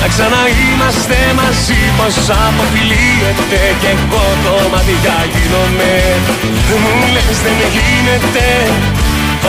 [0.00, 5.94] να ξαναείμαστε μαζί πως αποφυλίεται Κι εγώ το μάτια γίνομαι.
[6.82, 8.48] Μου λες δεν γίνεται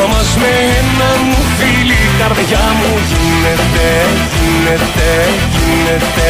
[0.03, 3.89] Όμως με ένα μου φίλι η καρδιά μου γίνεται
[4.39, 5.09] Γίνεται,
[5.53, 6.29] γίνεται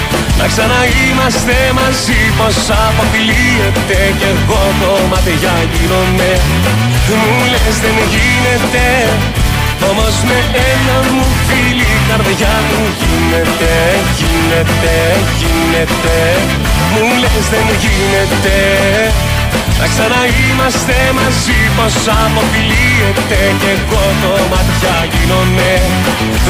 [0.41, 6.31] να ξαναείμαστε μαζί πως αποφυλίεται Κι εγώ το μάτια γίνομαι.
[7.19, 8.85] Μου λες δεν γίνεται
[9.89, 10.39] Όμως με
[10.71, 13.73] ένα μου φίλι η καρδιά μου γίνεται
[14.19, 14.95] Γίνεται,
[15.39, 16.17] γίνεται
[16.93, 18.57] Μου λες δεν γίνεται
[19.81, 25.71] να ξαναείμαστε μαζί πως αποφυλίεται Κι εγώ το μάτια γίνομαι.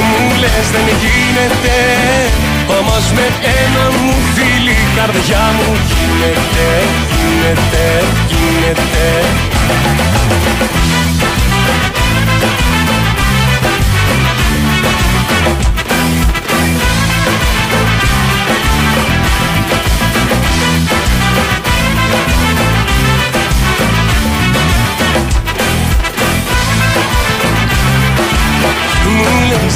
[0.08, 1.78] Μου λες δεν γίνεται
[2.78, 3.26] Όμως με
[3.62, 6.68] ένα μου φίλι η καρδιά μου γίνεται
[7.18, 7.86] Γίνεται,
[8.32, 9.06] γίνεται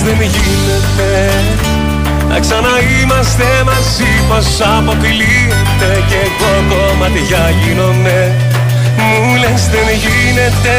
[0.06, 1.12] δεν γίνεται.
[2.30, 5.92] Να ξαναείμαστε μαζί πως αποκλείεται.
[6.10, 8.20] Και εγώ κομματιά γίνομαι.
[9.08, 10.78] Μου λες δεν γίνεται.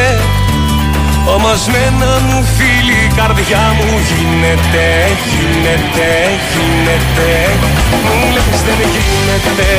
[1.35, 4.87] Όμως με ένα μου φίλι η καρδιά μου γίνεται,
[5.31, 6.11] γίνεται,
[6.53, 7.31] γίνεται.
[8.05, 9.71] Μου λες δεν γίνεται.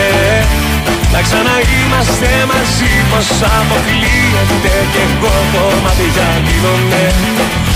[1.14, 3.28] Να ξαναείμαστε μαζί πως
[3.58, 4.74] αποκλείεται.
[4.94, 7.04] Και εγώ κομματιά γίνομαι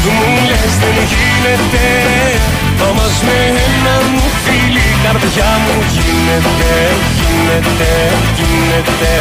[0.10, 1.86] μου λες δεν γίνεται
[2.90, 6.74] Όμως με ένα μου φίλι η καρδιά μου γίνεται
[7.20, 7.92] Γίνεται,
[8.38, 9.12] γίνεται.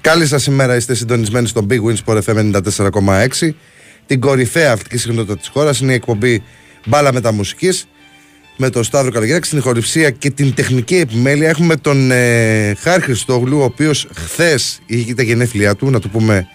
[0.00, 2.52] Καλή σας ημέρα, είστε συντονισμένοι στο Big Wins Sport FM
[3.40, 3.50] 94,6
[4.06, 6.42] Την κορυφαία αυτική συχνότητα της χώρας είναι η εκπομπή
[6.86, 7.86] Μπάλα Μεταμουσικής
[8.56, 11.48] με τον Σταύρο Καλογιάκη στην ηχοληψία και την τεχνική επιμέλεια.
[11.48, 16.46] Έχουμε τον ε, Χάρη Χριστόγλου ο οποίος χθες είχε τα γενέθλιά του να το πούμε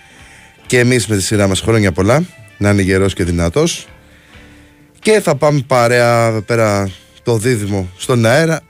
[0.66, 2.26] και εμείς με τη σειρά μας χρόνια πολλά
[2.58, 3.88] να είναι γερός και δυνατός.
[5.00, 6.90] Και θα πάμε παρέα πέρα
[7.24, 8.62] το δίδυμο στον αέρα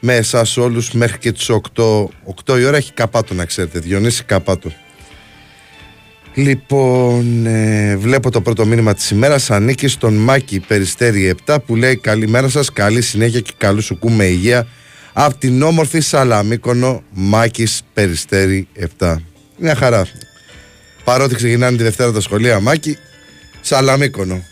[0.00, 2.08] με εσάς όλους μέχρι και τις 8,
[2.46, 4.72] 8 η ώρα έχει καπάτο να ξέρετε Διονύση καπάτο
[6.34, 11.96] Λοιπόν, ε, βλέπω το πρώτο μήνυμα της ημέρας ανήκει στον Μάκη Περιστέρη 7 που λέει
[11.96, 14.66] καλημέρα σας, καλή συνέχεια και καλού σου κούμε υγεία
[15.12, 18.68] από την όμορφη Σαλαμίκονο Μάκης Περιστέρη
[18.98, 19.16] 7.
[19.58, 20.06] Μια χαρά.
[21.04, 22.98] Παρότι ξεκινάνε τη Δευτέρα τα σχολεία Μάκη,
[23.60, 24.42] Σαλαμίκονο.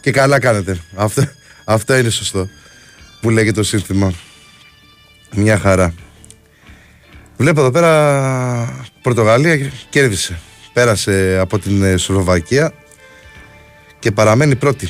[0.00, 0.78] Και καλά κάνετε.
[0.94, 1.22] Αυτό,
[1.64, 2.48] αυτό είναι σωστό
[3.20, 4.12] που λέγεται το σύνθημα.
[5.34, 5.94] Μια χαρά.
[7.36, 10.38] Βλέπω εδώ πέρα Πορτογαλία κέρδισε
[10.72, 12.72] πέρασε από την ε, Σλοβακία
[13.98, 14.88] και παραμένει πρώτη.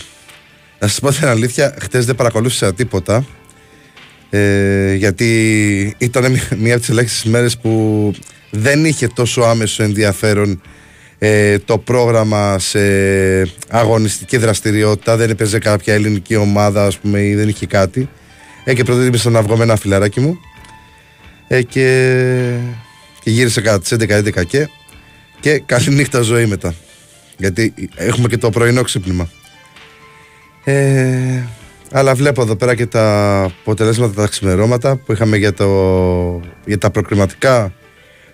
[0.79, 3.27] Να σας πω την αλήθεια, χτες δεν παρακολούθησα τίποτα
[4.31, 8.13] ε, γιατί ήταν μία από τις ελάχιστες μέρες που
[8.51, 10.61] δεν είχε τόσο άμεσο ενδιαφέρον
[11.19, 12.81] ε, το πρόγραμμα σε
[13.69, 15.17] αγωνιστική δραστηριότητα.
[15.17, 18.09] Δεν έπαιζε κάποια ελληνική ομάδα ας πούμε ή δεν είχε κάτι.
[18.65, 20.39] Ε, και προτίμησα να βγω με ένα φιλαράκι μου.
[21.49, 22.57] Ε, και,
[23.23, 24.69] και γύρισε κατά τις 11-11 και
[25.43, 26.75] και καλή νύχτα ζωή μετά.
[27.37, 29.29] Γιατί έχουμε και το πρωινό ξύπνημα.
[30.65, 31.43] Ε,
[31.91, 35.67] αλλά βλέπω εδώ πέρα και τα αποτελέσματα, τα ξημερώματα που είχαμε για, το,
[36.65, 37.73] για τα προκριματικά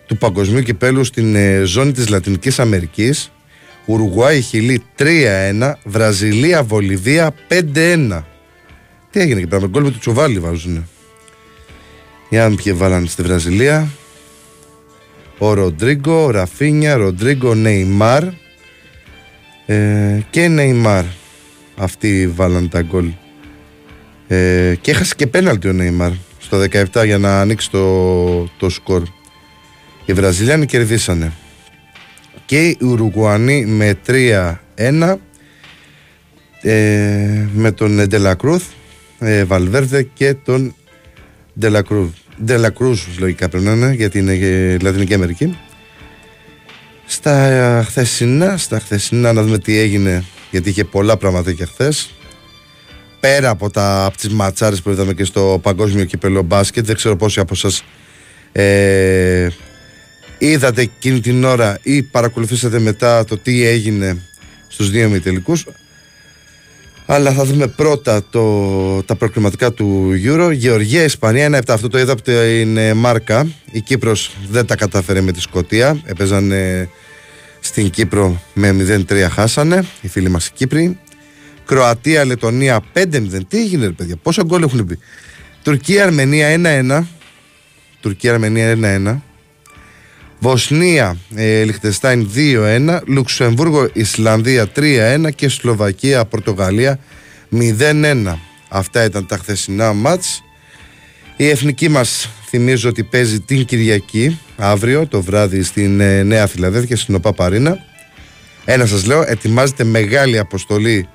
[0.07, 3.33] του παγκοσμίου κυπέλου στην ε, ζώνη της Λατινικής Αμερικής.
[3.87, 7.35] Ουρουγουάη, Χιλή 3-1, Βραζιλία, Βολιβία
[7.75, 8.23] 5-1.
[9.11, 10.89] Τι έγινε και πέρα με γκολ του Τσουβάλι βάζουν.
[12.29, 13.89] Για να ποιοι βάλανε στη Βραζιλία.
[15.39, 18.25] Ο Ροντρίγκο, ο Ραφίνια, Ροντρίγκο, Νεϊμάρ
[19.67, 21.05] ε, και Νεϊμάρ.
[21.77, 23.11] Αυτοί βάλαν τα γκολ.
[24.29, 26.59] Ε, και έχασε και πέναλτι ο Νεϊμάρ στο
[26.93, 29.03] 17 για να ανοίξει το, το σκορ.
[30.05, 31.33] Οι Βραζιλιάνοι κερδίσανε.
[32.47, 33.99] Και οι Ουρουγουανοί με
[34.77, 35.17] 3-1
[36.63, 38.65] ε, με τον Ντελακρούθ,
[39.19, 40.75] ε, Βαλβέρδε και τον
[41.59, 42.13] Ντελακρούθ.
[42.45, 45.59] Ντελακρούζ λογικά πρέπει να είναι γιατί είναι Λατινική Αμερική.
[47.07, 52.11] Στα χθεσινά, στα χθεσινά να δούμε τι έγινε γιατί είχε πολλά πράγματα και χθες.
[53.21, 57.17] Πέρα από, τα, από τις ματσάρες που είδαμε και στο παγκόσμιο κύπελο μπάσκετ δεν ξέρω
[57.17, 57.85] πόσοι από εσάς
[58.53, 59.49] ε,
[60.39, 64.17] είδατε εκείνη την ώρα ή παρακολουθήσατε μετά το τι έγινε
[64.69, 65.65] στους δύο μη τελικούς
[67.11, 70.51] αλλά θα δούμε πρώτα το, τα προκριματικά του Euro.
[70.53, 71.61] Γεωργία, Ισπανία 1-7.
[71.69, 73.47] Αυτό το είδα από την Μάρκα.
[73.71, 76.01] Η Κύπρος δεν τα κατάφερε με τη Σκωτία.
[76.05, 76.53] Έπαιζαν
[77.61, 78.77] στην Κύπρο με
[79.09, 79.85] 0-3 χάσανε.
[80.01, 80.99] Οι φίλοι μας οι Κύπροι.
[81.65, 83.41] Κροατία, Λετωνία 5-0.
[83.49, 84.99] Τι έγινε, ρε παιδιά, πόσα γκολ έχουν πει.
[85.63, 86.49] Τουρκία, Αρμενία
[87.01, 87.05] 1-1.
[88.01, 89.23] Τουρκία, Αρμενία 1-1.
[90.41, 96.99] Βοσνία, ε, Λιχτεστάιν 2-1, Λουξεμβούργο, Ισλανδία 3-1 και Σλοβακία, Πορτογαλία
[97.51, 98.39] 0-1.
[98.69, 100.43] Αυτά ήταν τα χθεσινά μάτς.
[101.37, 106.97] Η εθνική μας θυμίζω ότι παίζει την Κυριακή, αύριο το βράδυ στην ε, Νέα Φιλαδέλφια,
[106.97, 107.79] στην ΟΠΑ Παρίνα.
[108.65, 111.09] Ένα σας λέω, ετοιμάζεται μεγάλη αποστολή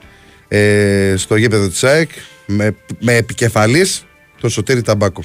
[0.48, 2.10] ε, στο γήπεδο της ΑΕΚ
[2.46, 4.06] με, με επικεφαλής
[4.42, 5.24] τον Σωτήρη Ταμπάκο.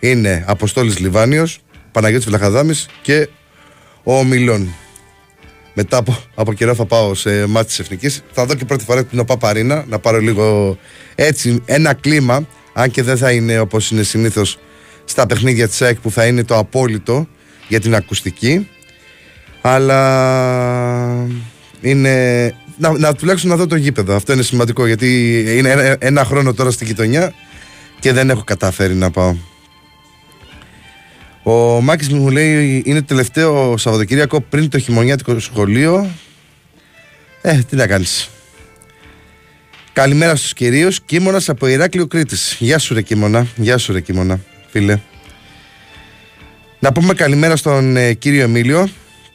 [0.00, 1.60] Είναι Αποστόλης Λιβάνιος,
[1.92, 3.28] Παναγιώτης Βλαχαδάμης και
[4.02, 4.74] ο Μιλών.
[5.74, 8.22] Μετά από, από καιρό θα πάω σε μάτι της Εθνικής.
[8.32, 10.78] Θα δω και πρώτη φορά την Παπαρίνα να πάρω λίγο
[11.14, 14.58] έτσι ένα κλίμα, αν και δεν θα είναι όπως είναι συνήθως
[15.04, 17.28] στα παιχνίδια της ΑΕΚ που θα είναι το απόλυτο
[17.68, 18.68] για την ακουστική.
[19.60, 21.26] Αλλά
[21.80, 22.54] είναι.
[22.76, 24.14] Να, να τουλάχιστον να δω το γήπεδο.
[24.14, 27.32] Αυτό είναι σημαντικό γιατί είναι ένα, ένα χρόνο τώρα στη γειτονιά
[28.00, 29.36] και δεν έχω καταφέρει να πάω.
[31.42, 36.10] Ο Μάκης μου λέει είναι το τελευταίο Σαββατοκύριακο πριν το χειμωνιάτικο σχολείο.
[37.42, 38.30] Ε, τι να κάνεις.
[39.92, 41.00] Καλημέρα στους κυρίους.
[41.00, 42.56] Κίμωνας από Ηράκλειο Κρήτης.
[42.58, 43.46] Γεια σου, ρε Κίμωνα.
[43.56, 44.40] Γεια σου, ρε Κίμωνα,
[44.70, 45.00] φίλε.
[46.78, 48.88] Να πούμε καλημέρα στον ε, κύριο Εμίλιο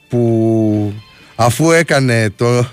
[0.10, 0.94] που
[1.36, 2.68] αφού έκανε το,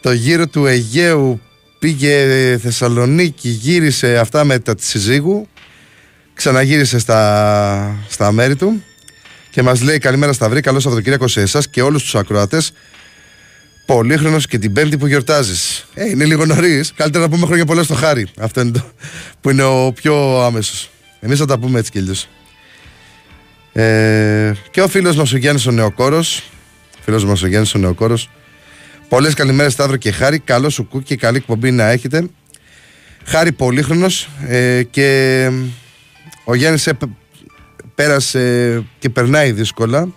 [0.00, 1.40] το γύρο του Αιγαίου
[1.78, 5.48] πήγε Θεσσαλονίκη, γύρισε αυτά με τα της συζύγου
[6.34, 8.84] Ξαναγύρισε στα, στα μέρη του
[9.50, 12.72] και μας λέει καλημέρα Σταυρή, καλό Σαββατοκύριακο σε εσάς και όλους τους ακροατές.
[13.86, 15.86] Πολύχρονος και την Πέμπτη που γιορτάζεις.
[15.94, 16.92] Ε, είναι λίγο νωρίς.
[16.96, 18.26] Καλύτερα να πούμε χρόνια πολλά στο χάρη.
[18.38, 18.84] Αυτό είναι το
[19.40, 20.90] που είναι ο πιο άμεσος.
[21.20, 22.28] Εμείς θα τα πούμε έτσι κι αλλιώς.
[23.72, 26.50] Ε, και ο φίλος μας ο Γιάννης ο Νεοκόρος.
[27.04, 28.30] Φίλος μας ο Γιάννης ο Νεοκόρος.
[29.08, 30.38] Πολλές καλημέρες Σταύρο και Χάρη.
[30.38, 32.28] Καλό σου κου και καλή εκπομπή να έχετε.
[33.24, 35.50] Χάρη πολύχρονος ε, και
[36.44, 36.88] ο Γιάννης
[37.94, 40.08] πέρασε και περνάει δύσκολα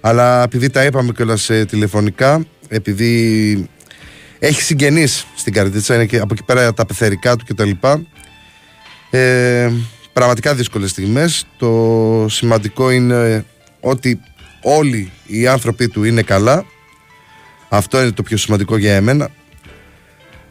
[0.00, 3.68] αλλά επειδή τα είπαμε κιόλας ε, τηλεφωνικά επειδή
[4.38, 7.70] έχει συγγενείς στην καρδίτσα είναι και από εκεί πέρα τα πεθερικά του κτλ
[9.10, 9.70] ε,
[10.12, 11.46] πραγματικά δύσκολες στιγμές.
[11.56, 13.44] Το σημαντικό είναι
[13.80, 14.20] ότι
[14.62, 16.64] όλοι οι άνθρωποι του είναι καλά.
[17.68, 19.30] Αυτό είναι το πιο σημαντικό για εμένα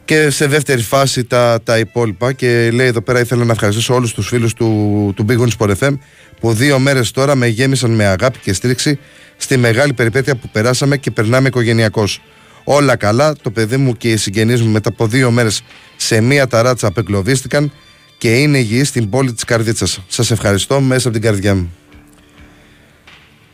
[0.10, 4.13] και σε δεύτερη φάση τα, τα υπόλοιπα και λέει εδώ πέρα ήθελα να ευχαριστήσω όλους
[4.13, 5.98] τους φίλους του, του Big Wings Sport FM
[6.39, 9.00] που δύο μέρες τώρα με γέμισαν με αγάπη και στήριξη
[9.38, 12.22] στη μεγάλη περιπέτεια που περάσαμε και περνάμε οικογενειακώς.
[12.63, 15.63] Όλα καλά, το παιδί μου και οι συγγενείς μου μετά από δύο μέρες
[15.96, 17.72] σε μία ταράτσα απεγκλωβίστηκαν
[18.18, 20.00] και είναι υγιή στην πόλη της Καρδίτσας.
[20.08, 21.74] Σας ευχαριστώ μέσα από την καρδιά μου.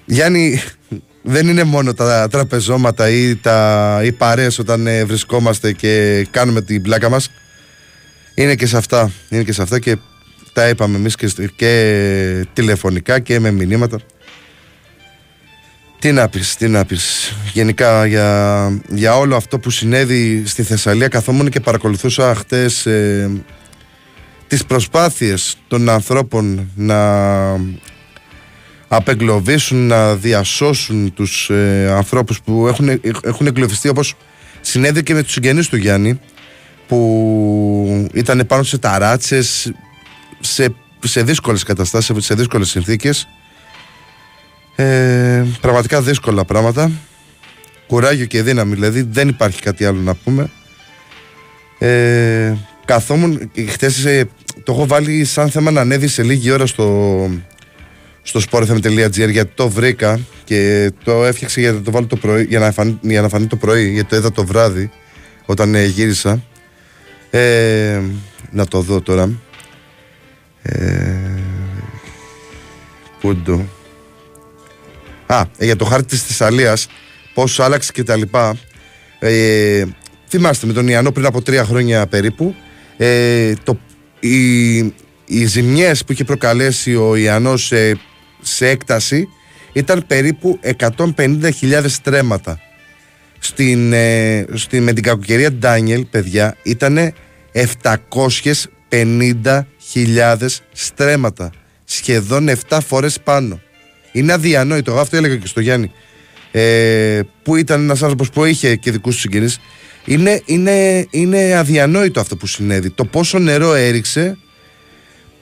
[0.06, 0.62] Γιάννη,
[1.28, 6.82] δεν είναι μόνο τα τραπεζώματα ή, τα, οι παρέες όταν ε, βρισκόμαστε και κάνουμε την
[6.82, 7.32] πλάκα μας.
[8.34, 9.98] Είναι και σε αυτά είναι και σε αυτά και
[10.54, 13.98] τα είπαμε εμείς και, και τηλεφωνικά και με μηνύματα.
[16.00, 17.34] Τι να πεις, τι να πεις.
[17.54, 23.32] Γενικά για, για όλο αυτό που συνέβη στη Θεσσαλία καθόμουν και παρακολουθούσα χτες ε,
[24.48, 27.00] τις προσπάθειες των ανθρώπων να
[28.88, 34.16] απεγκλωβίσουν, να διασώσουν τους ε, ανθρώπους που έχουν, έχουν εγκλωβιστεί όπως
[34.62, 36.20] συνέβη και με τους συγγενείς του Γιάννη
[36.88, 39.72] που ήταν πάνω σε ταράτσες
[40.40, 40.74] σε,
[41.04, 43.28] σε δύσκολες καταστάσεις, σε δύσκολες συνθήκες.
[44.76, 46.92] Ε, πραγματικά δύσκολα πράγματα.
[47.88, 50.50] Κουράγιο και δύναμη δηλαδή δεν υπάρχει κάτι άλλο να πούμε.
[51.80, 52.54] Ε,
[52.86, 54.30] καθόμουν χτες ε,
[54.64, 57.30] το έχω βάλει σαν θέμα να ανέβει σε λίγη ώρα στο,
[58.28, 62.60] στο sportfm.gr γιατί το βρήκα και το έφτιαξε για να το βάλω το πρωί, για
[62.60, 64.92] να, φανεί, για να φανεί το πρωί, γιατί το είδα το βράδυ
[65.46, 66.44] όταν ε, γύρισα.
[67.30, 68.02] Ε,
[68.52, 69.30] να το δω τώρα.
[70.62, 70.82] Ε,
[73.20, 73.66] πού το.
[75.26, 76.88] Α, ε, για το χάρτη της Θεσσαλίας,
[77.34, 78.58] πώς άλλαξε και τα λοιπά.
[79.20, 79.84] Ε,
[80.28, 82.56] θυμάστε με τον Ιαννό πριν από τρία χρόνια περίπου,
[82.98, 83.80] ε, το,
[84.20, 84.78] οι,
[85.26, 88.00] οι ζημιές που είχε προκαλέσει ο Ιαννός σε,
[88.48, 89.28] σε έκταση
[89.74, 92.60] ήταν περίπου 150.000 στρέμματα.
[93.40, 97.14] Στην, ε, στην, με την κακοκαιρία Ντάνιελ, παιδιά, ήταν
[97.54, 100.36] 750.000
[100.72, 101.52] στρέμματα.
[101.84, 103.60] Σχεδόν 7 φορές πάνω.
[104.12, 105.00] Είναι αδιανόητο.
[105.00, 105.92] Αυτό έλεγα και στο Γιάννη.
[106.52, 109.60] Ε, που ήταν ένας άνθρωπος που είχε και δικούς του συγγενείς.
[110.06, 112.90] Είναι, είναι, είναι αδιανόητο αυτό που συνέβη.
[112.90, 114.38] Το πόσο νερό έριξε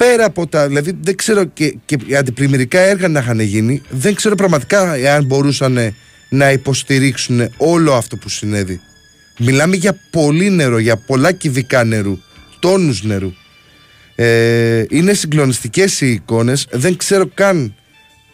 [0.03, 0.67] πέρα από τα.
[0.67, 3.81] Δηλαδή δεν ξέρω και, και αντιπλημμυρικά έργα να είχαν γίνει.
[3.89, 5.95] Δεν ξέρω πραγματικά εάν μπορούσαν
[6.29, 8.81] να υποστηρίξουν όλο αυτό που συνέβη.
[9.39, 12.17] Μιλάμε για πολύ νερό, για πολλά κυβικά νερού,
[12.60, 13.33] τόνους νερού.
[14.15, 16.67] Ε, είναι συγκλονιστικές οι εικόνες.
[16.72, 17.75] Δεν ξέρω καν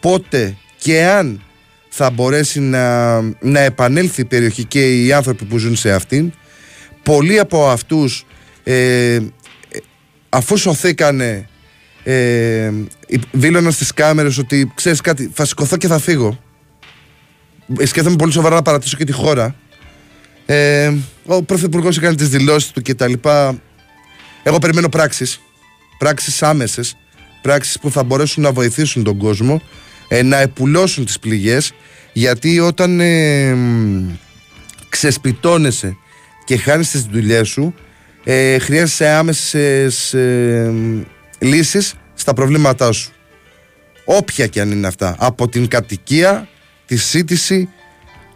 [0.00, 1.42] πότε και αν
[1.88, 6.32] θα μπορέσει να, να επανέλθει η περιοχή και οι άνθρωποι που ζουν σε αυτήν.
[7.02, 8.26] Πολλοί από αυτούς
[8.64, 9.18] ε,
[10.28, 11.49] αφού σωθήκανε
[12.02, 12.70] ε,
[13.30, 16.38] δήλωναν στις κάμερες ότι ξέρεις κάτι θα σηκωθώ και θα φύγω.
[17.82, 19.54] Σκέφτομαι πολύ σοβαρά να παρατήσω και τη χώρα.
[20.46, 20.92] Ε,
[21.26, 23.60] ο Πρωθυπουργός έκανε τις δηλώσεις του και τα λοιπά.
[24.42, 25.40] Εγώ περιμένω πράξεις.
[25.98, 26.96] Πράξεις άμεσες.
[27.42, 29.62] Πράξεις που θα μπορέσουν να βοηθήσουν τον κόσμο
[30.08, 31.72] ε, να επουλώσουν τις πληγές.
[32.12, 33.56] Γιατί όταν ε,
[34.88, 35.96] ξεσπιτώνεσαι
[36.44, 37.74] και χάνεις τις δουλειές σου
[38.24, 40.72] ε, χρειάζεσαι άμεσες ε,
[41.40, 43.12] λύσεις στα προβλήματά σου
[44.04, 46.48] όποια και αν είναι αυτά από την κατοικία,
[46.86, 47.68] τη σύντηση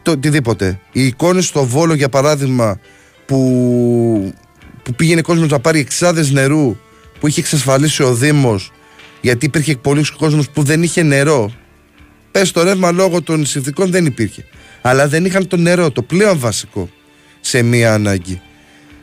[0.02, 2.80] το οτιδήποτε οι εικόνες στο Βόλο για παράδειγμα
[3.26, 4.34] που,
[4.82, 6.76] που πήγαινε κόσμος να πάρει εξάδες νερού
[7.20, 8.72] που είχε εξασφαλίσει ο Δήμος
[9.20, 11.52] γιατί υπήρχε πολλοί κόσμος που δεν είχε νερό
[12.34, 14.44] Πες το ρεύμα λόγω των συνθηκών δεν υπήρχε.
[14.80, 16.88] Αλλά δεν είχαν το νερό, το πλέον βασικό
[17.40, 18.40] σε μία ανάγκη.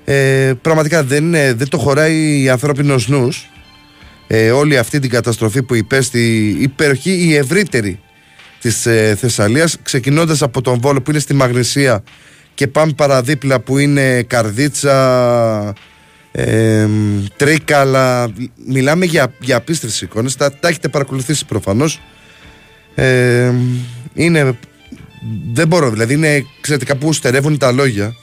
[0.05, 3.50] Ε, πραγματικά δεν, δεν το χωράει η ανθρώπινος νους.
[4.33, 8.00] Ε, όλη αυτή την καταστροφή που υπέστη η περιοχή η ευρύτερη
[8.61, 12.03] της ε, Θεσσαλίας ξεκινώντας από τον Βόλο που είναι στη Μαγνησία
[12.53, 15.73] και πάμε παραδίπλα που είναι Καρδίτσα
[16.31, 16.88] ε,
[17.35, 18.31] Τρίκαλα
[18.67, 22.00] μιλάμε για, για απίστευτες εικόνες τα, τα έχετε παρακολουθήσει προφανώς
[22.95, 23.53] ε,
[24.13, 24.57] είναι.
[25.53, 28.15] Δεν μπορώ, δηλαδή είναι εξαιρετικά που στερεύουν τα λόγια.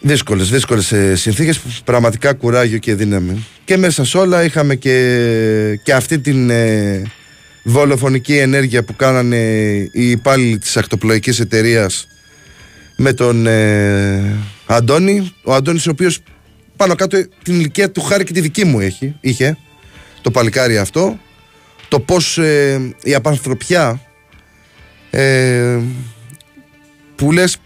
[0.00, 1.60] Δύσκολες, δύσκολες συνθήκες.
[1.84, 3.46] Πραγματικά κουράγιο και δύναμη.
[3.64, 7.02] Και μέσα σε όλα είχαμε και, και αυτή την ε,
[7.64, 9.36] βολοφονική ενέργεια που κάνανε
[9.92, 12.06] οι υπάλληλοι της ακτοπλοϊκής εταιρείας
[12.96, 15.32] με τον ε, Αντώνη.
[15.42, 16.18] Ο Αντώνης ο οποίος
[16.76, 19.56] πάνω κάτω την ηλικία του χάρη και τη δική μου έχει, είχε
[20.20, 21.18] το παλικάρι αυτό
[21.90, 24.00] το πώς ε, η απανθρωπιά
[25.10, 25.78] ε,
[27.16, 27.56] που λες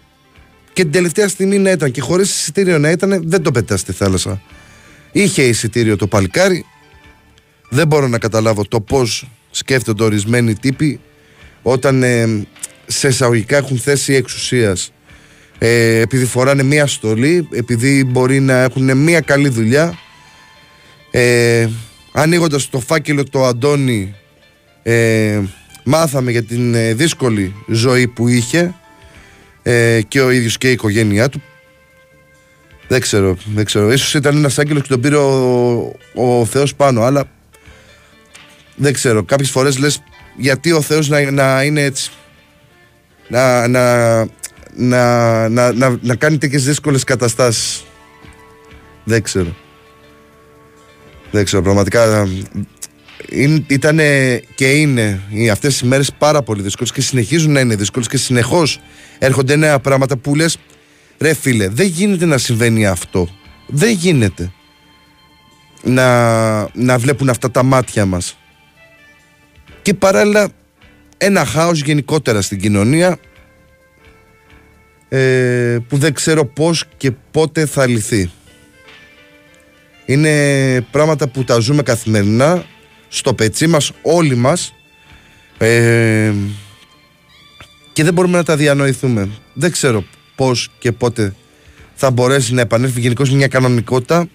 [0.75, 1.91] και την τελευταία στιγμή να ήταν.
[1.91, 4.41] Και χωρίς εισιτήριο να ήταν δεν το πετάς στη θάλασσα.
[5.11, 6.65] Είχε εισιτήριο το παλικάρι.
[7.69, 10.99] Δεν μπορώ να καταλάβω το πώς σκέφτονται ορισμένοι τύποι
[11.61, 12.47] όταν ε,
[12.85, 14.91] σε εισαγωγικά έχουν θέση εξουσίας.
[15.57, 19.99] Ε, επειδή φοράνε μία στολή επειδή μπορεί να έχουν μία καλή δουλειά
[21.11, 21.67] ε,
[22.11, 24.15] ανοίγοντας το φάκελο το Αντώνη
[24.83, 25.41] ε,
[25.83, 28.75] μάθαμε για την ε, δύσκολη ζωή που είχε
[29.67, 31.41] ε, και ο ίδιος και η οικογένειά του.
[32.87, 33.91] Δεν ξέρω, δεν ξέρω.
[33.91, 37.25] Ίσως ήταν ένας άγγελος και τον πήρε ο, ο Θεός πάνω αλλά
[38.75, 40.03] δεν ξέρω, κάποιες φορές λες
[40.37, 42.11] γιατί ο Θεός να, να είναι έτσι
[43.27, 44.19] να, να,
[44.73, 47.85] να, να, να, να κάνει τέτοιες δύσκολες καταστάσεις.
[49.03, 49.55] Δεν ξέρω.
[51.31, 52.27] Δεν ξέρω, πραγματικά
[53.67, 53.99] ήταν
[54.55, 58.79] και είναι αυτές οι μέρες πάρα πολύ δύσκολες και συνεχίζουν να είναι δύσκολες και συνεχώς
[59.19, 60.57] έρχονται νέα πράγματα που λες,
[61.17, 63.29] ρε φίλε, δεν γίνεται να συμβαίνει αυτό.
[63.67, 64.51] Δεν γίνεται
[65.83, 68.37] να, να βλέπουν αυτά τα μάτια μας.
[69.81, 70.49] Και παράλληλα
[71.17, 73.17] ένα χάος γενικότερα στην κοινωνία
[75.09, 78.31] ε, που δεν ξέρω πώς και πότε θα λυθεί.
[80.05, 82.65] Είναι πράγματα που τα ζούμε καθημερινά
[83.17, 84.73] στο πετσί μας όλοι μας
[85.57, 86.33] ε,
[87.93, 89.29] και δεν μπορούμε να τα διανοηθούμε.
[89.53, 90.03] Δεν ξέρω
[90.35, 91.35] πώς και πότε
[91.95, 94.27] θα μπορέσει να επανέλθει γενικώ μια κανονικότητα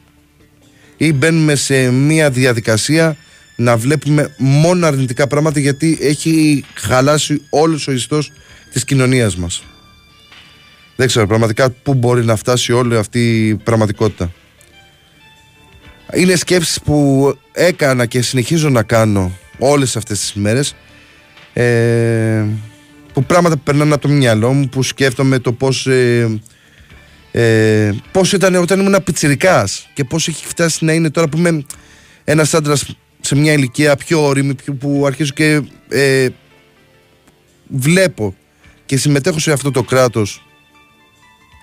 [0.96, 3.16] ή μπαίνουμε σε μια διαδικασία
[3.56, 8.32] να βλέπουμε μόνο αρνητικά πράγματα γιατί έχει χαλάσει όλος ο ιστός
[8.72, 9.62] της κοινωνίας μας.
[10.96, 14.32] Δεν ξέρω πραγματικά πού μπορεί να φτάσει όλη αυτή η πραγματικότητα.
[16.14, 20.74] Είναι σκέψεις που έκανα και συνεχίζω να κάνω όλες αυτές τις μέρες
[21.52, 22.44] ε,
[23.12, 26.40] που πράγματα που περνάνε από το μυαλό μου που σκέφτομαι το πώς ε,
[27.30, 31.64] ε, πώς ήταν όταν ήμουν πιτσιρικάς και πώς έχει φτάσει να είναι τώρα που είμαι
[32.24, 36.28] ένας άντρας σε μια ηλικία πιο όρημη που αρχίζω και ε,
[37.68, 38.34] βλέπω
[38.86, 40.44] και συμμετέχω σε αυτό το κράτος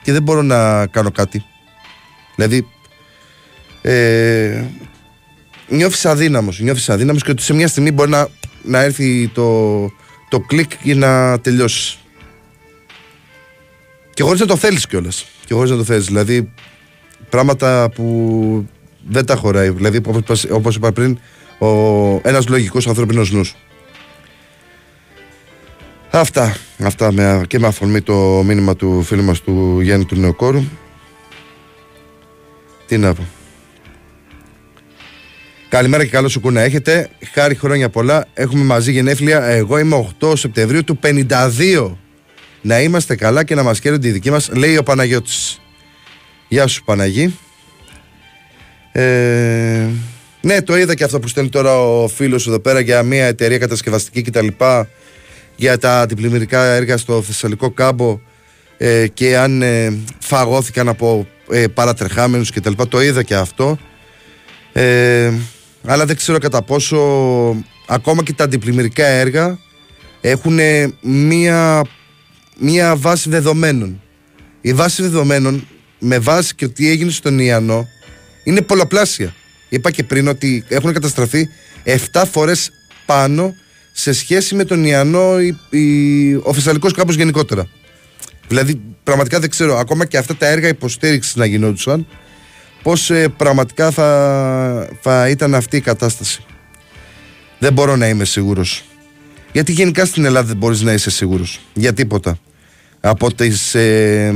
[0.04, 1.44] και δεν μπορώ να κάνω κάτι.
[2.36, 2.68] Δηλαδή
[3.88, 4.64] ε,
[5.68, 8.28] νιώθεις αδύναμος, νιώθεις αδύναμος και ότι σε μια στιγμή μπορεί να,
[8.64, 9.80] να έρθει το,
[10.30, 11.98] το κλικ για να τελειώσεις.
[14.14, 15.26] Και χωρίς να το θέλεις κιόλας.
[15.46, 16.06] Και χωρίς να το θέλεις.
[16.06, 16.54] Δηλαδή
[17.30, 18.68] πράγματα που
[19.10, 19.70] δεν τα χωράει.
[19.70, 21.20] Δηλαδή όπως, όπως είπα πριν
[21.60, 21.68] ο,
[22.24, 23.56] ένας λογικός ανθρώπινος νους.
[26.12, 30.64] Αυτά, αυτά με, και με αφορμή το μήνυμα του φίλου μας του Γιάννη του Νεοκόρου.
[32.86, 33.24] Τι να πω.
[35.70, 37.10] Καλημέρα και καλό σου κούνα έχετε.
[37.34, 38.26] Χάρη χρόνια πολλά.
[38.34, 39.44] Έχουμε μαζί γενέθλια.
[39.44, 41.96] Εγώ είμαι 8 Σεπτεμβρίου του 52.
[42.62, 45.62] Να είμαστε καλά και να μας χαίρονται οι δικοί μας, λέει ο Παναγιώτης.
[46.48, 47.38] Γεια σου Παναγί.
[48.92, 49.88] Ε,
[50.42, 53.58] ναι, το είδα και αυτό που στέλνει τώρα ο φίλος εδώ πέρα για μια εταιρεία
[53.58, 54.48] κατασκευαστική κτλ.
[55.56, 58.20] Για τα αντιπλημμυρικά έργα στο Θεσσαλικό κάμπο
[58.78, 62.72] ε, και αν ε, φαγώθηκαν από ε, παρατρεχάμενους κτλ.
[62.90, 63.78] Το είδα και αυτό.
[64.74, 65.32] Ε,
[65.86, 66.98] αλλά δεν ξέρω κατά πόσο
[67.88, 69.60] ακόμα και τα αντιπλημμυρικά έργα
[70.22, 70.60] έχουν
[71.02, 71.82] μία,
[72.58, 74.02] μία βάση δεδομένων.
[74.62, 75.68] Η βάση δεδομένων
[76.00, 77.88] με βάση και τι έγινε στον Ιαννό
[78.44, 79.34] είναι πολλαπλάσια.
[79.70, 81.48] Είπα και πριν ότι έχουν καταστραφεί
[82.12, 82.72] 7 φορές
[83.06, 83.54] πάνω
[83.92, 87.68] σε σχέση με τον Ιαννό η, η, ο Θεσσαλικός κάμπος γενικότερα.
[88.48, 92.08] Δηλαδή πραγματικά δεν ξέρω ακόμα και αυτά τα έργα υποστήριξης να γινόντουσαν
[92.88, 96.44] πώς ε, πραγματικά θα, θα ήταν αυτή η κατάσταση.
[97.60, 98.84] Δεν μπορώ να είμαι σίγουρος.
[99.52, 101.60] Γιατί γενικά στην Ελλάδα δεν μπορείς να είσαι σίγουρος.
[101.74, 102.38] Για τίποτα.
[103.00, 104.34] Από, τις, ε,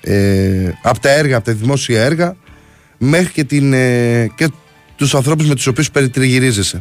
[0.00, 2.36] ε, από τα έργα, από τα δημόσια έργα
[2.98, 4.48] μέχρι και, την, ε, και
[4.96, 6.80] τους ανθρώπους με τους οποίους περιτριγυρίζεσαι.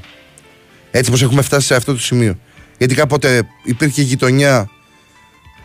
[0.92, 2.40] Έτσι πως έχουμε φτάσει σε αυτό το σημείο.
[2.78, 4.70] Γιατί κάποτε υπήρχε γειτονιά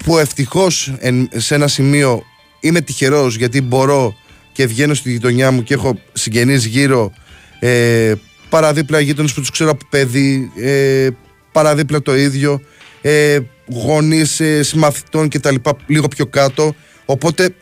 [0.04, 0.92] που ευτυχώς
[1.36, 2.22] σε ένα σημείο
[2.60, 4.14] είμαι τυχερός γιατί μπορώ
[4.58, 7.12] και βγαίνω στη γειτονιά μου και έχω συγγενείς γύρω
[7.58, 8.12] ε,
[8.48, 11.08] παραδίπλα γείτονες που τους ξέρω από παιδί ε,
[11.52, 12.60] παραδίπλα το ίδιο
[13.00, 16.74] ε, γονείς ε, συμμαθητών και τα λοιπά λίγο πιο κάτω.
[17.04, 17.54] Οπότε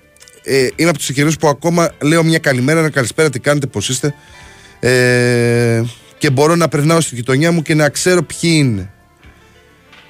[0.43, 3.89] ε, είμαι από τους τυχερούς που ακόμα λέω μια καλημέρα, ένα καλησπέρα, τι κάνετε, πώς
[3.89, 4.15] είστε.
[4.81, 5.83] Ε,
[6.19, 8.91] και μπορώ να περνάω στη γειτονιά μου και να ξέρω ποιοι είναι.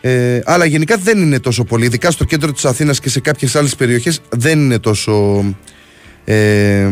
[0.00, 3.56] Ε, αλλά γενικά δεν είναι τόσο πολύ ειδικά στο κέντρο της Αθήνας και σε κάποιες
[3.56, 5.44] άλλες περιοχές δεν είναι τόσο
[6.28, 6.88] ε,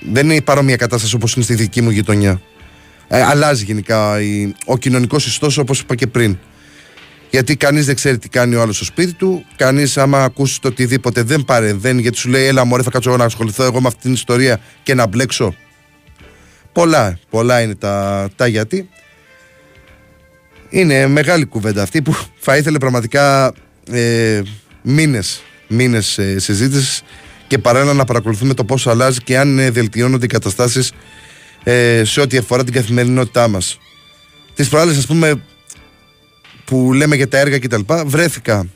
[0.00, 2.40] δεν είναι η παρόμοια κατάσταση όπως είναι στη δική μου γειτονιά.
[3.08, 6.38] Ε, αλλάζει γενικά η, ο κοινωνικός ιστός όπως είπα και πριν.
[7.30, 9.44] Γιατί κανείς δεν ξέρει τι κάνει ο άλλος στο σπίτι του.
[9.56, 13.18] Κανείς άμα ακούσεις το οτιδήποτε δεν παρεμβαίνει γιατί σου λέει έλα μωρέ θα κάτσω εγώ
[13.18, 15.54] να ασχοληθώ εγώ με αυτή την ιστορία και να μπλέξω.
[16.72, 18.88] Πολλά, πολλά είναι τα, τα γιατί.
[20.68, 23.54] Είναι μεγάλη κουβέντα αυτή που θα ήθελε πραγματικά
[23.90, 24.42] ε,
[24.82, 27.02] μήνες, μήνες ε, συζήτησης
[27.48, 30.92] και παράλληλα να παρακολουθούμε το πόσο αλλάζει και αν ε, βελτιώνονται οι καταστάσεις
[31.62, 33.78] ε, σε ό,τι αφορά την καθημερινότητά μας.
[34.54, 35.42] Τις προάλλες, ας πούμε,
[36.64, 38.66] που λέμε για τα έργα κτλ., βρέθηκα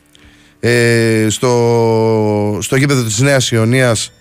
[0.60, 4.12] ε, στο, στο γήπεδο της Νέας Ιωνίας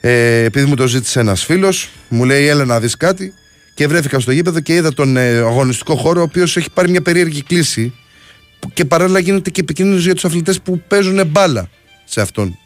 [0.00, 3.32] ε, επειδή μου το ζήτησε ένας φίλος, μου λέει: Έλα να δεις κάτι.
[3.74, 7.02] Και βρέθηκα στο γήπεδο και είδα τον ε, αγωνιστικό χώρο, ο οποίος έχει πάρει μια
[7.02, 7.92] περίεργη κλίση
[8.72, 11.68] και παράλληλα γίνεται και επικίνδυνο για τους αθλητές που παίζουν μπάλα
[12.04, 12.58] σε αυτόν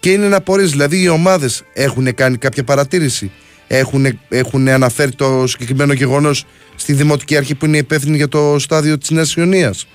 [0.00, 0.70] και είναι να πορείς.
[0.70, 3.30] Δηλαδή οι ομάδες έχουν κάνει κάποια παρατήρηση.
[3.66, 8.98] Έχουν, έχουν αναφέρει το συγκεκριμένο γεγονός στη Δημοτική Αρχή που είναι υπεύθυνη για το στάδιο
[8.98, 9.86] της Νέας Ιωνίας.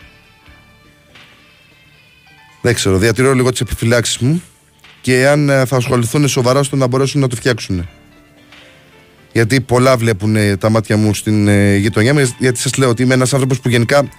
[2.62, 4.44] Δεν ξέρω, διατηρώ λίγο τις επιφυλάξεις μου
[5.02, 7.88] και αν ε, θα ασχοληθούν σοβαρά στο να μπορέσουν να το φτιάξουν.
[9.32, 13.04] Γιατί πολλά βλέπουν ε, τα μάτια μου στην ε, γειτονιά μου, γιατί σας λέω ότι
[13.04, 14.10] είμαι ένας άνθρωπος που γενικά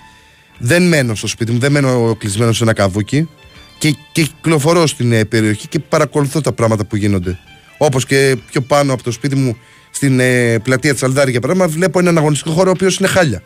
[0.58, 3.28] δεν μένω στο σπίτι μου, δεν μένω κλεισμένο σε ένα καβούκι
[3.78, 7.38] και, και κυκλοφορώ στην ε, περιοχή και παρακολουθώ τα πράγματα που γίνονται.
[7.78, 9.56] Όπως και πιο πάνω από το σπίτι μου
[9.90, 13.42] στην ε, πλατεία της Αλδάρη για παράδειγμα, βλέπω έναν αγωνιστικό χώρο ο οποίος είναι χάλια.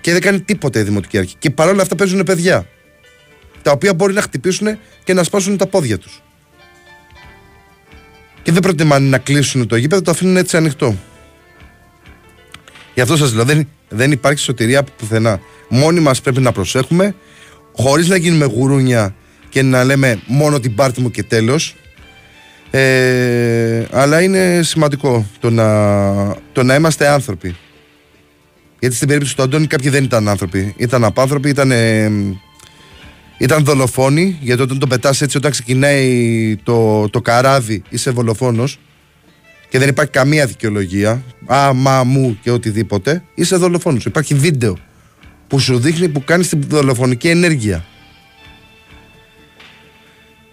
[0.00, 1.34] Και δεν κάνει τίποτα η δημοτική αρχή.
[1.38, 2.66] Και παρόλα αυτά παίζουν παιδιά.
[3.62, 6.22] Τα οποία μπορεί να χτυπήσουν και να σπάσουν τα πόδια τους.
[8.42, 10.96] Και δεν προτιμάνε να κλείσουν το γήπεδο, το αφήνουν έτσι ανοιχτό.
[12.94, 15.40] Γι' αυτό σας λέω, δεν, δεν υπάρχει σωτηρία από πουθενά.
[15.68, 17.14] Μόνοι μας πρέπει να προσέχουμε,
[17.72, 19.14] χωρίς να γίνουμε γουρούνια
[19.48, 21.74] και να λέμε μόνο την πάρτη μου και τέλος.
[22.70, 25.66] Ε, αλλά είναι σημαντικό το να,
[26.52, 27.56] το να είμαστε άνθρωποι.
[28.78, 30.74] Γιατί στην περίπτωση του Αντώνη κάποιοι δεν ήταν άνθρωποι.
[30.76, 32.10] Ήταν απάνθρωποι, ήταν, ε,
[33.38, 34.38] ήταν δολοφόνοι.
[34.40, 38.78] Γιατί όταν τον πετάς έτσι, όταν ξεκινάει το, το καράβι, είσαι δολοφόνος
[39.68, 41.22] και δεν υπάρχει καμία δικαιολογία.
[41.46, 43.22] Α, μα, μου και οτιδήποτε.
[43.34, 44.04] Είσαι δολοφόνος.
[44.04, 44.76] Υπάρχει βίντεο
[45.50, 47.84] που σου δείχνει που κάνεις την δολοφονική ενέργεια.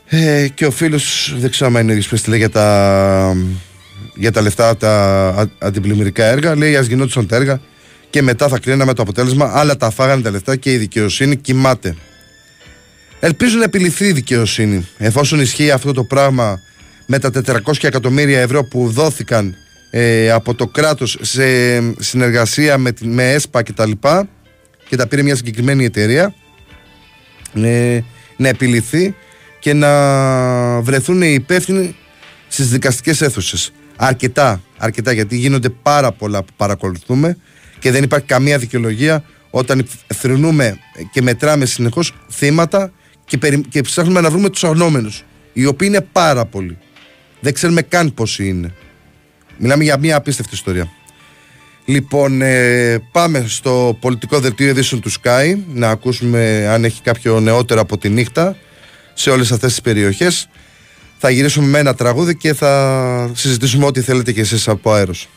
[0.05, 3.35] Ε, και ο φίλος, δεν ξέρω αν είναι ίδιος για τα,
[4.15, 6.55] για τα λεφτά τα αντιπλημμυρικά έργα.
[6.55, 7.61] Λέει ας γινόντουσαν τα έργα
[8.09, 9.51] και μετά θα κρίναμε το αποτέλεσμα.
[9.53, 11.95] Άλλα τα φάγανε τα λεφτά και η δικαιοσύνη κοιμάται.
[13.19, 14.87] Ελπίζω να επιληθεί η δικαιοσύνη.
[14.97, 16.59] Εφόσον ισχύει αυτό το πράγμα
[17.05, 19.55] με τα 400 εκατομμύρια ευρώ που δόθηκαν
[19.89, 21.43] ε, από το κράτος σε
[21.99, 24.27] συνεργασία με, με ΕΣΠΑ και τα λοιπά
[24.89, 26.33] και τα πήρε μια συγκεκριμένη εταιρεία
[27.53, 27.99] ε,
[28.37, 29.15] να επιληθεί
[29.59, 31.95] και να βρεθούν οι υπεύθυνοι
[32.47, 33.71] στις δικαστικές αίθουσες.
[33.95, 37.37] Αρκετά, αρκετά γιατί γίνονται πάρα πολλά που παρακολουθούμε
[37.79, 40.77] και δεν υπάρχει καμία δικαιολογία όταν θρυνούμε
[41.11, 42.91] και μετράμε συνεχώς θύματα
[43.25, 43.37] και,
[43.69, 45.23] και ψάχνουμε να βρούμε τους αγνώμενους
[45.53, 46.77] οι οποίοι είναι πάρα πολλοί.
[47.39, 48.73] Δεν ξέρουμε καν πόσοι είναι.
[49.57, 50.91] Μιλάμε για μια απίστευτη ιστορία.
[51.89, 57.81] Λοιπόν, ε, πάμε στο πολιτικό δελτίο ειδήσεων του Sky να ακούσουμε αν έχει κάποιο νεότερο
[57.81, 58.57] από τη νύχτα
[59.13, 60.49] σε όλες αυτές τις περιοχές.
[61.17, 65.27] Θα γυρίσουμε με ένα τραγούδι και θα συζητήσουμε ό,τι θέλετε και εσείς από αέρος.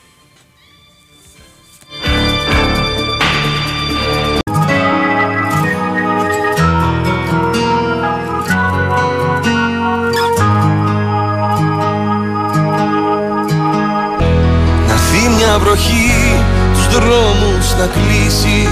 [15.37, 16.00] μια βροχή τους
[17.01, 18.69] δρόμους να κλείσει.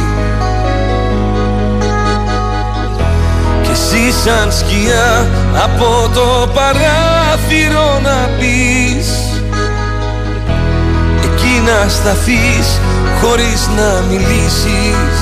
[3.63, 5.27] Και εσύ σαν σκιά
[5.65, 9.09] από το παράθυρο να πεις
[11.25, 12.81] Εκεί να σταθείς
[13.21, 15.15] χωρίς να μιλήσεις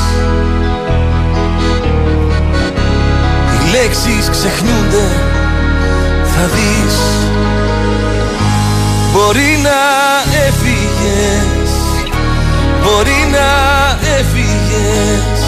[3.53, 5.09] Οι λέξεις ξεχνιούνται
[6.39, 6.97] θα δεις.
[9.13, 9.81] Μπορεί να
[10.47, 11.56] έφυγες
[12.87, 13.51] Μπορεί να
[14.19, 15.41] έφυγες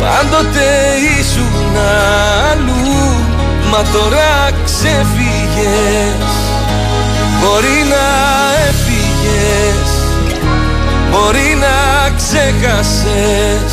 [0.00, 0.68] Πάντοτε
[1.18, 1.76] ήσουν
[2.50, 3.14] αλλού.
[3.70, 6.32] Μα τώρα ξεφύγες.
[7.40, 8.06] Μπορεί να
[8.68, 9.90] έφυγες
[11.10, 13.72] Μπορεί να ξέχασες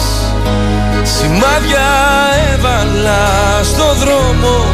[1.03, 1.89] Σημάδια
[2.53, 3.23] έβαλα
[3.63, 4.65] στο δρόμο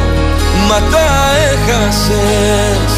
[0.67, 1.09] Μα τα
[1.51, 2.93] έχασες.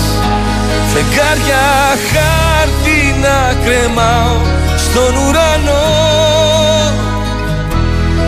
[0.93, 1.65] Φεγγάρια
[2.12, 4.38] χάρτη να κρεμάω
[4.77, 5.88] στον ουρανό.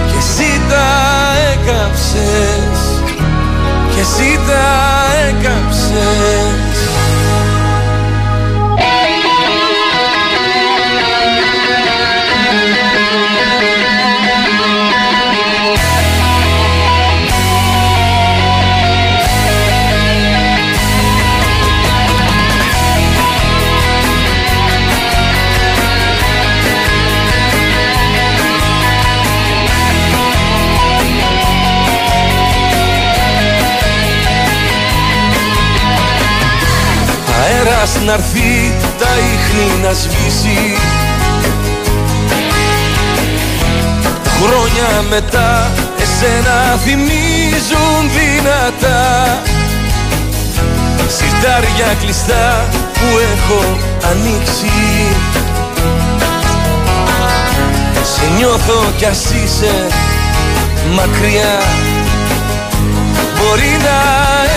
[0.07, 0.89] Και εσύ τα
[1.51, 2.79] έκαψες.
[3.93, 4.67] Και εσύ τα
[5.29, 6.72] έκαψες
[37.93, 38.15] αέρας να
[38.99, 40.75] τα ίχνη να σβήσει.
[44.41, 49.41] Χρόνια μετά εσένα θυμίζουν δυνατά.
[51.07, 53.77] Σιρτάρια κλειστά που έχω
[54.11, 54.71] ανοίξει.
[58.03, 59.87] Σε νιώθω κι ας είσαι
[60.95, 61.61] μακριά.
[63.37, 63.99] Μπορεί να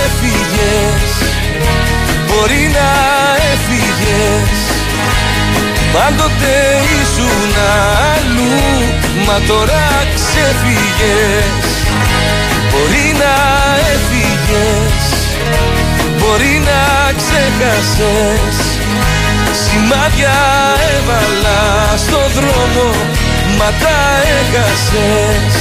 [0.05, 1.17] έφυγες
[2.37, 3.26] Μπορεί να
[4.07, 4.61] έφυγες
[5.93, 6.55] Πάντοτε
[7.01, 7.55] ήσουν
[8.13, 8.59] αλλού
[9.27, 11.67] Μα τώρα ξεφύγες.
[12.71, 13.35] Μπορεί να
[13.93, 15.05] έφυγες
[16.19, 16.83] Μπορεί να
[17.21, 18.57] ξέχασες
[19.63, 20.39] Σημάδια
[20.95, 22.91] έβαλα στο δρόμο
[23.59, 23.99] Μα τα
[24.39, 25.55] έχασες.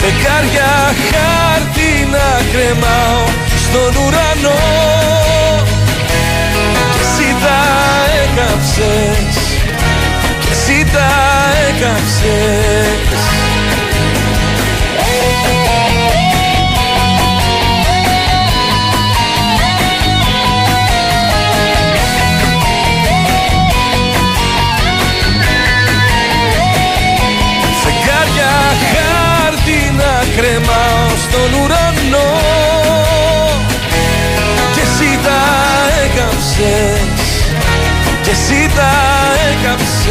[0.00, 3.24] Φεγγάρια χάρτη να κρεμάω
[3.56, 5.04] στον ουρανό.
[5.24, 5.43] τα
[8.24, 9.36] έκαψες
[10.40, 11.10] Και εσύ τα
[11.68, 12.94] έκαψες.
[28.92, 32.40] Χάρτινα κρεμάω στον ουρανό.
[34.74, 35.40] Και εσύ τα
[36.04, 36.93] έκαψες
[38.76, 38.92] τα
[39.50, 40.04] έκαψες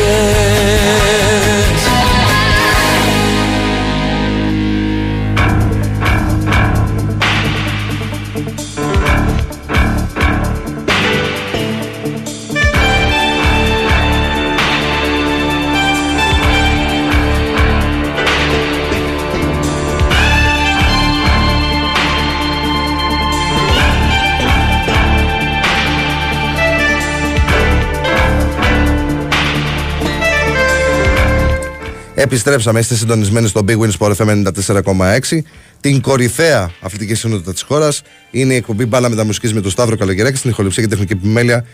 [32.24, 35.40] Επιστρέψαμε, είστε συντονισμένοι στο Big Win Sport FM 94,6.
[35.82, 40.38] Την κορυφαία αθλητική σύνοδο της χώρας είναι η εκπομπή Μπάλα Μεταμουσική με τον Σταύρο Καλογεράκη.
[40.38, 41.66] Στην ηχοληψία και τεχνική επιμέλεια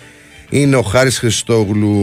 [0.49, 1.93] είναι ο Χάρης Χριστόγλου.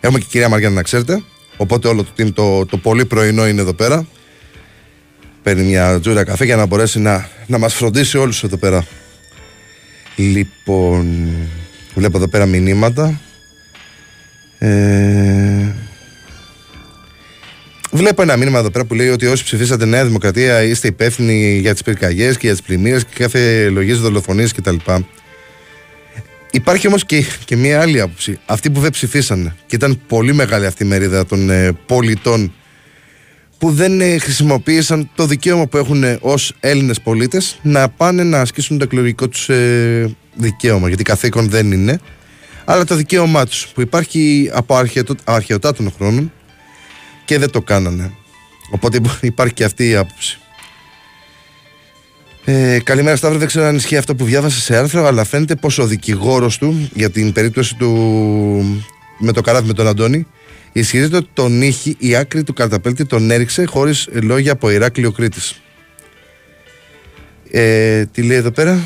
[0.00, 1.22] Έχουμε και η κυρία Μαριάννα, να ξέρετε.
[1.56, 4.06] Οπότε όλο το team το, το πολύ πρωινό είναι εδώ πέρα.
[5.42, 8.86] Παίρνει μια τζούρα καφέ για να μπορέσει να, να μας φροντίσει όλους εδώ πέρα.
[10.16, 11.28] Λοιπόν,
[11.94, 13.20] βλέπω εδώ πέρα μηνύματα.
[14.58, 15.74] Ε,
[17.90, 21.72] Βλέπω ένα μήνυμα εδώ πέρα που λέει ότι όσοι ψηφίσατε Νέα Δημοκρατία είστε υπεύθυνοι για
[21.72, 24.76] τις πυρκαγιές και για τις πλημμύρες και κάθε λογής δολοφονίε κτλ.
[26.50, 28.38] Υπάρχει όμως και, και μία άλλη άποψη.
[28.46, 32.52] Αυτοί που δεν ψηφίσανε, και ήταν πολύ μεγάλη αυτή η μερίδα των ε, πολιτών
[33.58, 38.40] που δεν ε, χρησιμοποίησαν το δικαίωμα που έχουν ε, ως Έλληνες πολίτες να πάνε να
[38.40, 40.88] ασκήσουν το εκλογικό τους ε, δικαίωμα.
[40.88, 42.00] Γιατί καθήκον δεν είναι,
[42.64, 44.76] αλλά το δικαίωμά τους που υπάρχει από
[45.24, 46.32] αρχαιοτά των χρόνων
[47.28, 48.12] και δεν το κάνανε.
[48.70, 50.38] Οπότε υπάρχει και αυτή η άποψη.
[52.44, 55.78] Ε, καλημέρα Σταύρο, δεν ξέρω αν ισχύει αυτό που διάβασε σε άρθρο, αλλά φαίνεται πως
[55.78, 57.90] ο δικηγόρος του για την περίπτωση του
[59.18, 60.26] με το καράβι με τον Αντώνη
[60.72, 65.60] ισχυρίζεται ότι τον ήχη η άκρη του καταπέλτη τον έριξε χωρίς λόγια από Ηράκλειο Κρήτης.
[67.50, 68.80] Ε, τι λέει εδώ πέρα;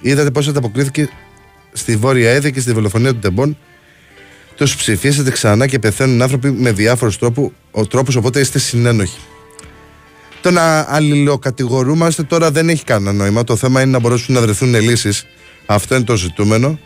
[0.00, 1.08] Είδατε πώς ανταποκρίθηκε
[1.72, 3.56] στη Βόρεια Έδη και στη δολοφονία του Τεμπών
[4.56, 7.52] του ψηφίσατε ξανά και πεθαίνουν άνθρωποι με διάφορους τρόπου,
[8.16, 9.18] οπότε είστε συνένοχοι.
[10.40, 13.44] Το να αλληλοκατηγορούμαστε τώρα δεν έχει κανένα νόημα.
[13.44, 15.26] Το θέμα είναι να μπορέσουν να βρεθούν λύσεις.
[15.66, 16.78] Αυτό είναι το ζητούμενο.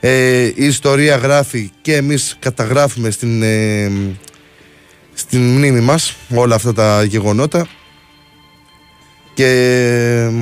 [0.00, 3.90] Ε, η ιστορία γράφει και εμείς καταγράφουμε στην, ε,
[5.14, 7.66] στην μνήμη μας όλα αυτά τα γεγονότα
[9.34, 10.32] και ε,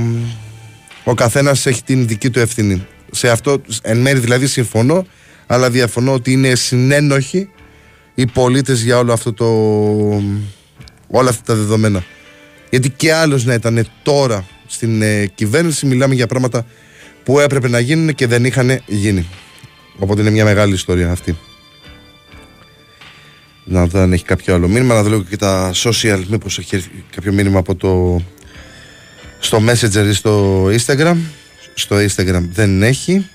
[1.05, 2.87] ο καθένας έχει την δική του ευθύνη.
[3.11, 5.07] Σε αυτό εν μέρει δηλαδή συμφωνώ
[5.53, 7.51] αλλά διαφωνώ ότι είναι συνένοχοι
[8.15, 9.47] οι πολίτες για όλο αυτό το,
[11.09, 12.05] όλα αυτά τα δεδομένα.
[12.71, 16.67] Γιατί και άλλος να ήταν τώρα στην ε, κυβέρνηση μιλάμε για πράγματα
[17.25, 19.27] που έπρεπε να γίνουν και δεν είχαν γίνει.
[19.99, 21.39] Οπότε είναι μια μεγάλη ιστορία αυτή.
[23.65, 26.85] Να δω αν έχει κάποιο άλλο μήνυμα, να δω και τα social, μήπως έχει
[27.15, 28.21] κάποιο μήνυμα από το
[29.39, 31.17] στο Messenger ή στο Instagram.
[31.75, 33.27] Στο Instagram δεν έχει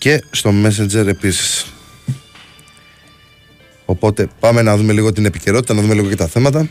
[0.00, 1.66] και στο Messenger επίσης.
[3.84, 6.68] Οπότε πάμε να δούμε λίγο την επικαιρότητα, να δούμε λίγο και τα θέματα.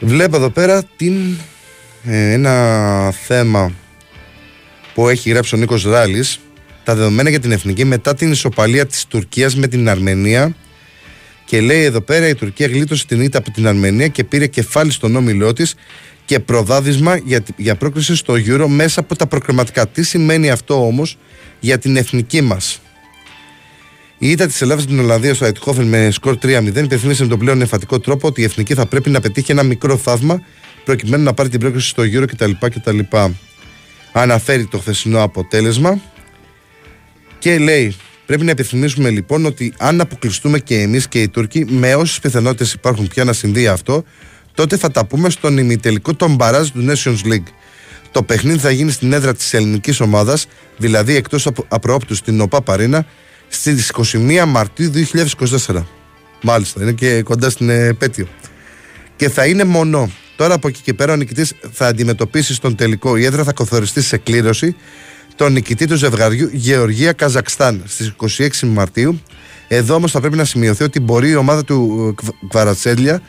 [0.00, 1.36] Βλέπω εδώ πέρα την,
[2.04, 3.72] ε, ένα θέμα
[4.94, 6.40] που έχει γράψει ο Νίκος Ράλης
[6.84, 10.54] τα δεδομένα για την εθνική μετά την ισοπαλία της Τουρκίας με την Αρμενία
[11.44, 14.90] και λέει εδώ πέρα η Τουρκία γλίτωσε την ήττα από την Αρμενία και πήρε κεφάλι
[14.90, 15.74] στον όμιλό της
[16.24, 19.88] και προδάδισμα για, για πρόκριση στο Euro μέσα από τα προκριματικά.
[19.88, 21.18] Τι σημαίνει αυτό όμως
[21.60, 22.80] για την εθνική μας;
[24.18, 27.60] Η ήττα της Ελλάδας στην Ολλανδία στο Αιτχόφεν με σκορ 3-0 υπενθύμησε με τον πλέον
[27.60, 30.42] εμφατικό τρόπο ότι η εθνική θα πρέπει να πετύχει ένα μικρό θαύμα
[30.84, 32.50] προκειμένου να πάρει την πρόκληση στο γύρο κτλ.
[32.60, 32.98] κτλ.
[34.12, 36.00] Αναφέρει το χθεσινό αποτέλεσμα
[37.38, 37.94] και λέει
[38.26, 42.72] Πρέπει να επιθυμήσουμε λοιπόν ότι αν αποκλειστούμε και εμείς και οι Τούρκοι, με όσες πιθανότητες
[42.72, 44.04] υπάρχουν πια να συμβεί αυτό,
[44.54, 47.52] τότε θα τα πούμε στον ημιτελικό των μπαράζ του Nations League.
[48.10, 53.06] Το παιχνίδι θα γίνει στην έδρα της ελληνικής ομάδας, δηλαδή εκτός απροόπτου στην ΟΠΑ Παρίνα,
[53.48, 55.84] στις 21 Μαρτίου 2024.
[56.42, 58.28] Μάλιστα, είναι και κοντά στην επέτειο.
[59.16, 60.10] Και θα είναι μονό.
[60.36, 63.16] Τώρα από εκεί και πέρα ο νικητής θα αντιμετωπίσει στον τελικό.
[63.16, 64.76] Η έδρα θα καθοριστεί σε κλήρωση
[65.36, 69.20] τον νικητή του ζευγαριού Γεωργία-Καζακστάν στις 26 Μαρτίου.
[69.68, 72.14] Εδώ όμως θα πρέπει να σημειωθεί ότι μπορεί η ομάδα του
[72.48, 73.22] Κβαρατσέλια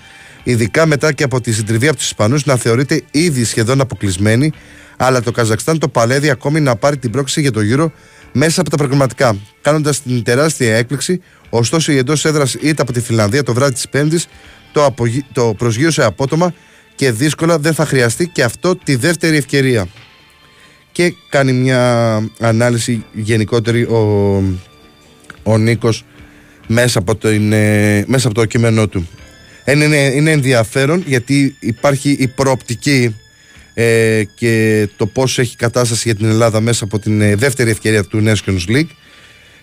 [0.46, 4.52] ειδικά μετά και από τη συντριβή από τους Ισπανούς, να θεωρείται ήδη σχεδόν αποκλεισμένη,
[4.98, 7.92] αλλά το Καζακστάν το παλεύει ακόμη να πάρει την πρόξη για το γύρο
[8.32, 11.22] μέσα από τα προγραμματικά, κάνοντας την τεράστια έκπληξη.
[11.50, 14.28] Ωστόσο, η εντός έδρας είτε από τη Φιλανδία το βράδυ της Πέμπτης
[14.72, 15.26] το, απογει...
[15.34, 16.54] το προσγείωσε απότομα
[16.96, 19.88] και δύσκολα δεν θα χρειαστεί και αυτό τη δεύτερη ευκαιρία.
[20.92, 24.00] Και κάνει μια ανάλυση γενικότερη ο,
[25.44, 26.04] ο Νίκος
[26.68, 27.30] μέσα από, το,
[28.06, 29.08] μέσα από το κείμενό του.
[29.66, 33.16] Είναι, είναι ενδιαφέρον γιατί υπάρχει η προοπτική
[33.74, 38.04] ε, και το πώς έχει κατάσταση για την Ελλάδα μέσα από την ε, δεύτερη ευκαιρία
[38.04, 38.90] του Nations League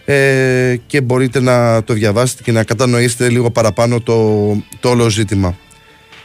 [0.05, 4.49] ε, και μπορείτε να το διαβάσετε και να κατανοήσετε λίγο παραπάνω το,
[4.81, 5.59] το όλο ζήτημα.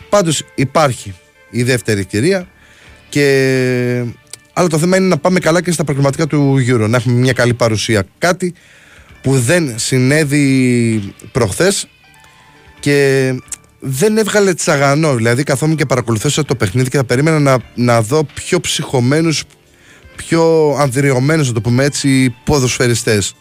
[0.09, 1.13] Πάντως υπάρχει
[1.49, 2.47] η δεύτερη ευκαιρία
[3.09, 4.03] και
[4.53, 7.33] αλλά το θέμα είναι να πάμε καλά και στα προγραμματικά του Euro, να έχουμε μια
[7.33, 8.05] καλή παρουσία.
[8.17, 8.53] Κάτι
[9.21, 11.87] που δεν συνέβη προχθές
[12.79, 13.33] και
[13.79, 15.15] δεν έβγαλε τσαγανό.
[15.15, 19.43] Δηλαδή, καθόμουν και παρακολουθούσα το παιχνίδι και θα περίμενα να, να δω πιο ψυχωμένους,
[20.15, 23.35] πιο ανδριωμένου, να το πούμε έτσι, ποδοσφαιριστές.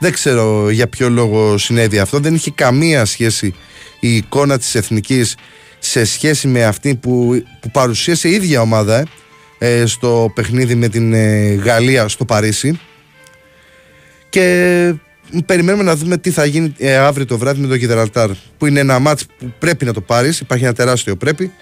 [0.00, 2.18] Δεν ξέρω για ποιο λόγο συνέβη αυτό.
[2.18, 3.54] Δεν είχε καμία σχέση
[4.00, 5.36] η εικόνα της εθνικής
[5.78, 9.06] σε σχέση με αυτή που, που παρουσίασε η ίδια ομάδα
[9.58, 12.80] ε, ε στο παιχνίδι με την ε, Γαλλία στο Παρίσι
[14.28, 14.94] και
[15.46, 18.80] περιμένουμε να δούμε τι θα γίνει ε, αύριο το βράδυ με το Γιβραλτάρ που είναι
[18.80, 21.52] ένα μάτς που πρέπει να το πάρεις υπάρχει ένα τεράστιο πρέπει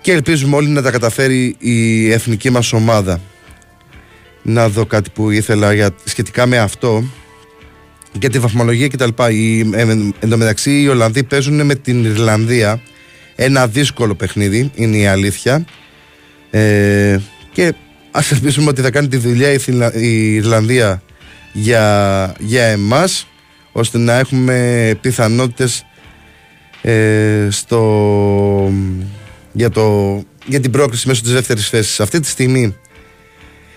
[0.00, 3.20] και ελπίζουμε όλοι να τα καταφέρει η εθνική μας ομάδα
[4.42, 7.04] να δω κάτι που ήθελα για, σχετικά με αυτό
[8.18, 9.08] για τη βαθμολογία κτλ.
[10.18, 12.80] Εν τω μεταξύ οι Ολλανδοί παίζουν με την Ιρλανδία
[13.34, 15.64] ένα δύσκολο παιχνίδι, είναι η αλήθεια.
[16.50, 17.18] Ε,
[17.52, 17.74] και
[18.10, 19.52] ας ελπίσουμε ότι θα κάνει τη δουλειά
[19.94, 21.02] η, Ιρλανδία
[21.54, 23.26] για, για εμάς
[23.72, 25.84] ώστε να έχουμε πιθανότητες
[26.82, 28.72] ε, στο,
[29.52, 32.00] για, το, για την πρόκληση μέσω της δεύτερης θέσης.
[32.00, 32.74] Αυτή τη στιγμή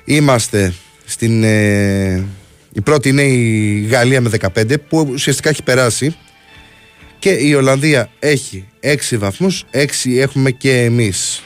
[0.10, 0.74] Είμαστε
[1.06, 1.44] στην.
[1.44, 2.26] Ε,
[2.74, 6.16] η πρώτη είναι η Γαλλία με 15 που ουσιαστικά έχει περάσει.
[7.20, 9.86] Και η Ολλανδία έχει 6 βαθμούς, 6
[10.18, 11.44] έχουμε και εμείς.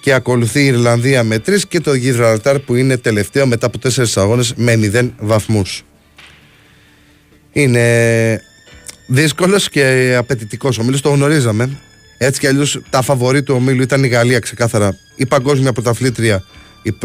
[0.00, 4.04] Και ακολουθεί η Ιρλανδία με 3 και το Γιβραλτάρ που είναι τελευταίο μετά από 4
[4.14, 5.82] αγώνες με 0 βαθμούς.
[7.52, 8.40] Είναι
[9.06, 11.78] δύσκολος και απαιτητικός ο Μίλος, το γνωρίζαμε.
[12.18, 14.96] Έτσι κι αλλιώς τα φαβορή του ομίλου ήταν η Γαλλία ξεκάθαρα.
[15.16, 16.44] Η παγκόσμια πρωταθλήτρια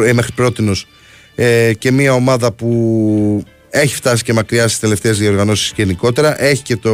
[0.03, 0.87] ε, μέχρι πρότινος
[1.35, 6.77] ε, και μια ομάδα που έχει φτάσει και μακριά στις τελευταίες διοργανώσεις γενικότερα έχει και
[6.77, 6.93] το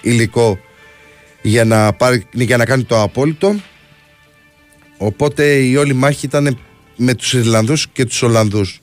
[0.00, 0.58] υλικό
[1.42, 3.54] για να, πάρει, για να κάνει το απόλυτο
[5.00, 6.58] οπότε η όλη μάχη ήταν
[6.96, 8.80] με τους Ιρλανδούς και τους Ολλανδούς.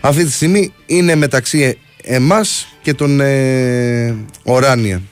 [0.00, 5.02] Αυτή τη στιγμή είναι μεταξύ εμάς και τον ε, Οράνια.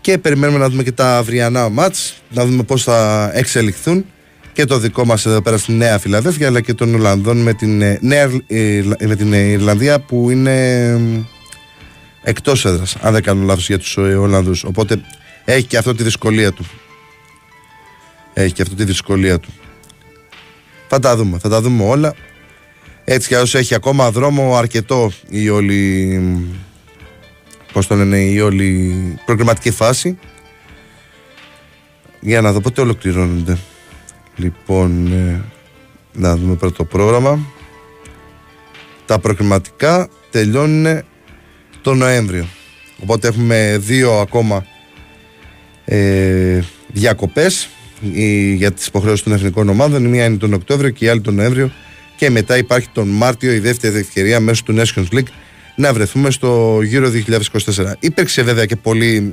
[0.00, 4.04] Και περιμένουμε να δούμε και τα αυριανά μάτς να δούμε πώς θα εξελιχθούν
[4.52, 7.82] και το δικό μας εδώ πέρα στη Νέα Φιλαδέλφια αλλά και των Ολλανδών με την,
[7.82, 11.00] ε, Νέα, ε, με την Ιρλανδία που είναι
[12.22, 14.64] εκτός έδρας αν δεν κάνω λάθος για τους ε, Ολλανδούς.
[14.64, 15.00] Οπότε
[15.44, 16.66] έχει και αυτό τη δυσκολία του
[18.42, 19.48] έχει και αυτό τη δυσκολία του.
[20.88, 22.14] Θα τα δούμε, θα τα δούμε όλα.
[23.04, 26.20] Έτσι κι όσο έχει ακόμα δρόμο αρκετό η όλη
[27.72, 30.18] πώς το λένε η όλη προγραμματική φάση.
[32.20, 33.58] Για να δω πότε ολοκληρώνονται.
[34.36, 35.44] Λοιπόν, ε,
[36.12, 37.38] να δούμε πρώτο το πρόγραμμα.
[39.06, 41.02] Τα προκριματικά τελειώνουν
[41.82, 42.46] το Νοέμβριο.
[43.02, 44.66] Οπότε έχουμε δύο ακόμα
[45.84, 47.68] ε, διακοπές
[48.54, 50.04] για τις υποχρεώσεις των εθνικών ομάδων.
[50.04, 51.72] Η μία είναι τον Οκτώβριο και η άλλη τον Νοέμβριο.
[52.16, 55.28] Και μετά υπάρχει τον Μάρτιο η δεύτερη ευκαιρία μέσω του Nations League
[55.76, 57.10] να βρεθούμε στο γύρο
[57.74, 57.92] 2024.
[57.98, 59.30] Υπήρξε βέβαια και πολύ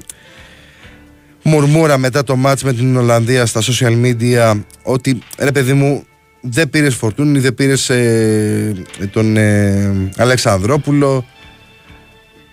[1.43, 6.05] μουρμούρα μετά το μάτς με την Ολλανδία στα social media ότι ρε παιδί μου
[6.41, 8.73] δεν πήρες Φορτούνη, δεν πήρες ε,
[9.11, 11.25] τον ε, Αλεξανδρόπουλο,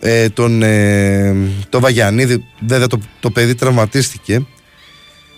[0.01, 1.35] ε, τον, ε,
[1.69, 4.47] τον Βαγιανίδη, βέβαια το, το παιδί τραυματίστηκε,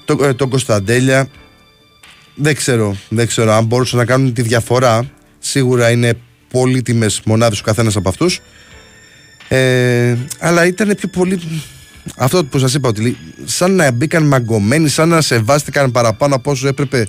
[0.05, 1.29] το, ε, τον Κωνσταντέλια.
[2.35, 5.11] Δεν ξέρω, δεν ξέρω αν μπορούσαν να κάνουν τη διαφορά.
[5.39, 6.19] Σίγουρα είναι
[6.51, 8.41] πολύτιμες μονάδες ο καθένας από αυτούς.
[9.49, 11.41] Ε, αλλά ήταν πιο πολύ
[12.17, 16.69] αυτό που σας είπα ότι σαν να μπήκαν μαγκωμένοι, σαν να σεβάστηκαν παραπάνω από όσο
[16.69, 17.07] έπρεπε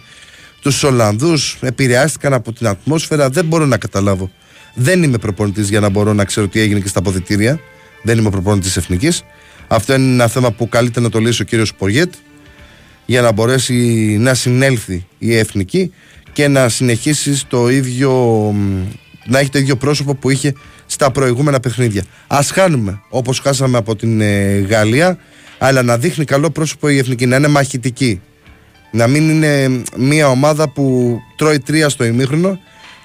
[0.62, 3.30] τους Ολλανδούς, επηρεάστηκαν από την ατμόσφαιρα.
[3.30, 4.32] Δεν μπορώ να καταλάβω.
[4.74, 7.60] Δεν είμαι προπονητής για να μπορώ να ξέρω τι έγινε και στα αποδητήρια.
[8.04, 9.24] Δεν είμαι προπονητής εθνικής.
[9.68, 12.14] Αυτό είναι ένα θέμα που καλείται να το λύσει ο κύριος Πογέτ
[13.06, 13.74] για να μπορέσει
[14.20, 15.94] να συνέλθει η εθνική
[16.34, 18.12] και να συνεχίσει το ίδιο
[19.26, 20.54] να έχει το ίδιο πρόσωπο που είχε
[20.86, 22.04] στα προηγούμενα παιχνίδια.
[22.28, 25.18] Α χάνουμε όπως χάσαμε από την ε, Γαλλία,
[25.58, 28.22] αλλά να δείχνει καλό πρόσωπο η εθνική, να είναι μαχητική.
[28.92, 32.60] Να μην είναι μια ομάδα που τρώει τρία στο ημίχρονο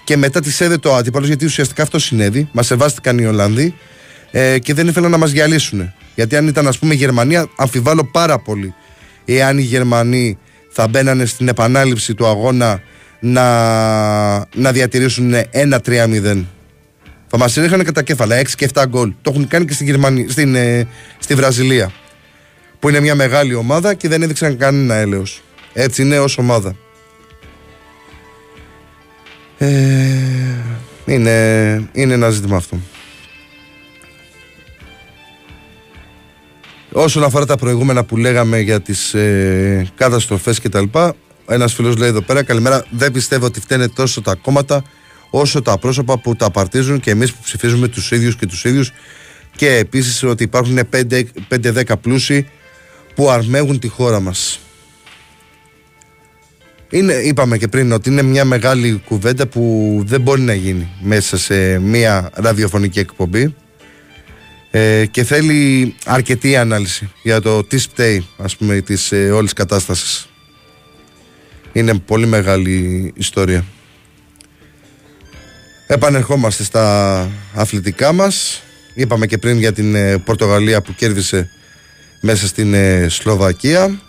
[0.05, 2.49] και μετά της έδε το άτυπο, γιατί ουσιαστικά αυτό συνέβη.
[2.53, 3.75] Μας σεβάστηκαν οι Ολλανδοί
[4.31, 5.93] ε, και δεν ήθελαν να μας διαλύσουν.
[6.15, 8.75] Γιατί αν ήταν, ας πούμε, η Γερμανία, αμφιβάλλω πάρα πολύ
[9.37, 10.39] εάν οι Γερμανοί
[10.70, 12.83] θα μπαίνανε στην επανάληψη του αγώνα
[13.20, 13.45] να,
[14.55, 16.45] να διατηρήσουν ένα 3-0.
[17.26, 19.12] Θα μας ρίχνανε κατά κέφαλα 6 και 7 γκολ.
[19.22, 20.87] Το έχουν κάνει και στην Γερμανία, στην, ε,
[21.18, 21.93] στη Βραζιλία.
[22.78, 25.43] που είναι μια μεγάλη ομάδα και δεν έδειξαν κανένα έλεος.
[25.72, 26.76] Έτσι είναι ως ομάδα.
[29.59, 29.68] Ε,
[31.05, 32.78] είναι, είναι ένα ζήτημα αυτό.
[36.93, 41.14] Όσον αφορά τα προηγούμενα που λέγαμε για τις ε, καταστροφές και τα λοιπά,
[41.47, 44.82] ένας φίλος λέει εδώ πέρα, καλημέρα, δεν πιστεύω ότι φταίνε τόσο τα κόμματα
[45.30, 48.93] όσο τα πρόσωπα που τα απαρτίζουν και εμείς που ψηφίζουμε τους ίδιους και τους ίδιους
[49.57, 50.78] και επίσης ότι υπάρχουν
[51.49, 52.47] 5-10 πλούσιοι
[53.14, 54.61] που αρμέγουν τη χώρα μας.
[56.91, 61.38] Είναι, είπαμε και πριν ότι είναι μια μεγάλη κουβέντα που δεν μπορεί να γίνει μέσα
[61.38, 63.55] σε μια ραδιοφωνική εκπομπή
[64.71, 70.29] ε, και θέλει αρκετή ανάλυση για το τι σπταίει ας πούμε της ε, όλης κατάστασης.
[71.73, 73.64] Είναι πολύ μεγάλη ιστορία.
[75.87, 78.62] Επανερχόμαστε στα αθλητικά μας.
[78.95, 81.51] Είπαμε και πριν για την ε, Πορτογαλία που κέρδισε
[82.21, 84.01] μέσα στην ε, Σλοβακία.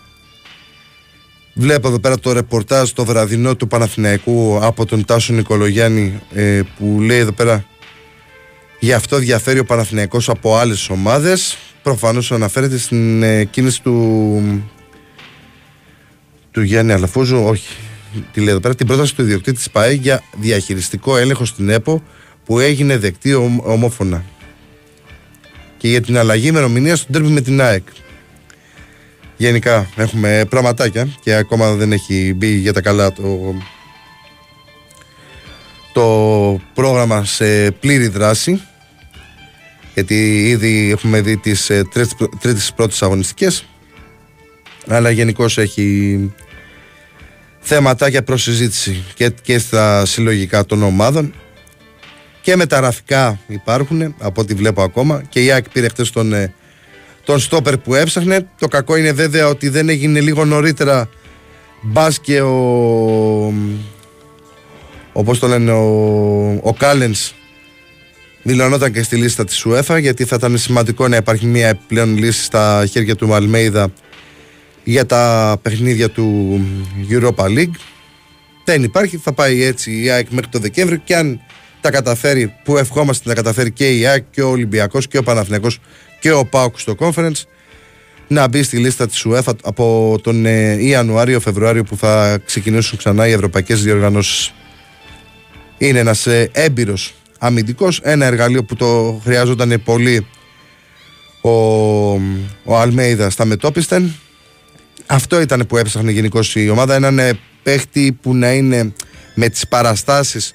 [1.54, 7.00] Βλέπω εδώ πέρα το ρεπορτάζ το βραδινό του Παναθηναϊκού από τον Τάσο Νικολογιάννη ε, που
[7.00, 7.64] λέει εδώ πέρα
[8.82, 11.58] γι' αυτό διαφέρει ο Παναθηναϊκός από άλλες ομάδες.
[11.82, 14.68] Προφανώς αναφέρεται στην ε, κίνηση του
[16.50, 17.76] του Γιάννη Αλαφούζου όχι
[18.32, 22.02] τη λέει εδώ πέρα, την πρόταση του ιδιοκτήτη της ΠΑΕ για διαχειριστικό έλεγχο στην ΕΠΟ
[22.44, 24.24] που έγινε δεκτή ομόφωνα.
[25.76, 27.86] Και για την αλλαγή ημερομηνίας του τέρμι με την ΑΕΚ.
[29.36, 33.54] Γενικά έχουμε πραγματάκια και ακόμα δεν έχει μπει για τα καλά το,
[35.92, 38.60] το πρόγραμμα σε πλήρη δράση
[39.94, 41.82] γιατί ήδη έχουμε δει τις ε,
[42.40, 43.66] τρίτες πρώτες αγωνιστικές.
[44.88, 46.18] Αλλά γενικώς έχει
[47.60, 51.34] θέματα προς συζήτηση και, και στα συλλογικά των ομάδων.
[52.40, 55.22] Και μεταγραφικά υπάρχουν από ό,τι βλέπω ακόμα.
[55.28, 56.54] Και η ΑΕΚ πήρε χτες τον, ε,
[57.24, 58.48] τον στόπερ που έψαχνε.
[58.58, 61.08] Το κακό είναι βέβαια ότι δεν έγινε λίγο νωρίτερα
[61.82, 63.54] μπας και ο
[65.12, 67.32] όπως το λένε ο, ο Κάλενς
[68.42, 72.42] δηλωνόταν και στη λίστα της UEFA γιατί θα ήταν σημαντικό να υπάρχει μια επιπλέον λύση
[72.42, 73.92] στα χέρια του Μαλμέιδα
[74.84, 76.60] για τα παιχνίδια του
[77.10, 77.74] Europa League
[78.64, 81.40] δεν υπάρχει, θα πάει έτσι η ΑΕΚ μέχρι το Δεκέμβριο και αν
[81.80, 85.78] τα καταφέρει, που ευχόμαστε να καταφέρει και η ΑΕΚ και ο Ολυμπιακός και ο Παναθηναϊκός
[86.20, 87.42] και ο ΠΑΟΚ στο conference
[88.28, 93.32] να μπει στη λίστα της UEFA από τον ε, Ιανουάριο-Φεβρουάριο που θα ξεκινήσουν ξανά οι
[93.32, 94.52] ευρωπαϊκές διοργανώσεις.
[95.78, 97.14] Είναι ένας ε, έμπειρος
[97.44, 100.26] αμυντικός, ένα εργαλείο που το χρειάζονταν πολύ
[101.40, 101.50] ο,
[102.64, 104.14] ο Αλμέιδα στα μετόπιστεν.
[105.06, 108.92] Αυτό ήταν που έψαχνε γενικώ η ομάδα, έναν ε, παίχτη που να είναι
[109.34, 110.54] με τις παραστάσεις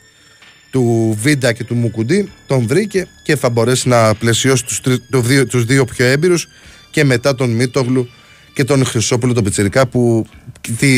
[0.72, 5.48] του Βίντα και του Μουκουντή τον βρήκε και θα μπορέσει να πλαισιώσει τους, τους, δύο,
[5.48, 6.48] τους δύο πιο έμπειρους
[6.92, 8.10] και μετά τον Μίτογλου
[8.54, 10.26] και τον Χρυσόπουλο τον Πιτσερικά που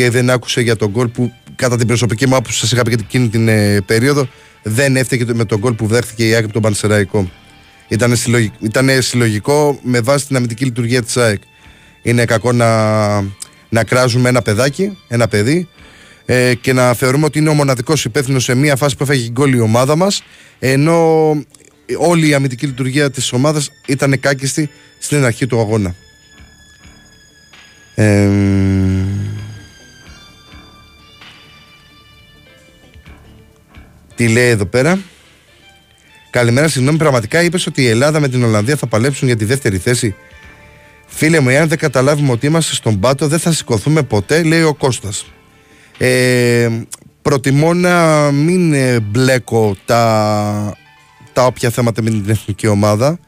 [0.10, 3.30] δεν άκουσε για τον γκολ που κατά την προσωπική μου άποψη σας είχα πει εκείνη
[3.30, 4.28] την ε, περίοδο
[4.64, 7.32] δεν έφταιγε με τον γκολ που δέχτηκε η ΑΕΚ από τον Πανσεραϊκό.
[7.88, 11.42] Ήταν συλλογικό, ήταν συλλογικό με βάση την αμυντική λειτουργία της ΑΕΚ.
[12.02, 13.22] Είναι κακό να,
[13.70, 15.68] να κράζουμε ένα παιδάκι, ένα παιδί
[16.26, 19.54] ε, και να θεωρούμε ότι είναι ο μοναδικός υπεύθυνος σε μια φάση που έφαγε γκολ
[19.54, 20.24] η ομάδα μας,
[20.60, 21.30] ενώ
[21.98, 25.96] όλη η αμυντική λειτουργία της ομάδας ήταν κάκιστη στην αρχή του αγώνα.
[27.96, 28.30] Ε,
[34.20, 35.00] τι λέει εδώ πέρα;
[36.30, 36.98] Καλημέρα, συγγνώμη.
[36.98, 40.16] Πραγματικά είπες ότι η Ελλάδα με την Ολλανδία θα παλέψουν για τη δεύτερη θέση.
[41.08, 44.74] Φίλε μου, εάν δεν καταλάβουμε ότι είμαστε στον πάτο, δεν θα σηκωθούμε ποτέ, λέει ο
[44.74, 45.26] Κώστας.
[45.98, 46.70] Ε,
[47.22, 50.78] προτιμώ να μην ε, μπλέκω τα,
[51.34, 53.20] τα όποια θέματα με την εθνική ομάδα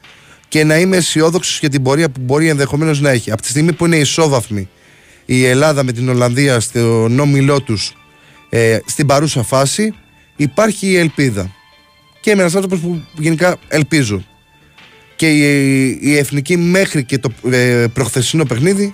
[0.48, 3.32] και να είμαι αισιόδοξος για την πορεία που μπορεί ενδεχομένως να έχει.
[3.32, 4.70] Από τη στιγμή που είναι ισόβαθμη
[5.26, 7.94] η Ελλάδα με την Ολλανδία στο όμιλό τους
[8.50, 9.94] ε, στην παρούσα φάση,
[10.42, 11.52] υπάρχει η ελπίδα.
[12.20, 14.24] Και είμαι ένας άνθρωπος που γενικά ελπίζω.
[15.16, 18.94] Και η, η εθνική μέχρι και το ε, προχθεσινό παιχνίδι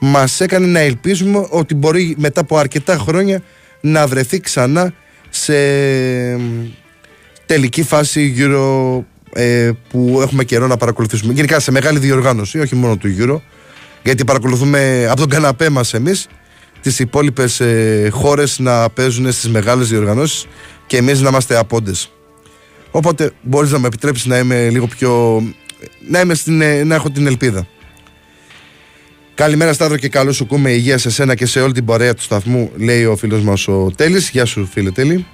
[0.00, 3.42] Μας έκανε να ελπίζουμε ότι μπορεί μετά από αρκετά χρόνια
[3.80, 4.92] να βρεθεί ξανά
[5.28, 5.54] σε
[7.46, 11.32] τελική φάση γύρω ε, που έχουμε καιρό να παρακολουθήσουμε.
[11.32, 13.42] Γενικά σε μεγάλη διοργάνωση, όχι μόνο του γύρω,
[14.02, 16.26] γιατί παρακολουθούμε από τον καναπέ μας εμείς
[16.88, 20.46] τις υπόλοιπες ε, χώρες να παίζουν στις μεγάλες διοργανώσεις
[20.86, 22.12] και εμείς να είμαστε απόντες.
[22.90, 25.42] Οπότε μπορείς να με επιτρέψεις να είμαι λίγο πιο.
[26.08, 27.66] να, είμαι στην, ε, να έχω την ελπίδα.
[29.34, 32.22] Καλημέρα Σταύρο και καλό σου κούμε υγεία σε σένα και σε όλη την πορεία του
[32.22, 35.26] σταθμού λέει ο φίλος μας ο Τέλης Γεια σου φίλε Τέλη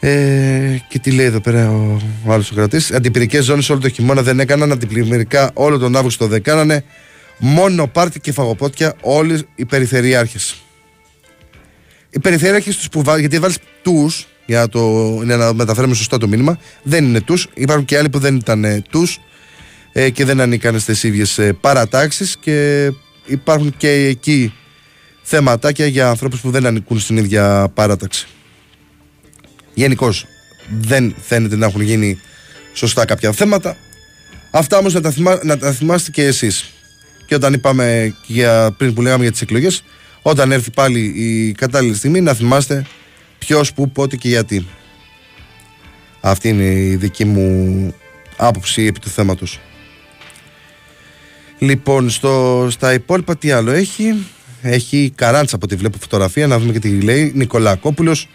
[0.00, 3.88] ε, και τι λέει εδώ πέρα ο, ο άλλος ο κρατής Αντιπυρικές ζώνες όλο το
[3.88, 6.84] χειμώνα δεν έκαναν Αντιπλημμυρικά όλο τον Αύγουστο δεν κάνανε
[7.38, 10.54] Μόνο πάρτι και φαγοπότια όλοι οι περιφερειάρχες.
[12.10, 16.18] Οι περιφερειάρχες τους που βάλει, γιατί βάλεις τους για να, το, για να μεταφέρουμε σωστά
[16.18, 17.48] το μήνυμα, δεν είναι τους.
[17.54, 19.20] Υπάρχουν και άλλοι που δεν ήταν ε, τους
[19.92, 22.90] ε, και δεν ανήκαν στις ίδιες ε, παρατάξεις και
[23.26, 24.52] υπάρχουν και εκεί
[25.22, 28.26] θεματάκια για ανθρώπους που δεν ανήκουν στην ίδια παράταξη.
[29.74, 30.26] Γενικώς
[30.80, 32.18] δεν φαίνεται να έχουν γίνει
[32.72, 33.76] σωστά κάποια θέματα.
[34.50, 36.72] Αυτά όμως να τα, να τα θυμάστε και εσείς.
[37.34, 39.84] Και όταν είπαμε για, πριν που λέγαμε για τις εκλογές,
[40.22, 42.86] όταν έρθει πάλι η κατάλληλη στιγμή να θυμάστε
[43.38, 44.66] ποιος, πού, πότε και γιατί.
[46.20, 47.94] Αυτή είναι η δική μου
[48.36, 49.60] άποψη επί του θέματος.
[51.58, 54.26] Λοιπόν, στο, στα υπόλοιπα τι άλλο έχει;
[54.62, 57.32] Έχει Καράντσα από τη βλέπω φωτογραφία, να δούμε και τι λέει.
[57.34, 58.28] Νικολακόπουλος.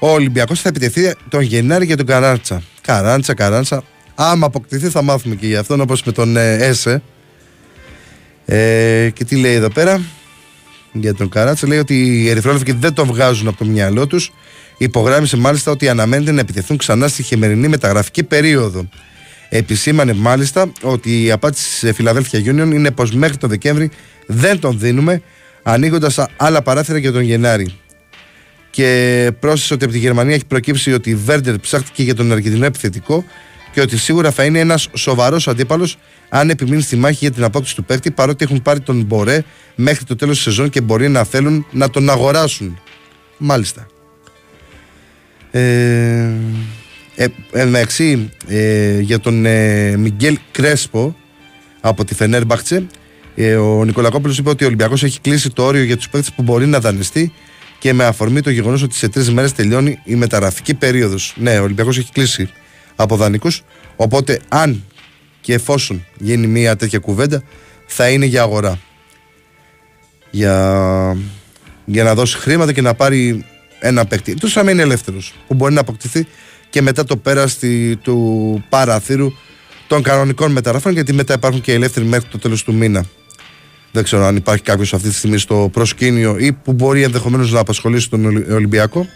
[0.00, 2.62] Ο Ολυμπιακός θα επιτεθεί τον Γενάρη για τον Καράντσα.
[2.80, 3.82] Καράντσα, Καράντσα.
[4.14, 7.02] Άμα αποκτηθεί θα μάθουμε και γι' αυτόν όπως με τον ε, Έσε.
[8.44, 10.02] Ε, και τι λέει εδώ πέρα
[10.92, 11.66] για τον Καράτσα.
[11.66, 14.32] Λέει ότι οι ερυθρόλευκοι δεν το βγάζουν από το μυαλό τους.
[14.76, 18.88] Υπογράμμισε μάλιστα ότι αναμένεται να επιτεθούν ξανά στη χειμερινή μεταγραφική περίοδο.
[19.48, 23.90] Επισήμανε μάλιστα ότι η απάντηση σε Φιλαδέλφια Union είναι πως μέχρι τον Δεκέμβρη
[24.26, 25.22] δεν τον δίνουμε,
[25.62, 27.74] ανοίγοντας άλλα παράθυρα για τον Γενάρη.
[28.70, 32.64] Και πρόσθεσε ότι από τη Γερμανία έχει προκύψει ότι η Βέρντερ ψάχτηκε για τον Αργεντινό
[32.64, 33.24] επιθετικό
[33.72, 35.96] και ότι σίγουρα θα είναι ένας σοβαρός αντίπαλος
[36.28, 39.44] αν επιμείνει στη μάχη για την απόκτηση του παίκτη, παρότι έχουν πάρει τον Μπορέ
[39.74, 42.80] μέχρι το τέλος της σεζόν και μπορεί να θέλουν να τον αγοράσουν.
[43.38, 43.86] Μάλιστα.
[45.50, 46.30] Ε,
[47.14, 51.16] ε, εντάξει, ε, για τον ε, Μιγγέλ Κρέσπο
[51.80, 52.86] από τη Φενέρ Μπαχτσε,
[53.34, 56.42] ε, ο Νικολακόπουλος είπε ότι ο Ολυμπιακός έχει κλείσει το όριο για τους παίκτες που
[56.42, 57.32] μπορεί να δανειστεί
[57.78, 61.34] και με αφορμή το γεγονός ότι σε τρεις μέρες τελειώνει η μεταγραφική περίοδος.
[61.36, 62.50] Ναι, ο Ολυμπιακός έχει κλείσει
[62.96, 63.62] από δανεικούς,
[63.96, 64.84] οπότε αν
[65.40, 67.42] και εφόσον γίνει μια τέτοια κουβέντα
[67.86, 68.78] θα είναι για αγορά.
[70.30, 71.16] Για,
[71.84, 73.44] για να δώσει χρήματα και να πάρει
[73.80, 74.34] ένα παίκτη.
[74.34, 76.26] Του θα μείνει ελεύθερος που μπορεί να αποκτηθεί
[76.70, 79.32] και μετά το πέραστη του παραθύρου
[79.86, 83.04] των κανονικών μεταγραφών, γιατί μετά υπάρχουν και ελεύθεροι μέχρι το τέλος του μήνα.
[83.92, 87.60] Δεν ξέρω αν υπάρχει κάποιος αυτή τη στιγμή στο προσκήνιο ή που μπορεί ενδεχομένως να
[87.60, 89.06] απασχολήσει τον Ολυμπιακό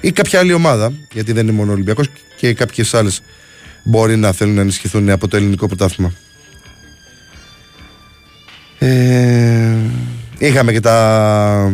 [0.00, 3.22] ή κάποια άλλη ομάδα, γιατί δεν είναι μόνο ο Ολυμπιακός και κάποιες άλλες
[3.84, 6.12] μπορεί να θέλουν να ενισχυθούν από το ελληνικό πρωτάθλημα.
[8.78, 9.76] Ε,
[10.38, 11.72] είχαμε και τα,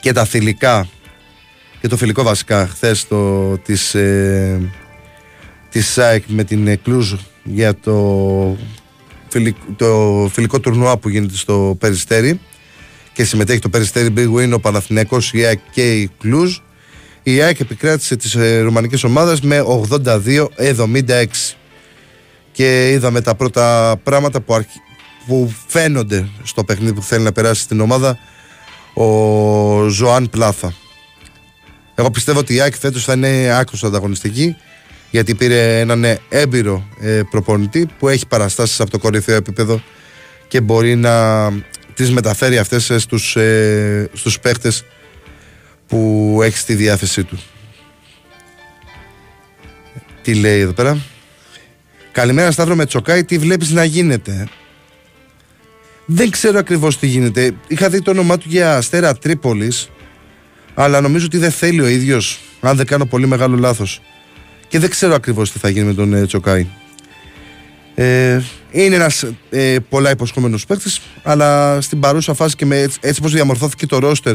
[0.00, 0.88] και τα θηλυκά
[1.80, 4.60] και το φιλικό βασικά χθες το της, ε,
[5.70, 8.56] της ΣΑΕΚ με την Κλούζ για το,
[9.76, 12.40] το φιλικό τουρνουά που γίνεται στο Περιστέρι
[13.12, 16.58] και συμμετέχει το Περιστέρι Big Win, ο Παναθηναίκος, η ΑΕΚ και η Κλούζ
[17.34, 19.64] η ΑΕΚ επικράτησε τις ε, ρουμανικές ομάδες με
[20.04, 21.24] 82-76
[22.52, 24.64] και είδαμε τα πρώτα πράγματα που,
[25.26, 28.18] που φαίνονται στο παιχνίδι που θέλει να περάσει στην ομάδα
[28.94, 30.74] ο Ζωάν Πλάθα.
[31.94, 34.56] Εγώ πιστεύω ότι η ΑΕΚ φέτος θα είναι άκρως ανταγωνιστική
[35.10, 39.82] γιατί πήρε έναν έμπειρο ε, προπονητή που έχει παραστάσεις από το κορυφαίο επίπεδο
[40.48, 41.48] και μπορεί να
[41.94, 44.84] τις μεταφέρει αυτές στους, ε, στους παίχτες
[45.90, 47.38] που έχει στη διάθεσή του.
[50.22, 50.98] Τι λέει εδώ πέρα;
[52.12, 54.48] Καλημέρα Σταύρο με τσοκάι, τι βλέπεις να γίνεται.
[56.06, 57.54] Δεν ξέρω ακριβώς τι γίνεται.
[57.68, 59.90] Είχα δει το όνομά του για Αστέρα Τρίπολης,
[60.74, 64.00] αλλά νομίζω ότι δεν θέλει ο ίδιος, αν δεν κάνω πολύ μεγάλο λάθος.
[64.68, 66.66] Και δεν ξέρω ακριβώς τι θα γίνει με τον ε, Τσοκάι.
[67.94, 73.20] Ε, είναι ένας ε, πολλά υποσχόμενος παίκτης, αλλά στην παρούσα φάση και με έτσι, έτσι
[73.20, 74.34] πως διαμορφώθηκε το ρόστερ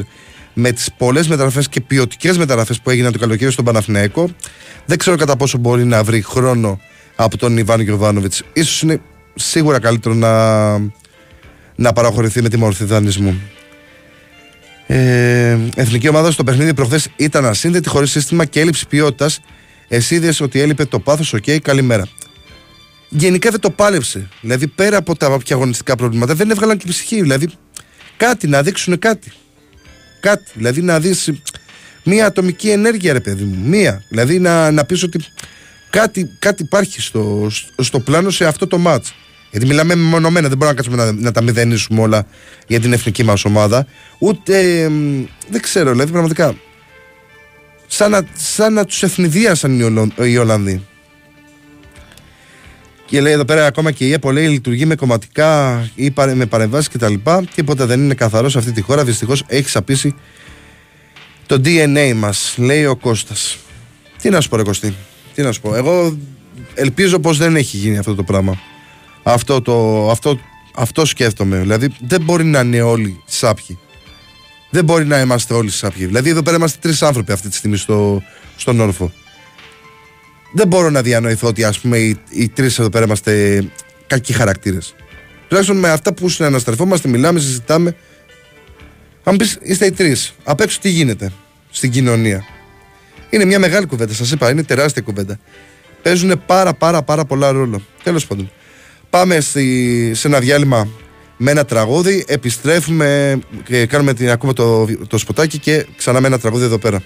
[0.57, 4.29] με τις πολλές μεταγραφές και ποιοτικές μεταγραφές που έγιναν το καλοκαίρι στον Παναθηναϊκό,
[4.85, 6.79] δεν ξέρω κατά πόσο μπορεί να βρει χρόνο
[7.15, 8.43] από τον Ιβάν Γιοβάνοβιτς.
[8.63, 9.01] Ίσως είναι
[9.35, 10.77] σίγουρα καλύτερο να,
[11.75, 13.41] να παραχωρηθεί με τη μορφή δανεισμού.
[14.87, 19.39] Ε, εθνική ομάδα στο παιχνίδι προχθές ήταν ασύνδετη, χωρίς σύστημα και έλλειψη ποιότητας.
[19.87, 22.07] Εσύ είδες ότι έλειπε το πάθος, OK, okay, καλημέρα.
[23.09, 24.29] Γενικά δεν το πάλεψε.
[24.41, 27.21] Δηλαδή πέρα από τα αγωνιστικά προβλήματα δεν έβγαλαν και ψυχή.
[27.21, 27.49] Δηλαδή
[28.17, 29.31] κάτι να δείξουν κάτι
[30.19, 30.51] κάτι.
[30.53, 31.31] Δηλαδή να δεις
[32.03, 33.67] μία ατομική ενέργεια, ρε παιδί μου.
[33.67, 34.03] Μία.
[34.09, 35.19] Δηλαδή να, να πεις ότι
[35.89, 39.13] κάτι, κάτι υπάρχει στο, στο πλάνο σε αυτό το μάτς.
[39.51, 42.27] Γιατί μιλάμε μονομένα, δεν μπορούμε να κάτσουμε να, να τα μηδενίσουμε όλα
[42.67, 43.87] για την εθνική μας ομάδα.
[44.19, 44.87] Ούτε.
[45.49, 46.55] δεν ξέρω, δηλαδή πραγματικά.
[47.87, 50.85] Σαν να, σαν να τους ευνηδίασαν οι, οι Ολλανδοί.
[53.05, 56.89] Και λέει εδώ πέρα ακόμα και η ΕΠΟ λέει λειτουργεί με κομματικά ή με παρεμβάσεις
[56.89, 57.13] κτλ.
[57.55, 59.03] Τίποτα δεν είναι καθαρό σε αυτή τη χώρα.
[59.03, 60.15] Δυστυχώς έχει σαπίσει
[61.45, 63.57] το DNA μας, λέει ο Κώστας.
[64.21, 64.95] Τι να σου πω, Ρε Κωστή,
[65.33, 65.75] τι να σου πω.
[65.75, 66.17] Εγώ
[66.73, 68.59] ελπίζω πως δεν έχει γίνει αυτό το πράγμα.
[69.23, 70.39] Αυτό το, αυτό
[70.75, 71.57] αυτό σκέφτομαι.
[71.57, 73.79] Δηλαδή δεν μπορεί να είναι όλοι σάπιοι.
[74.69, 76.05] Δεν μπορεί να είμαστε όλοι σάπιοι.
[76.05, 78.23] Δηλαδή εδώ πέρα είμαστε τρεις άνθρωποι αυτή τη στιγμή στο,
[78.55, 79.11] στον όρφο.
[80.57, 83.63] Δεν μπορώ να διανοηθώ ότι ας πούμε οι, οι τρεις εδώ πέρα είμαστε
[84.07, 84.95] κακοί χαρακτήρες.
[85.47, 87.95] Τουλάχιστον με αυτά που συναναστρεφόμαστε, μιλάμε, συζητάμε.
[89.23, 90.33] Αν πεις, είστε οι τρεις.
[90.43, 91.31] Απ' έξω τι γίνεται
[91.69, 92.45] στην κοινωνία;
[93.29, 95.39] Είναι μια μεγάλη κουβέντα, σας είπα, είναι τεράστια κουβέντα.
[96.01, 97.81] Παίζουν πάρα πάρα πάρα πολλά ρόλο.
[98.03, 98.51] Τέλος πάντων.
[99.09, 100.87] Πάμε στη, σε ένα διάλειμμα
[101.37, 106.39] με ένα τραγούδι, επιστρέφουμε και κάνουμε την, ακούμε το, το σποτάκι και ξανά με ένα
[106.39, 107.03] τραγούδι εδώ πέρα.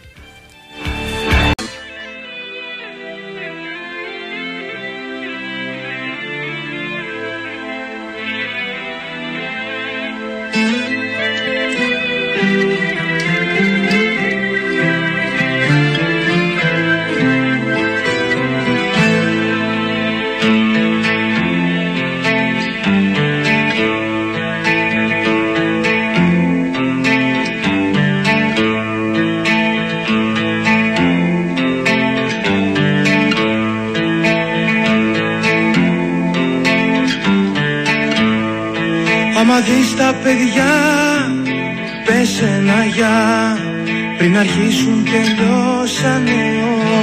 [44.99, 46.41] Αρχίσουν τελειώσανε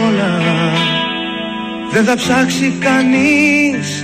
[0.07, 0.41] όλα.
[1.93, 4.03] Δεν θα ψάξει κανείς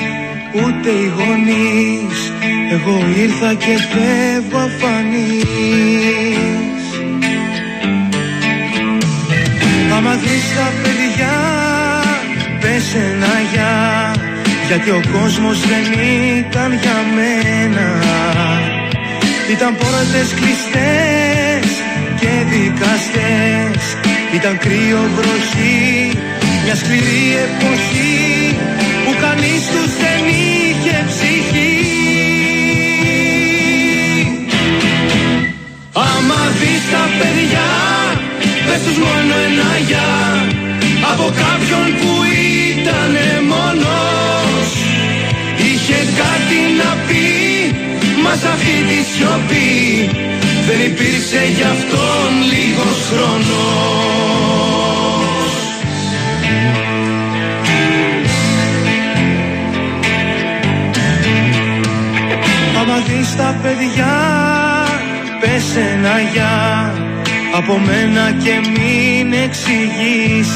[0.55, 2.33] ούτε οι γονείς.
[2.73, 5.47] Εγώ ήρθα και φεύγω αφανής
[9.97, 11.35] Άμα δεις τα παιδιά
[12.61, 14.15] πες ένα γεια.
[14.67, 15.85] Γιατί ο κόσμος δεν
[16.39, 17.89] ήταν για μένα.
[19.51, 21.52] Ήταν πόρτες κλειστές και
[22.83, 23.97] δικαστές
[24.35, 26.13] Ήταν κρύο βροχή,
[26.65, 28.57] μια σκληρή εποχή
[29.05, 31.77] Που κανείς τους δεν είχε ψυχή.
[35.93, 37.71] Άμα δεις τα παιδιά,
[38.67, 40.13] πες τους μόνο ένα γεια.
[41.13, 42.13] Από κάποιον που
[42.71, 43.15] ήταν
[43.53, 44.71] μόνος
[45.57, 47.27] Είχες κάτι να πει
[48.23, 49.73] Μας σ' αυτή τη σιωπή
[50.67, 54.43] δεν υπήρξε γι' αυτόν λίγος χρόνος.
[62.81, 64.15] Άμα δεις τα παιδιά
[65.41, 66.95] πες ένα γεια.
[67.55, 70.53] Από μένα και μην εξηγήσεις.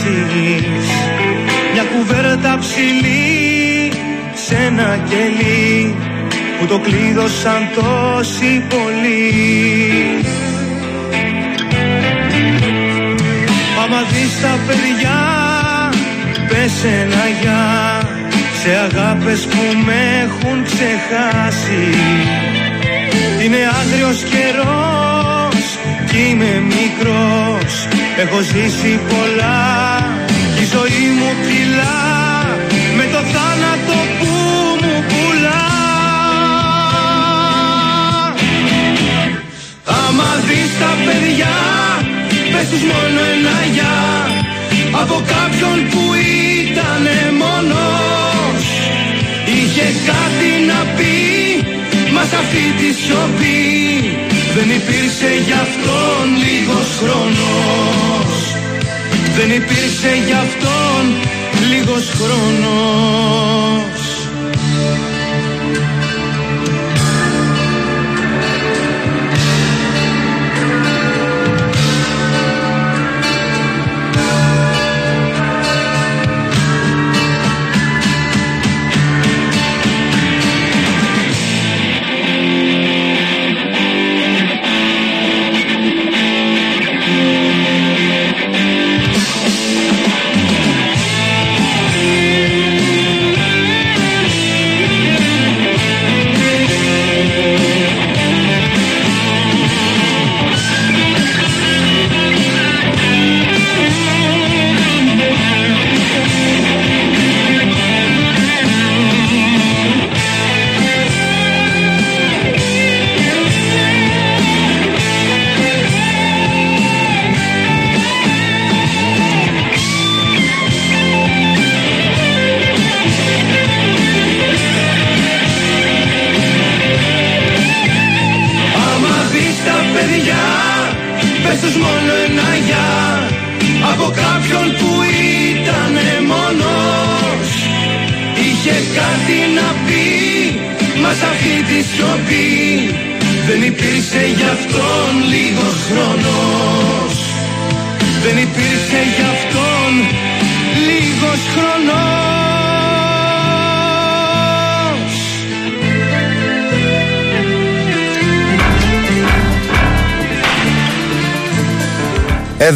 [1.72, 3.92] Μια κουβέρτα ψηλή
[4.34, 5.94] σε ένα κελί
[6.58, 9.32] που το κλείδωσαν τόσοι πολλοί.
[13.82, 15.20] Άμα δεις τα παιδιά
[16.48, 18.00] πες ένα γεια
[18.62, 21.86] σε αγάπες που με έχουν ξεχάσει.
[23.44, 25.64] Είναι άγριος καιρός
[26.08, 27.88] κι είμαι μικρός.
[28.16, 29.66] Έχω ζήσει πολλά
[30.62, 32.04] η ζωή μου κυλά
[32.96, 34.15] με το θάνατο
[40.48, 41.56] Άμα δεις τα παιδιά
[42.52, 43.98] Πες τους μόνο ένα γεια.
[45.02, 46.02] Από κάποιον που
[46.62, 47.04] ήταν
[47.42, 48.64] μόνος
[49.56, 51.16] Είχε κάτι να πει
[52.14, 53.60] Μας σ' αυτή τη σιωπή.
[54.56, 58.34] Δεν υπήρξε γι' αυτόν λίγος χρόνος.
[59.36, 61.02] Δεν υπήρξε γι' αυτόν
[61.70, 63.45] λίγος χρόνος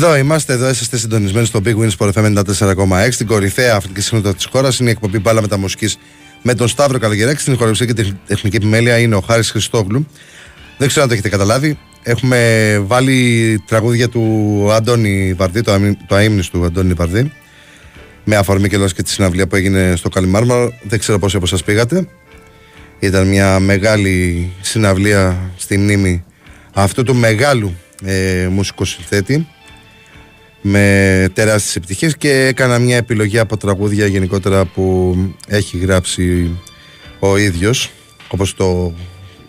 [0.02, 4.34] Εδώ είμαστε, εδώ είσαστε συντονισμένοι στο Big Wins Sport FM 94,6 στην κορυφαία αθλητική συχνότητα
[4.34, 4.78] της χώρας.
[4.78, 5.88] Είναι η εκπομπή Μπάλα Μεταμοσχή
[6.42, 7.40] με τον Σταύρο Καλογεράκη.
[7.40, 10.06] Στην χορηγία και την τεχνική επιμέλεια είναι ο Χάρης Χριστόγλου.
[10.78, 11.78] Δεν ξέρω αν το έχετε καταλάβει.
[12.02, 16.16] Έχουμε βάλει τραγούδια του Αντώνη Βαρδί, το, το
[16.52, 17.32] του Αντώνη Βαρδί.
[18.24, 20.72] Με αφορμή και και τη συναυλία που έγινε στο Καλιμάρμαρο.
[20.82, 22.08] Δεν ξέρω πόσοι από εσά πήγατε.
[22.98, 26.24] Ήταν μια μεγάλη συναυλία στη μνήμη
[26.72, 27.74] αυτού του μεγάλου
[28.04, 29.46] ε, μουσικού συνθέτη
[30.62, 36.50] με τεράστιες επιτυχίες και έκανα μια επιλογή από τραγούδια γενικότερα που έχει γράψει
[37.18, 37.90] ο ίδιος
[38.28, 38.94] όπως το,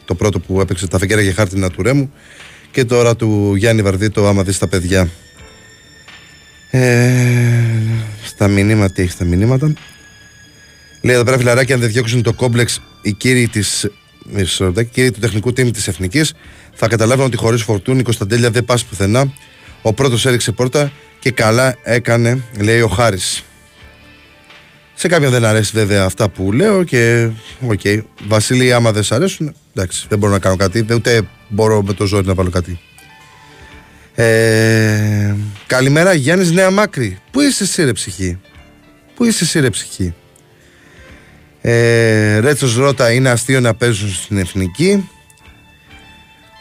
[0.05, 2.11] το πρώτο που έπαιξε τα φεγγέρα για χάρτινα του Ρέμου
[2.71, 5.09] και τώρα του Γιάννη Βαρδίτο άμα δεις τα παιδιά
[6.71, 7.01] ε,
[8.23, 9.73] στα μηνύματα τι έχει στα μηνύματα.
[11.01, 13.89] Λέει εδώ πέρα φιλαράκι αν δεν διώξουν το κόμπλεξ οι κύριοι της
[14.35, 16.33] οι κύριοι του τεχνικού team της Εθνικής
[16.73, 19.33] θα καταλάβουν ότι χωρίς Φορτούνη Κωνσταντέλια δεν πας πουθενά
[19.81, 23.43] ο πρώτος έριξε πόρτα και καλά έκανε, λέει ο Χάρης.
[24.93, 27.29] Σε κάποιον δεν αρέσει βέβαια αυτά που λέω και
[27.67, 27.79] OK.
[27.83, 28.01] Okay.
[28.27, 32.05] Βασίλη, άμα δεν σ' αρέσουν, εντάξει, δεν μπορώ να κάνω κάτι, ούτε μπορώ με το
[32.05, 32.79] ζόρι να βάλω κάτι.
[34.15, 35.35] Ε,
[35.67, 38.39] καλημέρα Γιάννης Νέα Μάκρη Πού είσαι εσύ ρε ψυχή;
[39.15, 40.13] Πού είσαι εσύ ρε ψυχή;
[41.61, 45.09] Ε, Ρέτσος Ρώτα είναι αστείο να παίζουν στην εθνική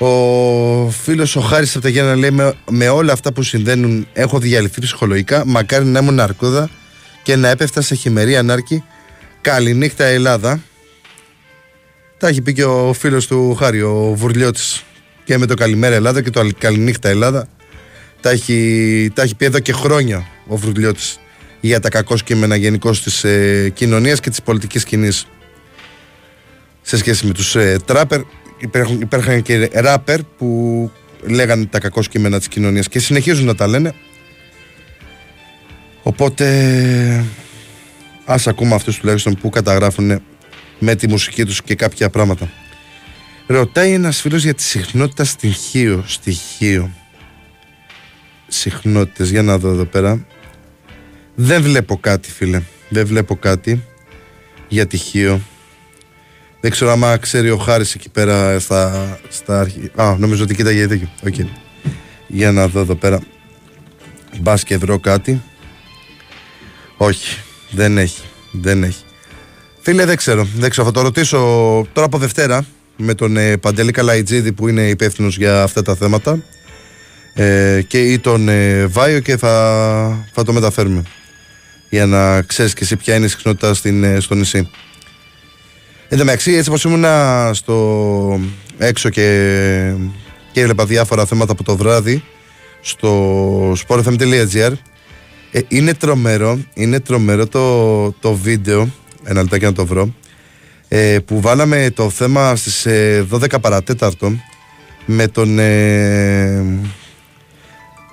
[0.00, 4.38] ο φίλος ο Χάρης από τα Γιάννα λέει: με, με, όλα αυτά που συμβαίνουν, έχω
[4.38, 5.46] διαλυθεί ψυχολογικά.
[5.46, 6.70] Μακάρι να ήμουν αρκούδα
[7.22, 8.84] και να έπεφτα σε χειμερή ανάρκη.
[9.40, 10.60] Καληνύχτα Ελλάδα.
[12.18, 14.84] Τα έχει πει και ο φίλος του Χάρη, ο Βουρλιώτης.
[15.24, 17.48] Και με το Καλημέρα Ελλάδα και το Καληνύχτα Ελλάδα.
[18.20, 21.18] Τα έχει, τα έχει πει εδώ και χρόνια ο Βουρλιώτης
[21.60, 25.10] για τα κακός κείμενα γενικώ της ε, κοινωνίας και της πολιτικής κοινή
[26.82, 28.20] σε σχέση με τους ε, τράπερ
[28.60, 30.90] υπήρχαν, υπήρχαν και ράπερ που
[31.22, 33.94] λέγανε τα κακό κείμενα της κοινωνίας και συνεχίζουν να τα λένε.
[36.02, 37.24] Οπότε
[38.24, 40.22] ας ακούμε αυτούς τουλάχιστον που καταγράφουν
[40.78, 42.50] με τη μουσική τους και κάποια πράγματα.
[43.46, 46.90] Ρωτάει ένας φίλος για τη συχνότητα στοιχείο στοιχείο
[48.48, 50.26] συχνότητες για να δω εδώ πέρα.
[51.34, 52.62] Δεν βλέπω κάτι φίλε.
[52.88, 53.82] Δεν βλέπω κάτι
[54.68, 55.40] για τυχείο
[56.60, 59.90] δεν ξέρω άμα ξέρει ο Χάρης εκεί πέρα στα, στα αρχή.
[59.94, 61.08] Α, νομίζω ότι κοίταγε εκεί.
[61.24, 61.46] Okay.
[62.26, 63.20] Για να δω εδώ πέρα.
[64.40, 65.42] Μπας και βρω κάτι.
[66.96, 67.38] Όχι,
[67.70, 68.22] δεν έχει.
[68.50, 69.04] Δεν έχει.
[69.80, 70.48] Φίλε, δεν ξέρω.
[70.56, 70.86] Δεν ξέρω.
[70.86, 71.38] Θα το ρωτήσω
[71.92, 72.64] τώρα από Δευτέρα
[72.96, 76.42] με τον ε, Παντελή Καλαϊτζίδη που είναι υπεύθυνος για αυτά τα θέματα
[77.34, 81.02] ε, και ή τον ε, Βάιο και θα, θα το μεταφέρουμε
[81.90, 84.70] για να ξέρεις και εσύ ποια είναι η συχνότητα στην, ε, στο νησί.
[86.12, 87.04] Εν τω μεταξύ, έτσι όπως ήμουν
[87.52, 88.40] στο
[88.78, 89.92] έξω και,
[90.52, 92.22] και έβλεπα διάφορα θέματα από το βράδυ
[92.80, 94.72] στο sportfm.gr
[95.50, 98.88] ε, είναι τρομερό, είναι τρομερό το, το βίντεο,
[99.24, 100.14] ένα λεπτάκι να το βρω,
[100.88, 104.32] ε, που βάλαμε το θέμα στις 12 ε, παρατέταρτο
[105.06, 106.64] με τον, ε,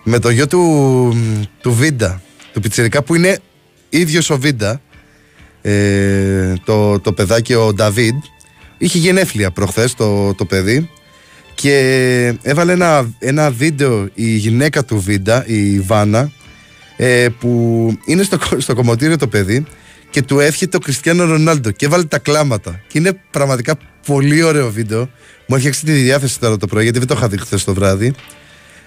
[0.03, 1.13] με το γιο του,
[1.61, 2.21] του Βίντα,
[2.53, 3.39] του Πιτσιρικά που είναι
[3.89, 4.81] ίδιος ο Βίντα
[5.69, 8.15] ε, το, το παιδάκι ο Νταβίδ
[8.77, 10.89] είχε γενέθλια προχθές το, το παιδί
[11.55, 16.31] και έβαλε ένα, ένα βίντεο η γυναίκα του Βίντα, η Βάνα
[16.97, 19.65] ε, που είναι στο, στο κομμωτήριο το παιδί
[20.09, 22.81] και του εύχεται ο Κριστιανό Ρονάλντο και έβαλε τα κλάματα.
[22.87, 25.09] Και είναι πραγματικά πολύ ωραίο βίντεο.
[25.47, 28.13] Μου έχει τη διάθεση τώρα το πρωί γιατί δεν το είχα δει χθες το βράδυ.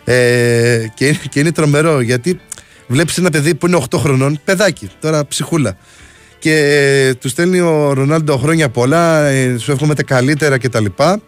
[0.04, 2.40] Ε, και, και είναι τρομερό γιατί
[2.86, 5.76] βλέπεις ένα παιδί που είναι 8 χρονών παιδάκι, τώρα ψυχούλα
[6.40, 6.56] και
[7.08, 10.84] ε, τους στέλνει ο Ρονάλντο χρόνια πολλά, ε, σου εύχομαι τα καλύτερα κτλ.
[10.84, 11.18] Και,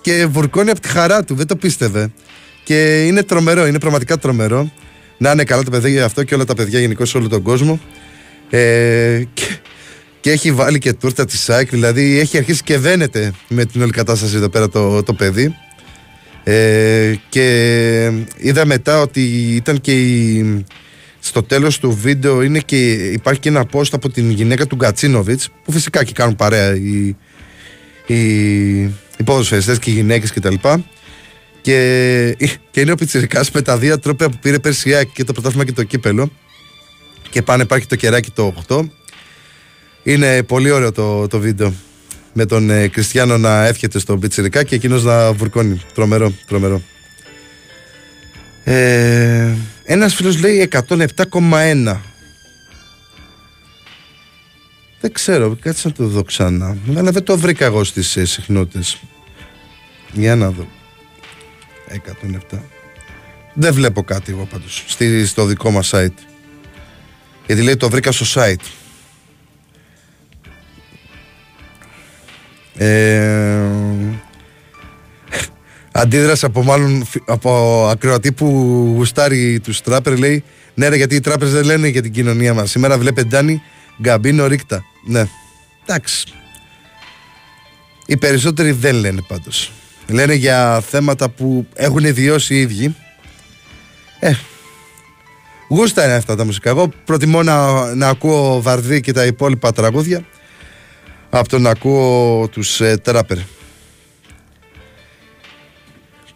[0.00, 2.12] και βουρκώνει από τη χαρά του, δεν το πίστευε.
[2.64, 4.72] Και είναι τρομερό, είναι πραγματικά τρομερό.
[5.18, 7.42] Να είναι καλά τα παιδιά για αυτό και όλα τα παιδιά γενικώ σε όλο τον
[7.42, 7.80] κόσμο.
[8.50, 9.44] Ε, και,
[10.20, 13.90] και έχει βάλει και τούρτα της ΣΑΚ, δηλαδή έχει αρχίσει και δένεται με την όλη
[13.90, 15.56] κατάσταση εδώ πέρα το, το παιδί.
[16.44, 17.46] Ε, και
[18.36, 19.20] είδα μετά ότι
[19.54, 20.64] ήταν και η,
[21.26, 25.48] στο τέλος του βίντεο είναι και, υπάρχει και ένα post από την γυναίκα του Γκατσίνοβιτς,
[25.64, 27.16] που φυσικά και κάνουν παρέα οι,
[28.06, 28.82] οι,
[29.16, 30.54] οι ποδοσφαιριστές και οι γυναίκες κτλ.
[31.60, 32.36] Και,
[32.70, 35.72] και είναι ο Πιτσιρικάς με τα δύο τρόπια που πήρε πέρσι και το πρωτάθλημα και
[35.72, 36.30] το κύπελο.
[37.30, 38.80] Και πάνε, υπάρχει το κεράκι το 8.
[40.02, 41.74] Είναι πολύ ωραίο το, το βίντεο.
[42.32, 45.80] με τον ε, Κριστιανό να εύχεται στον Πιτσιρικά και εκείνος να βουρκώνει.
[45.94, 46.82] Τρομερό, τρομερό.
[48.64, 49.52] Ε,
[49.84, 51.96] ένας φίλος λέει 107,1.
[55.00, 56.76] Δεν ξέρω, κάτσε να το δω ξανά.
[56.96, 59.00] Αλλά δεν το βρήκα εγώ στις ε, συχνότητες.
[60.12, 60.66] Για να δω.
[62.52, 62.58] 107.
[63.54, 66.18] Δεν βλέπω κάτι εγώ πάντως στη, στο δικό μας site.
[67.46, 68.64] Γιατί λέει το βρήκα στο site.
[72.76, 73.60] Ε,
[75.96, 78.46] αντίδραση από μάλλον από ακροατή που
[78.96, 82.70] γουστάρει τους τράπερ λέει ναι ρε γιατί οι τράπερ δεν λένε για την κοινωνία μας.
[82.70, 83.62] Σήμερα βλέπετε Ντάνι
[84.02, 85.26] Γκαμπίνο Ρίκτα ναι.
[85.86, 86.24] Εντάξει.
[88.06, 89.72] Οι περισσότεροι δεν λένε πάντως.
[90.08, 92.96] Λένε για θέματα που έχουν βιώσει οι ίδιοι.
[94.18, 94.32] Ε,
[95.68, 96.70] γούστα είναι αυτά τα μουσικά.
[96.70, 100.24] Εγώ προτιμώ να, να ακούω Βαρδί και τα υπόλοιπα τραγούδια
[101.30, 103.38] από το να ακούω τους ε, τράπερ.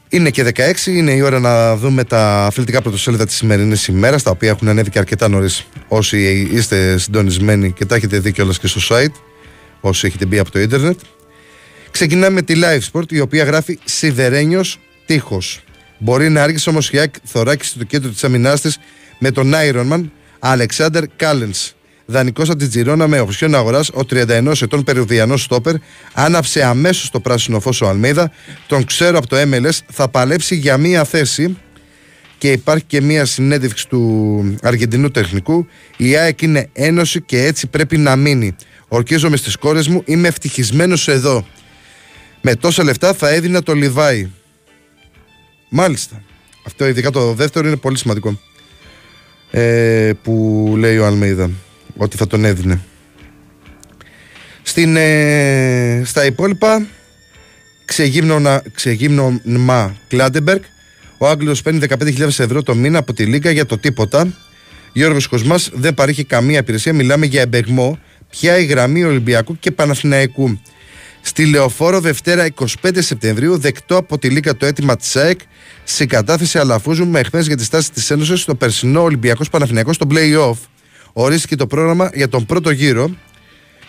[0.08, 4.30] Είναι και 16, είναι η ώρα να δούμε τα αθλητικά πρωτοσέλιδα της σημερινής ημέρας, τα
[4.30, 5.66] οποία έχουν ανέβει και αρκετά νωρίς.
[5.88, 9.12] Όσοι είστε συντονισμένοι και τα έχετε δει κιόλας και στο site,
[9.80, 10.98] όσοι έχετε μπει από το ίντερνετ.
[11.90, 15.60] Ξεκινάμε με τη Live Sport, η οποία γράφει Σιδερένιος τείχος.
[15.98, 18.78] Μπορεί να άργησε όμως η ΑΕΚ θωράκιση του κέντρου της αμυνάς της
[19.18, 20.04] με τον Ironman
[20.40, 21.72] Alexander Callens.
[22.10, 25.74] Δανεικός από την Τζιρόνα με οψιόν αγοράς, ο 31 ετών Περουβιανός Στόπερ
[26.12, 28.30] άναψε αμέσως το πράσινο φως ο Αλμίδα.
[28.66, 31.56] Τον ξέρω από το MLS, θα παλέψει για μία θέση
[32.38, 35.66] και υπάρχει και μία συνέντευξη του Αργεντινού τεχνικού.
[35.96, 38.56] Η ΑΕΚ είναι ένωση και έτσι πρέπει να μείνει.
[38.88, 41.46] Ορκίζομαι στις κόρες μου, είμαι ευτυχισμένος εδώ.
[42.40, 44.30] Με τόσα λεφτά θα έδινα το Λιβάι.
[45.68, 46.22] Μάλιστα.
[46.66, 48.40] Αυτό ειδικά το δεύτερο είναι πολύ σημαντικό.
[49.50, 51.50] Ε, που λέει ο Αλμίδα
[51.98, 52.80] ότι θα τον έδινε.
[54.62, 56.86] Στην, ε, στα υπόλοιπα,
[58.74, 60.60] ξεγύμνομα Κλάντεμπεργκ,
[61.18, 64.26] ο Άγγλος παίρνει 15.000 ευρώ το μήνα από τη Λίγκα για το τίποτα.
[64.92, 67.98] Γιώργος Κοσμάς δεν παρέχει καμία υπηρεσία, μιλάμε για εμπεγμό,
[68.30, 70.60] πια η γραμμή Ολυμπιακού και Παναθηναϊκού.
[71.20, 72.64] Στη Λεωφόρο Δευτέρα 25
[72.98, 75.40] Σεπτεμβρίου δεκτό από τη Λίγκα το αίτημα της ΑΕΚ
[75.84, 80.56] συγκατάθεση αλαφούζου με εχθές για τη στάση της Ένωσης στο περσινό Ολυμπιακό Παναθηναϊκό στο play-off
[81.20, 83.10] ορίστηκε το πρόγραμμα για τον πρώτο γύρο.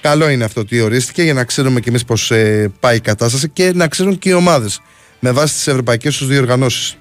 [0.01, 3.49] Καλό είναι αυτό ότι ορίστηκε για να ξέρουμε και εμείς πώς ε, πάει η κατάσταση
[3.49, 4.82] και να ξέρουν και οι ομάδες
[5.19, 6.97] με βάση τις ευρωπαϊκές τους διοργανώσεις.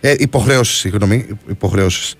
[0.00, 1.26] Ε, υποχρεώσεις, συγγνώμη.
[1.48, 2.14] Υποχρεώσεις.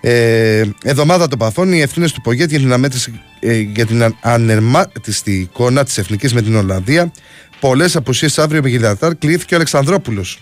[0.00, 5.32] Ε, εβδομάδα των παθών, οι ευθύνες του Πογέτ για την αναμέτρηση ε, για την ανερμάτιστη
[5.32, 7.12] εικόνα της Εθνικής με την Ολλανδία.
[7.60, 10.40] Πολλές απουσίες αύριο με Γιλατάρ κλείθηκε ο Αλεξανδρόπουλος.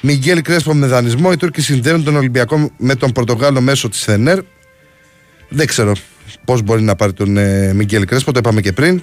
[0.00, 1.30] Μιγγέλ Κρέσπο με δανεισμό.
[1.32, 4.38] Οι Τούρκοι συνδέουν τον Ολυμπιακό με τον Πορτογάλο μέσω της Φενέρ.
[5.48, 5.92] Δεν ξέρω
[6.44, 9.02] πώς μπορεί να πάρει τον ε, Μιγγέλ Κρέσπο, το είπαμε και πριν.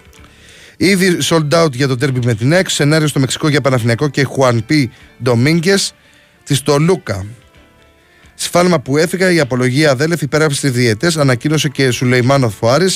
[0.78, 2.70] Ήδη sold out για το τέρμπι με την ΕΚ.
[2.70, 4.92] Σενάριο στο Μεξικό για Παναθηναϊκό και Χουαν Πι
[5.24, 5.94] Ντομίνγκες.
[6.44, 7.26] Της Τολούκα.
[8.36, 12.88] Σφάλμα που έφυγα, η απολογία αδέλεφη πέρασε στη διαιτές, ανακοίνωσε και Σουλεϊμάνο Φουάρη.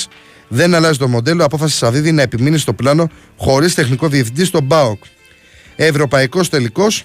[0.48, 1.44] Δεν αλλάζει το μοντέλο.
[1.44, 5.02] Απόφαση Σαββίδη να επιμείνει στο πλάνο χωρίς τεχνικό διευθυντή στον Μπάοκ.
[5.76, 7.04] Ευρωπαϊκός τελικός.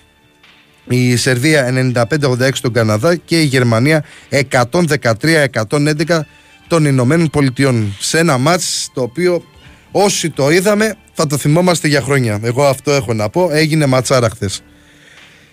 [0.94, 4.04] Η Σερβία 95-86 στον Καναδά και η Γερμανία
[4.52, 6.20] 113-111
[6.68, 7.96] των Ηνωμένων Πολιτειών.
[8.00, 9.44] Σε ένα μάτς το οποίο
[9.92, 12.40] όσοι το είδαμε θα το θυμόμαστε για χρόνια.
[12.44, 13.50] Εγώ αυτό έχω να πω.
[13.52, 14.64] Έγινε ματσάρα χθες.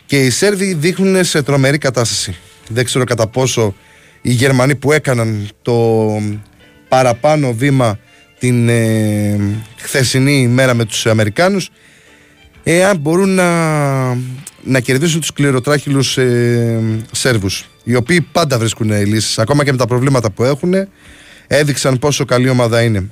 [0.07, 2.36] Και οι Σέρβοι δείχνουν σε τρομερή κατάσταση.
[2.68, 3.74] Δεν ξέρω κατά πόσο
[4.22, 6.07] οι Γερμανοί που έκαναν το
[6.89, 7.99] παραπάνω βήμα
[8.39, 9.39] την ε,
[9.76, 11.70] χθεσινή ημέρα με τους Αμερικάνους
[12.70, 14.08] εάν μπορούν να,
[14.62, 16.80] να κερδίσουν τους κληροτράχυλους ε,
[17.12, 20.74] Σέρβους οι οποίοι πάντα βρίσκουν λύσεις ακόμα και με τα προβλήματα που έχουν
[21.46, 23.08] έδειξαν πόσο καλή ομάδα είναι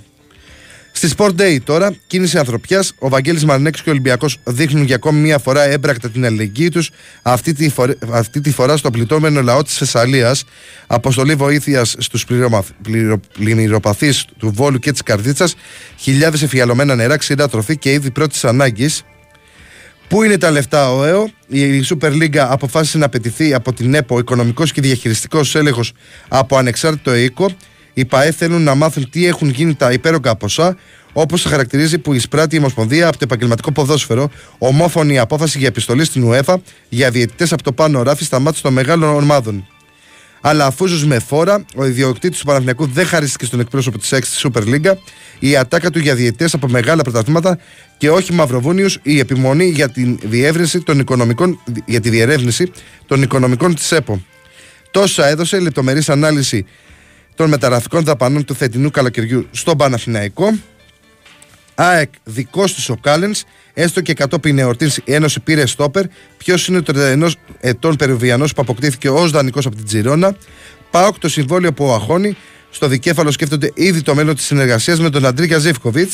[0.92, 5.20] Στη Sport Day τώρα, κίνηση ανθρωπιάς, ο Βαγγέλης Μαρνέξ και ο Ολυμπιακός δείχνουν για ακόμη
[5.20, 6.90] μία φορά έμπρακτα την αλληλεγγύη τους,
[7.22, 7.70] αυτή, τη
[8.10, 10.44] αυτή τη φορά στο πληττόμενο λαό της Θεσσαλίας.
[10.86, 12.26] Αποστολή βοήθειας στους
[13.32, 15.54] πλημμυροπαθείς του Βόλου και της Καρδίτσας,
[15.96, 19.04] χιλιάδες εφιαλωμένα νερά, ξηρά τροφή και είδη πρώτης ανάγκης.
[20.08, 21.28] Πού είναι τα λεφτά, ο ΕΟ.
[21.48, 25.92] Η Super League αποφάσισε να απαιτηθεί από την ΕΠΟ οικονομικός και διαχειριστικός έλεγχος
[26.28, 27.50] από ανεξάρτητο οίκο.
[27.94, 30.76] Οι ΠαΕ θέλουν να μάθουν τι έχουν γίνει τα υπέρογκα ποσά,
[31.12, 36.04] όπως το χαρακτηρίζει που εισπράττει η Ομοσπονδία από το επαγγελματικό ποδόσφαιρο, ομόφωνη απόφαση για επιστολή
[36.04, 36.54] στην UEFA
[36.88, 39.66] για διαιτητές από το πάνω ράφι στα μάτια των μεγάλων ομάδων.
[40.48, 44.62] Αλλά αφού με φόρα, ο ιδιοκτήτης του Παναθηναϊκού δεν χαρίστηκε στον εκπρόσωπο της 6 Super
[44.62, 44.92] League,
[45.38, 47.58] η ατάκα του για διαιτητέ από μεγάλα πρωταθλήματα
[47.98, 52.72] και όχι μαυροβούνιου, η επιμονή για, την διεύρυνση των οικονομικών, για τη διερεύνηση
[53.06, 54.22] των οικονομικών της ΕΠΟ.
[54.90, 56.66] Τόσα έδωσε λεπτομερής ανάλυση
[57.34, 60.52] των μεταγραφικών δαπανών του θετινού καλοκαιριού στον Παναθηναϊκό.
[61.76, 63.42] ΑΕΚ δικός της ο Κάλενς,
[63.74, 66.04] έστω και κατόπιν εορτή η Ένωση πήρε στόπερ.
[66.36, 67.28] Ποιος είναι ο 31
[67.60, 70.36] ετών Περουβιανός που αποκτήθηκε ως δανεικός από την Τζιρόνα.
[70.90, 72.36] ΠΑΟΚ το συμβόλαιο που αχώνει.
[72.70, 76.12] Στο δικέφαλο σκέφτονται ήδη το μέλλον της συνεργασίας με τον Αντρίγια Ζεύκοβιτ.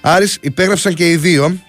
[0.00, 1.60] Άρης υπέγραψαν και οι δύο.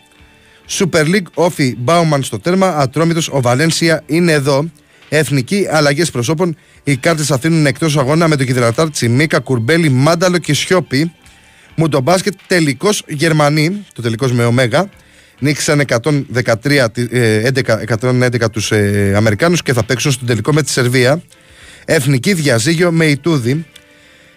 [0.69, 2.67] Super League όφη Μπάουμαν στο τέρμα.
[2.67, 4.69] Ατρόμητος ο Βαλένσια είναι εδώ.
[5.09, 6.55] Εθνική αλλαγές προσώπων.
[6.83, 11.11] Οι κάρτες αφήνουν εκτός αγώνα με το Κιδρατάρ Τσιμίκα, Κουρμπέλι, Μάνταλο και Σιώπη.
[11.75, 14.89] Μου το μπάσκετ τελικός Γερμανοί, το τελικός με ωμέγα,
[15.39, 16.85] νίκησαν 113,
[18.01, 21.21] 111 τους ε, Αμερικάνους και θα παίξουν στον τελικό με τη Σερβία.
[21.85, 23.65] Εθνική διαζύγιο με Ιτούδη.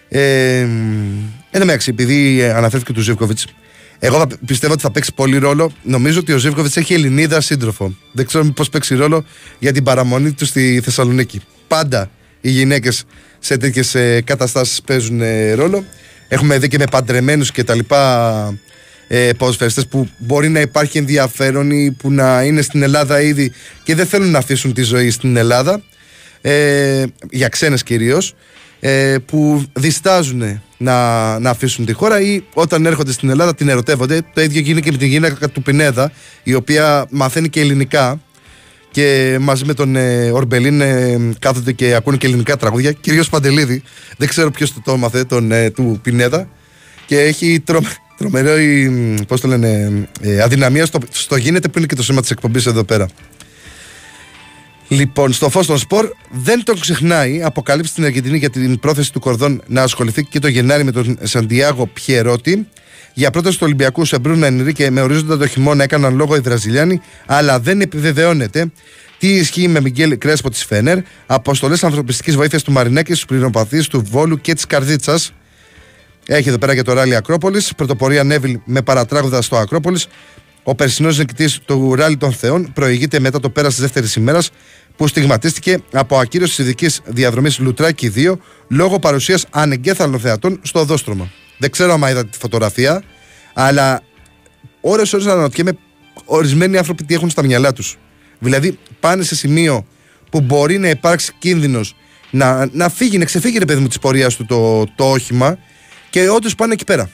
[0.09, 0.67] Ε,
[1.51, 3.39] Εν επειδή αναφέρθηκε του Ζήβκοβιτ,
[3.99, 5.71] εγώ θα πιστεύω ότι θα παίξει πολύ ρόλο.
[5.83, 7.95] Νομίζω ότι ο Ζήβκοβιτ έχει Ελληνίδα σύντροφο.
[8.11, 9.25] Δεν ξέρω πώ παίξει ρόλο
[9.59, 11.41] για την παραμονή του στη Θεσσαλονίκη.
[11.67, 12.09] Πάντα
[12.41, 13.03] οι γυναίκες
[13.39, 15.85] σε τέτοιες καταστάσεις παίζουν ε, ρόλο.
[16.35, 18.57] Έχουμε δει και με παντρεμένους και τα λοιπά
[19.07, 19.29] ε,
[19.89, 23.51] που μπορεί να υπάρχει ενδιαφέρον ή που να είναι στην Ελλάδα ήδη
[23.83, 25.81] και δεν θέλουν να αφήσουν τη ζωή στην Ελλάδα
[26.41, 28.33] ε, για ξένες κυρίως
[28.79, 34.21] ε, που διστάζουν να, να αφήσουν τη χώρα ή όταν έρχονται στην Ελλάδα την ερωτεύονται.
[34.33, 36.11] Το ίδιο γίνεται και με την γυναίκα του Πινέδα,
[36.43, 38.19] η οποία μαθαίνει και ελληνικά
[38.95, 42.91] και μαζί με τον ε, Ορμπελίν ε, κάθονται και ακούνε και ελληνικά τραγούδια.
[42.91, 43.83] Κυρίως Παντελίδη,
[44.17, 46.47] δεν ξέρω ποιος το, το έμαθε, τον, ε, του Πινέδα.
[47.05, 47.81] Και έχει τρο,
[48.17, 48.51] τρομερό,
[49.27, 49.91] πώς το λένε,
[50.21, 53.07] ε, αδυναμία στο, στο γίνεται που είναι και το σήμα της εκπομπής εδώ πέρα.
[54.87, 57.43] Λοιπόν, στο φως των σπορ δεν τον ξεχνάει.
[57.43, 61.17] Αποκαλύψει την Αργεντινή για την πρόθεση του Κορδόν να ασχοληθεί και το Γενάρη με τον
[61.23, 62.67] Σαντιάγο Πιερότη.
[63.17, 67.01] Για πρόταση του Ολυμπιακού σε Μπρούνα και με ορίζοντα το χειμώνα έκαναν λόγο οι Βραζιλιάνοι,
[67.25, 68.71] αλλά δεν επιβεβαιώνεται.
[69.17, 74.03] Τι ισχύει με Μιγγέλ Κρέσπο της Φένερ, αποστολές ανθρωπιστικής βοήθειας του Μαρινέκη στους πληροπαθεί του
[74.09, 75.33] Βόλου και της Καρδίτσας.
[76.27, 77.73] Έχει εδώ πέρα και το ράλι Ακρόπολης.
[77.75, 80.07] Πρωτοπορία Νέβιλ με παρατράγουδα στο Ακρόπολης.
[80.63, 84.49] Ο περσινός νικητής του Ράλι των Θεών προηγείται μετά το πέρας της δεύτερης ημέρας
[84.95, 88.37] που στιγματίστηκε από ακύρωση τη ειδικής διαδρομής Λουτράκη 2
[88.67, 91.31] λόγω παρουσίας ανεγκέθαλων θεατών στο οδόστρωμα.
[91.57, 93.03] Δεν ξέρω αν είδατε τη φωτογραφία,
[93.53, 94.01] αλλά
[94.81, 95.77] ώρε-ώρε αναρωτιέμαι
[96.25, 97.97] ορισμένοι άνθρωποι τι έχουν στα μυαλά τους.
[98.39, 99.85] Δηλαδή πάνε σε σημείο
[100.29, 101.95] που μπορεί να υπάρξει κίνδυνος
[102.29, 105.57] να, να φύγει, να ξεφύγει ρε παιδί μου της πορείας του το, το όχημα
[106.09, 107.09] και όντως πάνε εκεί πέρα.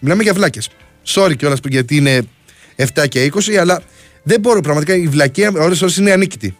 [0.00, 0.68] Μιλάμε για βλάκες.
[1.06, 2.22] Sorry κιόλας γιατί είναι
[2.76, 3.82] 7 και 20, αλλά
[4.22, 4.94] δεν μπορώ πραγματικά.
[4.94, 6.56] Η βλακία ώρε-ώρε είναι ανίκητη.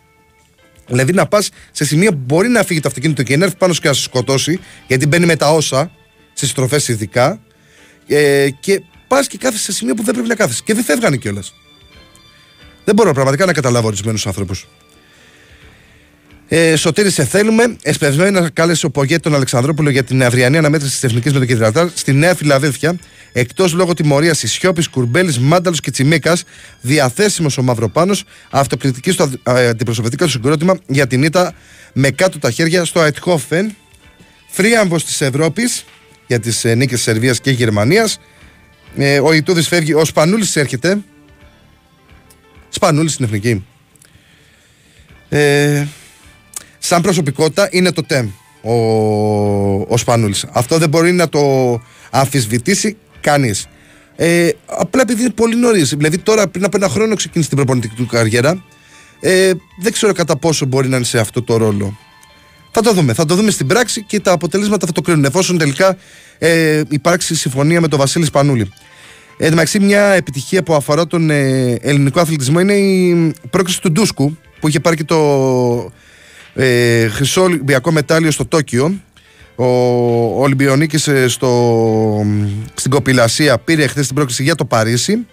[0.86, 3.72] Δηλαδή να πας σε σημείο που μπορεί να φύγει το αυτοκίνητο και να έρθει πάνω
[3.72, 5.90] σου και να σε σκοτώσει, γιατί μπαίνει με τα όσα,
[6.40, 7.40] στι στροφέ ειδικά,
[8.06, 10.62] ε, και πας και κάθεσαι σε σημείο που δεν πρέπει να κάθεσαι.
[10.64, 11.54] Και δεν φεύγανε κιόλας.
[12.84, 14.68] Δεν μπορώ πραγματικά να καταλάβω ορισμένους άνθρωπους.
[16.48, 17.76] Ε, Σωτήρη, σε θέλουμε.
[17.82, 21.88] Εσπευσμένα κάλεσε ο Πογέτη τον Αλεξανδρόπουλο για την αυριανή αναμέτρηση της Εθνικής με τον Κεντρατάρ
[21.94, 22.98] στη Νέα Φιλαδέλφια.
[23.32, 26.36] Εκτός λόγω τιμωρίας Ισιώπης, Κουρμπέλης, Μάνταλος και Τσιμίκα,
[26.80, 31.54] διαθέσιμος ο Μαυροπάνος, αυτοκριτική στο ε, αντιπροσωπευτικό του συγκρότημα για την ήττα
[31.92, 33.74] με κάτω τα χέρια στο Αιτχόφεν.
[34.48, 35.84] Φρίαμβος της Ευρώπης
[36.30, 38.18] για τις ε, νίκες της Σερβίας και Γερμανίας.
[38.96, 40.98] Ε, ο Ιτούδης φεύγει, ο Σπανούλης έρχεται.
[42.68, 43.64] Σπανούλης στην εθνική.
[45.28, 45.86] Ε,
[46.78, 48.28] σαν προσωπικότητα είναι το ΤΕΜ
[48.62, 48.74] ο,
[49.88, 50.46] ο Σπανούλης.
[50.52, 51.40] Αυτό δεν μπορεί να το
[52.10, 53.66] αμφισβητήσει κανείς.
[54.16, 55.94] Ε, απλά επειδή είναι πολύ νωρίς.
[55.94, 58.64] Δηλαδή τώρα πριν από ένα χρόνο ξεκίνησε την προπονητική του καριέρα.
[59.20, 61.98] Ε, δεν ξέρω κατά πόσο μπορεί να είναι σε αυτό το ρόλο.
[62.70, 63.12] Θα το δούμε.
[63.12, 65.24] Θα το δούμε στην πράξη και τα αποτελέσματα θα το κρίνουν.
[65.24, 65.96] Εφόσον τελικά
[66.38, 68.72] ε, υπάρξει συμφωνία με τον Βασίλη Σπανούλη.
[69.38, 74.36] Ε, εν μια επιτυχία που αφορά τον ε, ελληνικό αθλητισμό είναι η πρόκληση του Ντούσκου
[74.60, 75.92] που είχε πάρει και το
[76.54, 79.00] ε, χρυσό Ολυμπιακό μετάλλιο στο Τόκιο.
[79.54, 82.26] Ο, ο Ολυμπιονίκης ε, στο,
[82.74, 85.26] στην κοπηλασία πήρε χθες την πρόκληση για το Παρίσι.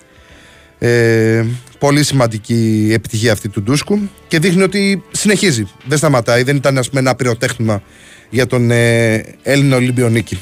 [0.79, 1.45] Ε,
[1.79, 5.67] πολύ σημαντική επιτυχία αυτή του Ντούσκου και δείχνει ότι συνεχίζει.
[5.85, 6.43] Δεν σταματάει.
[6.43, 7.81] Δεν ήταν ας πούμε, ένα πυροτέχνημα
[8.29, 10.39] για τον ε, Έλληνο Ολυμπιονίκη.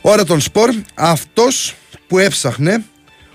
[0.00, 0.70] Ώρα των σπορ.
[0.94, 1.74] Αυτός
[2.06, 2.84] που έψαχνε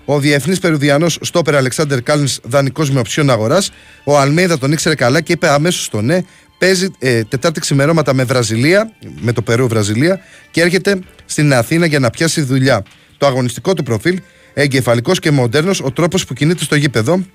[0.05, 3.71] ο διεθνής Περουδιανός στόπερ Αλεξάνδρ Κάλιν, δανεικός με οψιόν αγοράς.
[4.03, 6.19] Ο Αλμέιδα τον ήξερε καλά και είπε αμέσως στο ναι.
[6.57, 10.19] Παίζει ε, Τετάρτη ξημερώματα με Βραζιλία, με το Περού Βραζιλία
[10.51, 12.83] και έρχεται στην Αθήνα για να πιάσει δουλειά.
[13.17, 14.19] Το αγωνιστικό του προφίλ,
[14.53, 17.25] εγκεφαλικός και μοντέρνος, ο τρόπος που κινείται στο γήπεδο.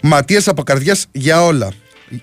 [0.00, 1.72] Ματίας από καρδιάς για όλα.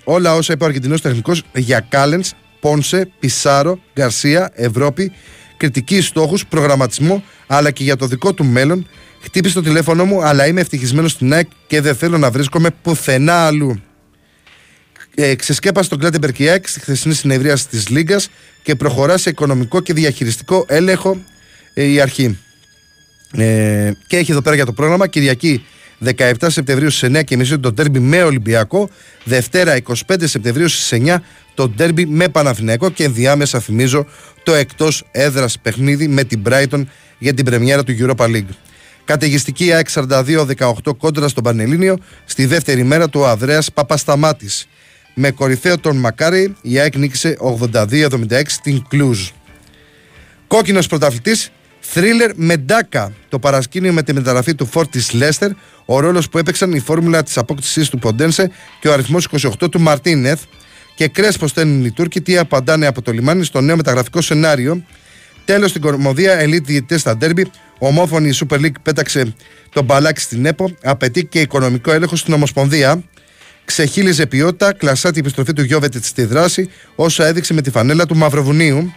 [0.03, 5.11] Όλα όσα είπε ο Αργεντινός τεχνικός για Κάλενς, Πόνσε, Πισάρο, Γκαρσία, Ευρώπη,
[5.57, 8.87] κριτική στόχους, προγραμματισμό, αλλά και για το δικό του μέλλον
[9.23, 13.45] Χτύπησε το τηλέφωνο μου, αλλά είμαι ευτυχισμένος στην ΑΕΚ και δεν θέλω να βρίσκομαι πουθενά
[13.45, 13.81] αλλού.
[15.15, 18.21] Ε, ξεσκέπασε τον Κλάντεμπερκ η ΑΕΚ στη χθεσινή συνεδρία της Λίγκα
[18.63, 21.21] και προχωρά σε οικονομικό και διαχειριστικό έλεγχο
[21.73, 22.39] ε, η αρχή.
[23.35, 25.65] Ε, και έχει εδώ πέρα για το πρόγραμμα Κυριακή
[26.17, 28.89] 17 Σεπτεμβρίου στις 9.30 το τέρμπι με Ολυμπιακό.
[29.23, 31.15] Δευτέρα 25 Σεπτεμβρίου στις 9
[31.53, 34.05] το τέρμπι με Παναθηναϊκό και ενδιάμεσα θυμίζω
[34.43, 36.83] το εκτός έδρας παιχνίδι με την Brighton
[37.17, 38.53] για την πρεμιέρα του Europa League.
[39.05, 44.67] Καταιγιστική ΑΕΚ 42-18 κόντρα στον Πανελλήνιο στη δεύτερη μέρα του Αδρέας Παπασταμάτης.
[45.13, 47.37] Με κορυφαίο τον Μακάρι η ΑΕΚ νίκησε
[47.71, 49.29] 82-76 στην Κλούζ.
[50.47, 51.51] Κόκκινος πρωταθλητής
[51.93, 55.51] Θρίλερ με Ντάκα, το παρασκήνιο με τη μεταγραφή του Φόρ τη Λέστερ,
[55.85, 59.27] ο ρόλος που έπαιξαν η φόρμουλα της απόκτησής του Ποντένσε και ο αριθμός
[59.61, 60.41] 28 του Μαρτίνεθ.
[60.95, 64.83] Και κρέσπο στέλνουν οι Τούρκοι, τι απαντάνε από το λιμάνι στο νέο μεταγραφικό σενάριο.
[65.45, 67.51] Τέλος στην κορμοδία, ελίτ διαιτητές στα ντέρμπι.
[67.77, 69.33] Ομόφωνη Super League πέταξε
[69.73, 70.75] τον μπαλάκι στην ΕΠΟ.
[70.83, 73.03] Απαιτεί και οικονομικό έλεγχο στην Ομοσπονδία.
[73.65, 78.93] Ξεχύλιζε ποιότητα, κλασάτη επιστροφή του Γιώβετ στη δράση, όσο έδειξε με τη φανέλα του Μαυροβουνίου.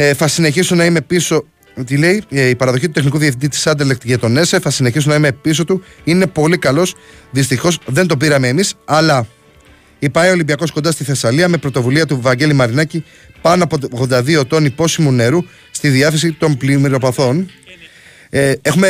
[0.00, 1.44] Ε, θα συνεχίσω να είμαι πίσω.
[1.86, 4.58] Τι λέει, ε, η παραδοχή του τεχνικού διευθυντή της Άντελεκτ για τον ΕΣΕ.
[4.60, 5.82] Θα συνεχίσω να είμαι πίσω του.
[6.04, 6.94] Είναι πολύ καλός.
[7.30, 9.26] Δυστυχώς δεν το πήραμε εμείς, αλλά
[9.98, 13.04] η ΠαΕ Ολυμπιακός κοντά στη Θεσσαλία με πρωτοβουλία του Βαγγέλη Μαρινάκη
[13.40, 13.78] πάνω από
[14.08, 17.50] 82 τόνοι πόσιμου νερού στη διάθεση των πλημμυροπαθών.
[18.30, 18.88] Ε, έχουμε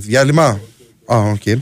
[0.00, 0.60] διάλειμμα;
[1.06, 1.54] Α, okay.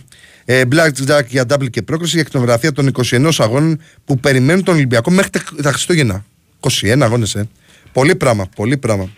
[0.45, 4.75] Ε, Black Jack για double και πρόκριση για εκτονογραφία των 21 αγώνων που περιμένουν τον
[4.75, 5.31] Ολυμπιακό μέχρι
[5.63, 6.25] τα Χριστούγεννα.
[6.61, 7.49] 21 αγώνες, ε.
[7.93, 9.11] Πολύ πράγμα, πολύ πράγμα.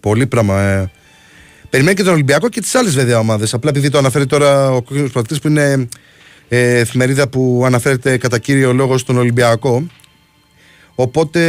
[0.00, 0.60] Πολύ πράγμα.
[0.60, 0.90] Ε.
[1.70, 3.54] Περιμένει και τον Ολυμπιακό και τις άλλες βέβαια ομάδες.
[3.54, 4.86] Απλά επειδή το αναφέρει τώρα ο κ.
[5.12, 5.88] Πρατή που είναι
[6.48, 9.86] ε, εφημερίδα που αναφέρεται κατά κύριο λόγο στον Ολυμπιακό.
[10.94, 11.42] Οπότε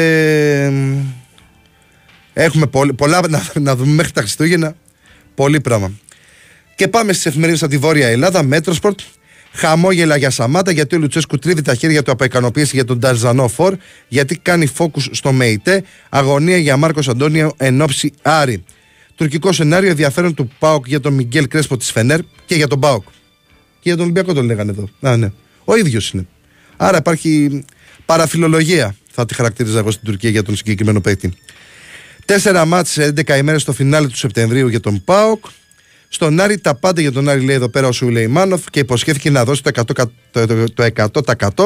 [2.34, 4.76] έχουμε πολλά να, να δούμε μέχρι τα Χριστούγεννα.
[5.36, 5.92] Πολύ πράγμα.
[6.76, 8.44] Και πάμε στις εφημερίδες από τη Βόρεια Ελλάδα.
[8.44, 9.00] Metrosport.
[9.54, 13.48] Χαμόγελα για Σαμάτα γιατί ο Λουτσέσκου τρίβει τα χέρια του από ικανοποίηση για τον Τανζανό
[13.48, 13.76] φορ,
[14.08, 15.84] γιατί κάνει focus στο Μεϊτέ.
[16.10, 18.64] Αγωνία για Μάρκος Αντώνιο εν όψει Άρη.
[19.16, 23.04] Τουρκικό σενάριο ενδιαφέρον του ΠΑΟΚ για τον Μιγκέλ Κρέσπο της Φενέρ και για τον ΠΑΟΚ.
[23.80, 24.90] Και για τον Ολυμπιακό τον λέγανε εδώ.
[25.10, 25.32] Α, ναι.
[25.64, 26.28] Ο ίδιος είναι.
[26.78, 27.64] Άρα υπάρχει
[28.06, 31.34] παραφιλολογία, θα τη χαρακτήριζα εγώ στην Τουρκία για τον συγκεκριμένο παίκτη.
[32.26, 35.46] Τέσσερα μάτσε 11 ημέρες στο φινάλε του Σεπτεμβρίου για τον Πάοκ.
[36.14, 39.44] Στον Άρη τα πάντα για τον Άρη λέει εδώ πέρα ο Σουλεϊμάνοφ και υποσχέθηκε να
[39.44, 39.84] δώσει το
[40.32, 40.68] 100%.
[40.74, 40.86] Το,
[41.56, 41.66] 100%,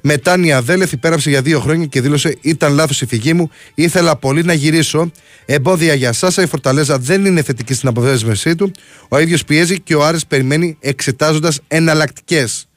[0.00, 3.50] Μετά η Αδέλεφ υπέραψε για δύο χρόνια και δήλωσε: Ήταν λάθος η φυγή μου.
[3.74, 5.10] Ήθελα πολύ να γυρίσω.
[5.46, 6.42] Εμπόδια για Σάσα.
[6.42, 8.70] Η Φορταλέζα δεν είναι θετική στην αποδέσμευσή του.
[9.08, 12.68] Ο ίδιος πιέζει και ο Άρης περιμένει εξετάζοντας εναλλακτικές.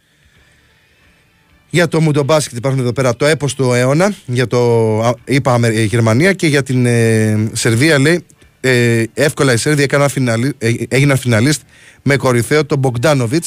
[1.70, 6.48] Για το Μουντομπάσκετ υπάρχουν εδώ πέρα το έπος του αιώνα για το είπα Γερμανία και
[6.48, 8.26] για την ε, Σερβία λέει
[8.68, 10.10] ε, εύκολα η Σέρβια
[10.58, 11.62] ε, έγιναν φιναλίστ
[12.02, 13.46] με κορυφαίο τον Μπογκδάνοβιτ.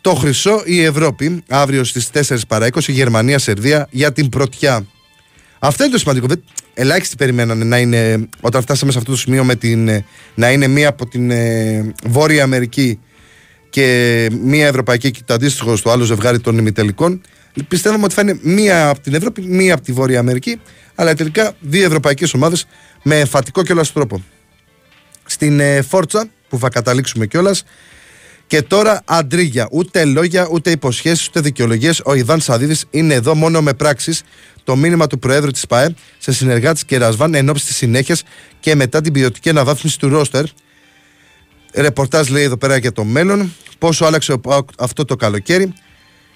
[0.00, 4.86] Το χρυσό η Ευρώπη αύριο στις 4 παρα 20 Γερμανία-Σερβία για την πρωτιά.
[5.58, 6.26] Αυτό είναι το σημαντικό.
[6.74, 10.04] Ελάχιστοι περιμένανε να είναι, όταν φτάσαμε σε αυτό το σημείο, με την, ε,
[10.34, 12.98] να είναι μία από την ε, Βόρεια Αμερική
[13.70, 17.20] και μία Ευρωπαϊκή και το αντίστοιχο στο άλλο ζευγάρι των ημιτελικών.
[17.68, 20.60] Πιστεύαμε ότι θα είναι μία από την Ευρώπη, μία από τη Βόρεια Αμερική,
[20.94, 22.66] αλλά τελικά δύο ευρωπαϊκές ομάδες
[23.02, 24.22] με εμφατικό κιόλα τρόπο
[25.26, 27.64] στην ε, Φόρτσα που θα καταλήξουμε κιόλας.
[28.46, 29.68] Και τώρα αντρίγια.
[29.70, 32.00] Ούτε λόγια, ούτε υποσχέσεις, ούτε δικαιολογίες.
[32.04, 34.22] Ο Ιβάν Σαδίδης είναι εδώ μόνο με πράξεις.
[34.64, 38.22] Το μήνυμα του Προέδρου της ΠαΕ σε συνεργάτη και Ρασβάν εν ώψη της συνέχειας
[38.60, 40.44] και μετά την ποιοτική αναβάθμιση του ρόστερ.
[41.74, 43.52] Ρεπορτάζ λέει εδώ πέρα για το μέλλον.
[43.78, 45.72] Πόσο άλλαξε ο ΠΑΟΚ αυτό το καλοκαίρι.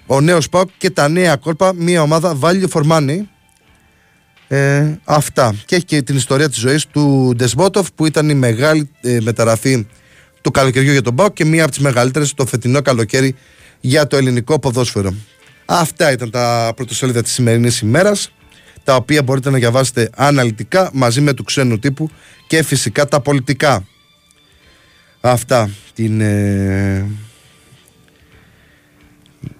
[0.05, 1.73] Ο νέος ΠΑΟΚ και τα νέα κόλπα.
[1.73, 3.17] Μια ομάδα value for money
[4.51, 5.55] ε, αυτά.
[5.65, 9.87] Και έχει και την ιστορία της ζωής του Ντεσμότοφ που ήταν η μεγάλη ε, μεταγραφή
[10.41, 13.35] του καλοκαιριού για τον Πάο και μία από τις μεγαλύτερες το φετινό καλοκαίρι
[13.79, 15.13] για το ελληνικό ποδόσφαιρο.
[15.65, 18.31] Αυτά ήταν τα πρωτοσέλιδα της σημερινής ημέρας,
[18.83, 22.09] τα οποία μπορείτε να διαβάσετε αναλυτικά μαζί με του ξένου τύπου
[22.47, 23.85] και φυσικά τα πολιτικά.
[25.21, 26.21] Αυτά την.
[26.21, 27.05] Ε...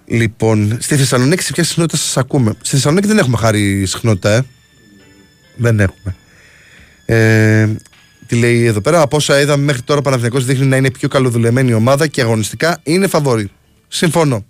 [0.06, 4.46] Λοιπόν, στη Θεσσαλονίκη σε ποια συχνότητα σας ακούμε; Στη Θεσσαλονίκη δεν έχουμε χάρη συχνότητα, ε.
[5.56, 6.16] Δεν έχουμε.
[7.06, 7.70] Ε,
[8.28, 11.08] τι λέει εδώ πέρα, από όσα είδαμε μέχρι τώρα, ο Παναθηναϊκός δείχνει να είναι πιο
[11.08, 13.52] καλοδουλεμένη ομάδα και αγωνιστικά είναι φαβόρη.
[13.88, 14.46] Συμφωνώ.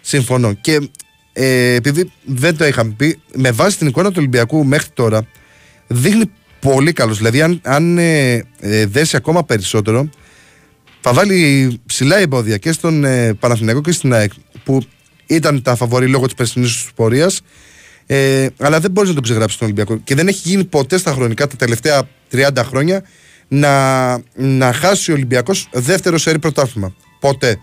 [0.00, 0.52] Συμφωνώ.
[0.52, 0.88] Και
[1.32, 5.26] ε, επειδή δεν το είχαμε πει, με βάση την εικόνα του Ολυμπιακού μέχρι τώρα,
[5.86, 7.16] δείχνει πολύ καλός.
[7.16, 10.08] Δηλαδή, αν, αν ε, ε, δέσει ακόμα περισσότερο,
[11.00, 14.32] θα βάλει ψηλά εμπόδια και στον ε, Παναθηναϊκό και στην ΑΕΚ,
[14.64, 14.82] που
[15.26, 17.40] ήταν τα φαβορή λόγω της περσινής πορείας
[18.06, 19.96] ε, αλλά δεν μπορείς να τον ξεγράψεις τον Ολυμπιακό.
[20.04, 23.02] Και δεν έχει γίνει ποτέ στα χρονικά τα τελευταία 30 χρόνια
[23.48, 26.94] να, να χάσει ο Ολυμπιακός δεύτερο σερή πρωτάθλημα.
[27.20, 27.58] Ποτέ.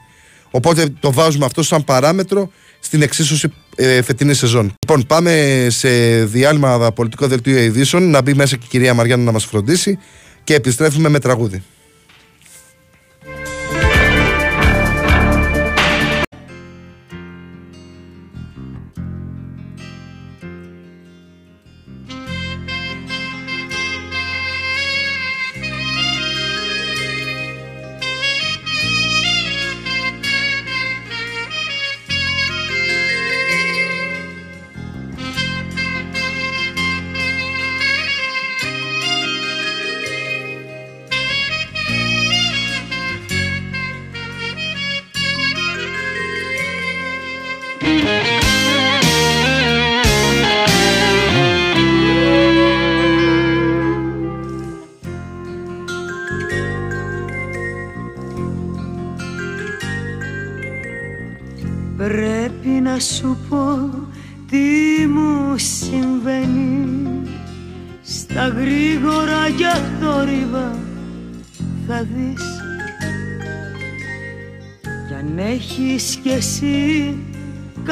[0.52, 4.74] Οπότε το βάζουμε αυτό σαν παράμετρο στην εξίσωση ε, φετινή σεζόν.
[4.80, 5.90] Λοιπόν, πάμε σε
[6.26, 10.00] διάλειμμα πολιτικό δελτίο ειδήσεων να μπει μέσα και η κυρία Μαριάννα να μας φροντίσει
[10.44, 11.64] και επιστρέφουμε με τραγούδι.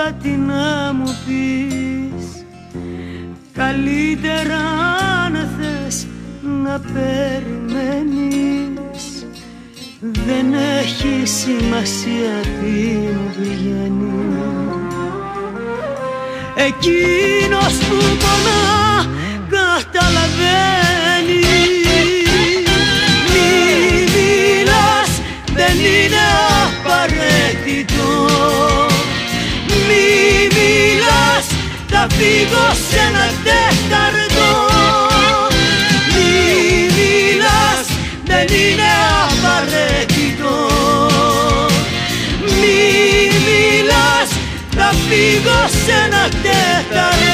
[0.04, 2.46] κάτι να μου πεις.
[3.54, 4.62] Καλύτερα
[5.32, 6.08] να θες
[6.64, 7.68] να περιμένεις.
[10.00, 12.78] Δεν έχει σημασία τι
[13.14, 14.12] μου βγαίνει
[16.56, 19.06] Εκείνος που πονά
[19.50, 20.89] καταλαβαίνει
[32.20, 34.50] φύγω σε ένα τέταρτο.
[36.14, 37.88] Μη μιλάς,
[38.26, 38.92] δεν είναι
[39.30, 40.56] απαραίτητο.
[42.42, 42.82] Μη
[43.46, 44.30] μιλάς,
[44.76, 47.29] θα φύγω σε ένα τέταρτο.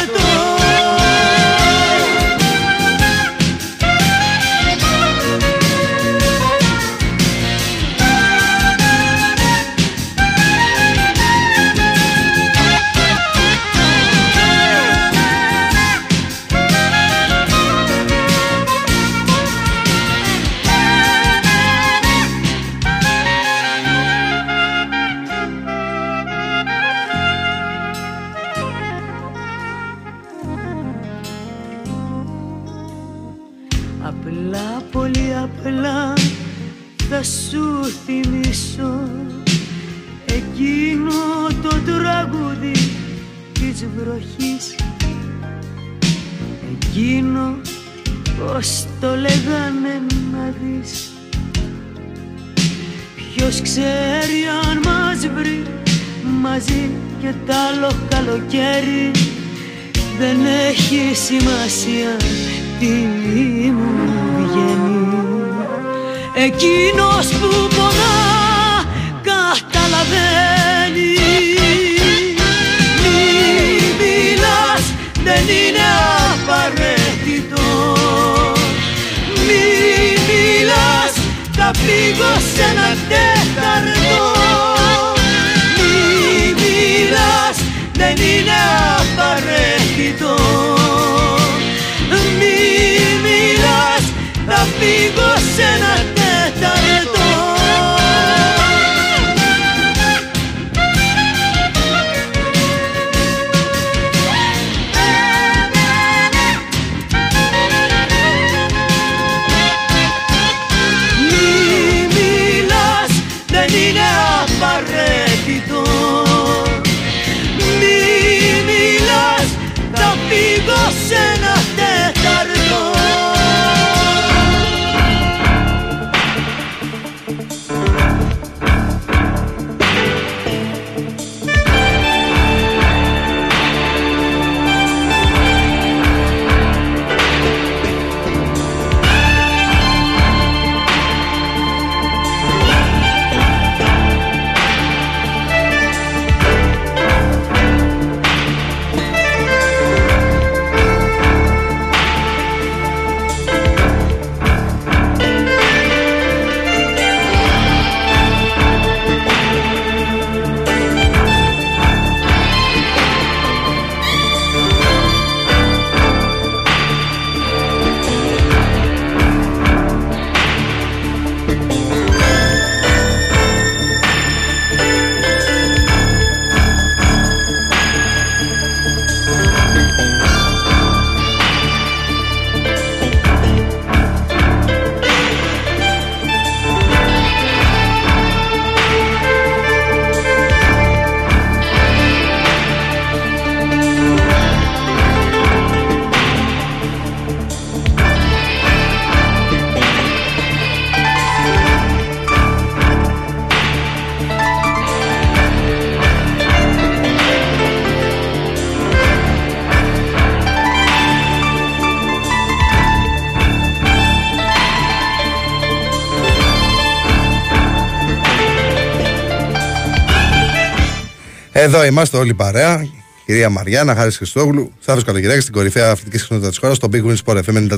[221.66, 222.88] Εδώ είμαστε όλοι παρέα.
[223.26, 227.16] Κυρία Μαριάννα, Χάρης Χριστόγλου, Θάβο Καλογεράκης στην κορυφαία αθλητική συχνότητα της χώρας, στο Big Win
[227.26, 227.78] Sport FM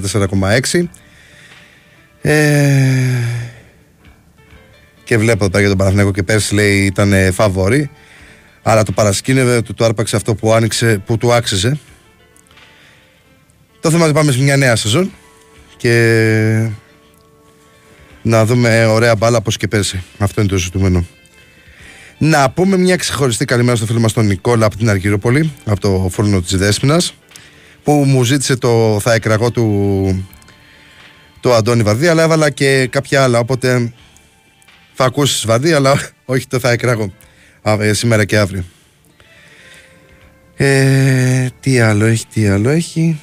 [0.71, 0.87] 94,6.
[2.21, 2.91] Ε...
[5.03, 7.89] Και βλέπω εδώ για τον Παναθηναϊκό και πέρσι λέει ήταν φαβορή.
[8.63, 11.79] Αλλά το παρασκήνευε, του το άρπαξε αυτό που, άνοιξε, που του άξιζε.
[13.79, 15.11] Το θέμα είναι ότι πάμε σε μια νέα σεζόν
[15.77, 16.69] και
[18.21, 20.03] να δούμε ωραία μπάλα όπως και πέρσι.
[20.17, 21.05] Αυτό είναι το ζητούμενο.
[22.17, 26.09] Να πούμε μια ξεχωριστή καλημέρα στο φίλο μας τον Νικόλα από την Αργυρόπολη, από το
[26.11, 27.13] φούρνο της Δέσποινας,
[27.83, 30.27] που μου ζήτησε το θα εκραγώ του,
[31.39, 33.93] του Αντώνη Βαρδί, αλλά έβαλα και κάποια άλλα, οπότε
[34.93, 37.13] θα ακούσεις Βαρδί, αλλά όχι το θα εκραγώ
[37.79, 38.63] ε, σήμερα και αύριο.
[40.55, 43.19] Ε, τι άλλο έχει, τι άλλο έχει.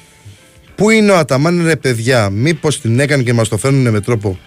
[0.75, 4.39] Πού είναι ο Αταμάν ρε παιδιά, μήπως την έκανε και μας το φέρνουν με τρόπο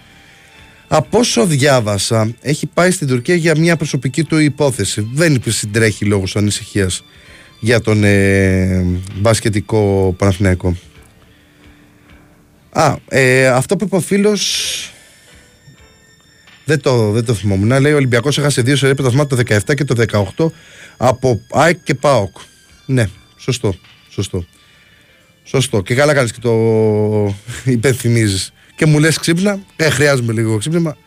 [0.91, 5.09] από όσο διάβασα, έχει πάει στην Τουρκία για μια προσωπική του υπόθεση.
[5.13, 7.03] Δεν συντρέχει λόγω ανησυχίας
[7.59, 8.85] για τον ε,
[9.15, 10.75] μπασκετικό Παναθηναϊκό.
[12.71, 14.93] Α, ε, αυτό που είπε ο φίλος.
[16.65, 17.79] Δεν το, δεν το θυμόμουν.
[17.81, 20.51] Λέει ο Ολυμπιακός έχασε δύο σερέ το 17 και το 18
[20.97, 22.37] από ΑΕΚ και ΠΑΟΚ.
[22.85, 23.05] Ναι,
[23.37, 23.75] σωστό.
[24.09, 24.45] Σωστό.
[25.43, 25.81] Σωστό.
[25.81, 26.53] Και καλά κάνεις και το
[27.65, 30.97] υπενθυμίζεις και μου λες ξύπνα, ε, χρειάζομαι λίγο ξύπνημα.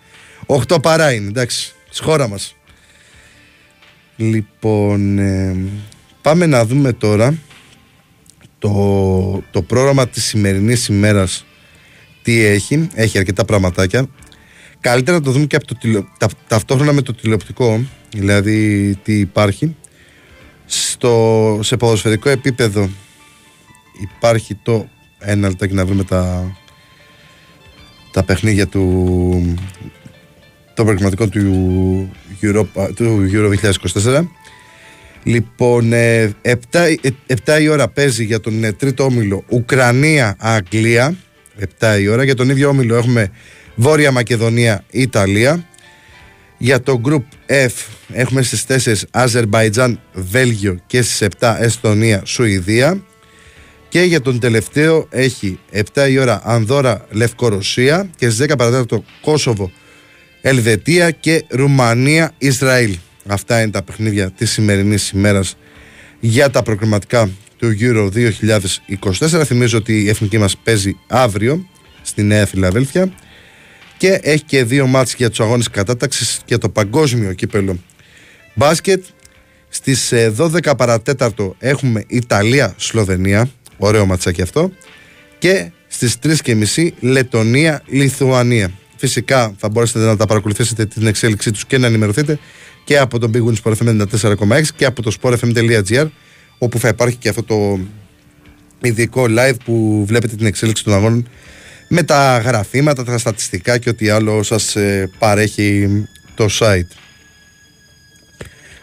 [0.47, 2.57] 8 παρά είναι, εντάξει, στη χώρας μας.
[4.17, 5.57] Λοιπόν, ε,
[6.23, 7.35] πάμε να δούμε τώρα
[8.59, 11.45] το, το πρόγραμμα της σημερινής ημέρας
[12.23, 14.07] τι έχει, έχει αρκετά πραγματάκια.
[14.81, 15.77] Καλύτερα να το δούμε και από το
[16.19, 19.77] τα, ταυτόχρονα με το τηλεοπτικό, δηλαδή τι υπάρχει.
[20.67, 22.91] Στο, σε ποδοσφαιρικό επίπεδο
[24.13, 24.89] υπάρχει το
[25.19, 26.53] ένα λεπτάκι να βρούμε τα,
[28.13, 29.57] τα παιχνίδια του
[30.75, 32.11] το προγραμματικό του
[32.43, 32.65] Euro,
[32.95, 33.71] του Euro
[34.05, 34.25] 2024
[35.23, 35.95] Λοιπόν, 7,
[36.43, 36.95] ε,
[37.45, 41.17] 7 η ώρα παίζει για τον ε, τρίτο όμιλο Ουκρανία-Αγγλία
[41.79, 42.25] 7 η ώρα.
[42.25, 43.31] Για τον ίδιο όμιλο έχουμε
[43.75, 45.67] Βόρεια Μακεδονία, Ιταλία.
[46.59, 47.71] Για το Group F
[48.13, 53.03] έχουμε στις 4 Αζερμπαϊτζάν, Βέλγιο και στις 7 Εστονία, Σουηδία.
[53.93, 55.59] Και για τον τελευταίο έχει
[55.95, 59.71] 7 η ώρα Ανδώρα Λευκορωσία και στις 10 παρατέταρτο Κόσοβο
[60.41, 62.97] Ελβετία και Ρουμανία Ισραήλ.
[63.27, 65.57] Αυτά είναι τα παιχνίδια της σημερινής ημέρας
[66.21, 68.11] για τα προκριματικά του Euro
[69.11, 69.43] 2024.
[69.45, 71.67] Θυμίζω ότι η εθνική μας παίζει αύριο
[72.03, 73.13] στη Νέα Φιλαδέλφια
[73.97, 77.79] και έχει και δύο μάτς για τους αγώνες κατάταξης για το παγκόσμιο κύπελο
[78.55, 79.05] μπάσκετ.
[79.69, 83.51] Στις 12 ε, παρατέταρτο έχουμε Ιταλία-Σλοβενία
[83.85, 84.73] Ωραίο ματσάκι αυτό.
[85.39, 88.71] Και στις 3.30 Λετωνία-Λιθουανία.
[88.97, 92.39] Φυσικά θα μπορέσετε να τα παρακολουθήσετε την εξέλιξή τους και να ενημερωθείτε
[92.85, 96.07] και από τον Big Win Sport FM 94,6 και από το sportfm.gr
[96.59, 97.79] όπου θα υπάρχει και αυτό το
[98.83, 101.29] ειδικό live που βλέπετε την εξέλιξη των αγώνων
[101.89, 105.89] με τα γραφήματα, τα στατιστικά και ό,τι άλλο σας ε, παρέχει
[106.35, 106.97] το site.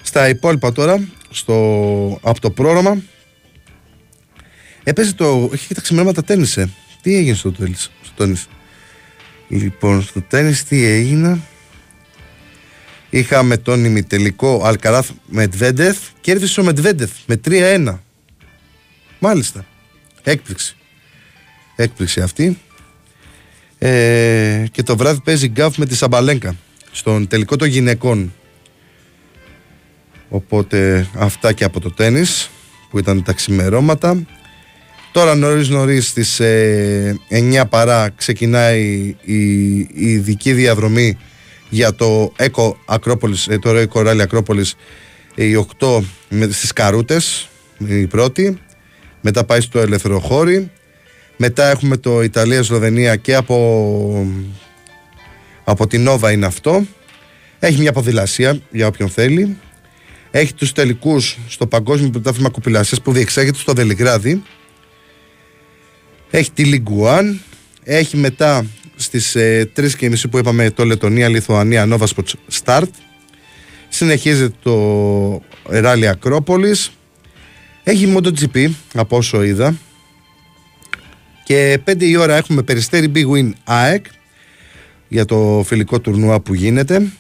[0.02, 1.54] Στα υπόλοιπα τώρα, στο,
[2.22, 3.02] από το πρόγραμμα
[4.84, 5.50] Έπαιζε το.
[5.54, 6.70] Είχε και τα ξημερώματα τένισε.
[7.02, 8.48] Τι έγινε στο, τέλος, στο τένις;
[9.48, 11.40] Λοιπόν, στο τένις τι έγινε;
[13.10, 15.98] Είχαμε τον ημιτελικό Αλκαράθ Μετβέντεφ.
[16.22, 18.00] Κέρδισε ο Μετβέντεφ με 3-1.
[19.20, 19.66] Μάλιστα.
[20.24, 20.76] Έκπληξη.
[21.76, 22.58] Έκπληξη αυτή.
[23.78, 26.56] Ε, και το βράδυ παίζει γκάφ με τη Σαμπαλέγκα
[26.92, 28.34] στον τελικό των γυναικών.
[30.30, 32.50] Οπότε αυτά και από το τένις
[32.90, 34.26] που ήταν τα ξημερώματα.
[35.20, 36.24] Τώρα νωρί νωρί στι
[37.30, 41.18] 9 παρά ξεκινάει η, η ειδική διαδρομή
[41.70, 44.76] για το Eco Ακρόπολης, ε, το Eco Rally Ακρόπολης
[45.36, 46.00] οι 8
[46.50, 48.60] στις Καρούτες η πρώτη.
[49.22, 50.72] Μετά πάει στο Ελευθεροχώρι
[51.38, 54.28] μετά έχουμε το Ιταλία-Σλοβενία και από
[55.64, 56.86] από την Νόβα είναι αυτό.
[57.60, 59.58] Έχει μια ποδηλασία για όποιον θέλει.
[60.32, 64.44] Έχει τους τελικούς στο Παγκόσμιο Πρωτάθλημα Κοπηλασίας που διεξάγεται στο Δελιγράδι
[66.30, 67.42] έχει τη Λιγκουάν,
[67.84, 68.66] έχει μετά
[68.96, 72.90] στις ε, 3.30 που είπαμε το Λετωνία, Λιθουανία, Nova Sports Start.
[73.90, 76.92] Συνεχίζεται το Ράλι Ακρόπολης.
[77.84, 79.78] Έχει MotoGP από όσο είδα.
[81.44, 84.06] Και 5 η ώρα έχουμε περιστέρι Big Win ΑΕΚ
[85.08, 87.12] για το φιλικό τουρνουά που γίνεται.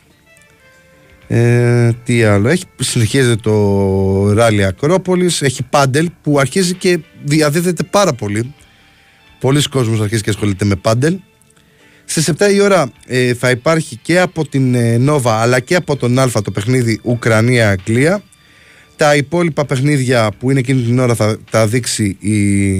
[1.27, 8.13] Ε, τι άλλο έχει, συνεχίζεται το Ράλι Ακρόπολης, έχει πάντελ που αρχίζει και διαδίδεται πάρα
[8.13, 8.53] πολύ
[9.39, 11.17] Πολλοί κόσμος αρχίζει και ασχολείται με πάντελ.
[12.05, 15.95] Στις 7 η ώρα ε, θα υπάρχει και από την ε, Νόβα αλλά και από
[15.95, 18.23] τον Α το παιχνίδι Ουκρανία-Αγγλία.
[18.95, 22.37] Τα υπόλοιπα παιχνίδια που είναι εκείνη την ώρα θα τα δείξει η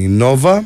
[0.08, 0.64] Νόβα.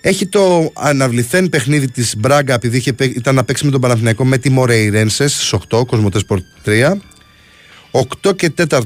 [0.00, 4.38] Έχει το αναβληθέν παιχνίδι της Μπράγκα επειδή είχε, ήταν να παίξει με τον Παναθηναϊκό με
[4.38, 6.24] τη Μορέιρένσες στις 8, Κοσμοτές
[6.64, 6.96] 3.
[7.90, 8.80] 8 και 4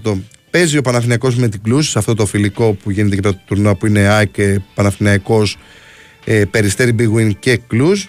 [0.53, 3.74] παίζει ο Παναθηναϊκός με την Κλούς σε αυτό το φιλικό που γίνεται και το τουρνουά
[3.74, 5.59] που είναι ΑΕΚ και Παναθηναϊκός
[6.24, 8.09] ε, Περιστέρι Big Win και Κλούς.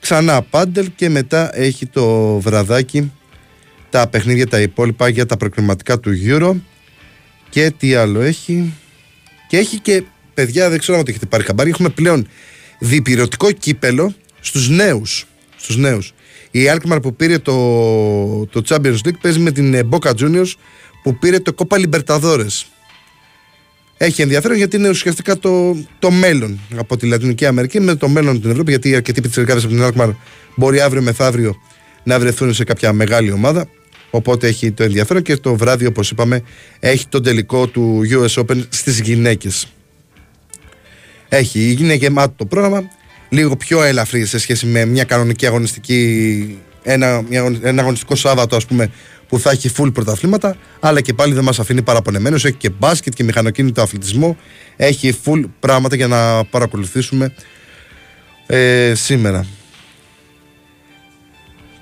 [0.00, 3.12] Ξανά πάντελ και μετά έχει το βραδάκι
[3.90, 6.54] τα παιχνίδια τα υπόλοιπα για τα προκριματικά του Euro.
[7.50, 8.72] Και τι άλλο έχει;
[9.48, 10.02] Και έχει και
[10.34, 12.28] παιδιά δεν ξέρω αν το έχετε πάρει χαμπάρι έχουμε πλέον
[12.78, 15.26] διπυρωτικό κύπελο στους νέους.
[15.56, 16.14] Στους νέους.
[16.50, 17.54] Η Alkmaar που πήρε το,
[18.46, 20.52] το Champions League παίζει με την ε, Boca Juniors
[21.02, 22.64] που πήρε το Copa Libertadores
[23.96, 28.36] έχει ενδιαφέρον γιατί είναι ουσιαστικά το, το μέλλον από τη Λατινική Αμερική με το μέλλον
[28.36, 30.14] στην Ευρώπη γιατί αρκετοί πιτσιρικάδες από την Alkmaar
[30.54, 31.56] μπορεί αύριο μεθαύριο
[32.02, 33.68] να βρεθούν σε κάποια μεγάλη ομάδα
[34.10, 36.42] Οπότε έχει το ενδιαφέρον και το βράδυ, όπως είπαμε,
[36.80, 39.66] έχει τον τελικό του US Open στις γυναίκες.
[41.28, 42.82] Έχει, είναι γεμάτο το πρόγραμμα.
[43.28, 46.58] Λίγο πιο ελαφρύ σε σχέση με μια κανονική αγωνιστική.
[46.82, 47.24] Ένα,
[47.62, 48.90] ένα αγωνιστικό Σάββατο, ας πούμε,
[49.30, 50.56] που θα έχει full πρωταθλήματα.
[50.80, 52.44] Αλλά και πάλι δεν μας αφήνει παραπονεμένους.
[52.44, 54.36] Έχει και μπάσκετ και μηχανοκίνητο αθλητισμό.
[54.76, 57.34] Έχει full πράγματα για να παρακολουθήσουμε
[58.46, 59.46] ε, σήμερα.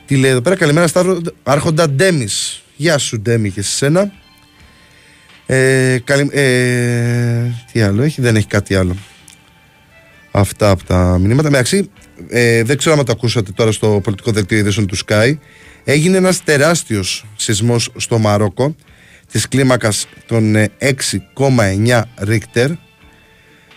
[0.06, 2.62] Τι λέει εδώ πέρα, καλημέρα Σταύρο, άρχοντα Ντέμις.
[2.76, 4.12] Γεια σου Ντέμι και σε σένα.
[5.46, 7.42] Ε, καλη, ε,
[7.72, 8.96] τι άλλο έχει, δεν έχει κάτι άλλο.
[10.30, 11.50] Αυτά από τα μηνύματα.
[11.50, 11.90] Μεταξύ,
[12.28, 15.34] ε, δεν ξέρω αν το ακούσατε τώρα στο πολιτικό δελτίο ειδήσεων του Sky.
[15.90, 18.76] Έγινε ένας τεράστιος σεισμός στο Μαρόκο
[19.32, 22.70] της κλίμακας των 6,9 Ρίχτερ.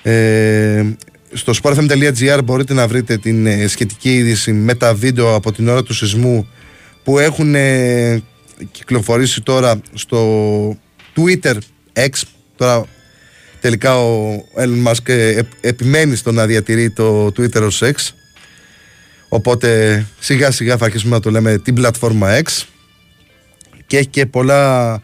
[0.01, 0.85] Ε,
[1.33, 5.83] στο sportfm.gr μπορείτε να βρείτε την ε, σχετική είδηση με τα βίντεο από την ώρα
[5.83, 6.47] του σεισμού
[7.03, 8.21] που έχουν ε,
[8.71, 10.77] κυκλοφορήσει τώρα στο
[11.15, 11.55] Twitter
[11.93, 12.21] X
[12.55, 12.85] τώρα
[13.61, 18.20] τελικά ο Elon Musk ε, επιμένει στο να διατηρεί το Twitter ως X
[19.33, 22.63] οπότε σιγά σιγά θα αρχίσουμε να το λέμε την πλατφόρμα X
[23.87, 25.01] και έχει και πολλά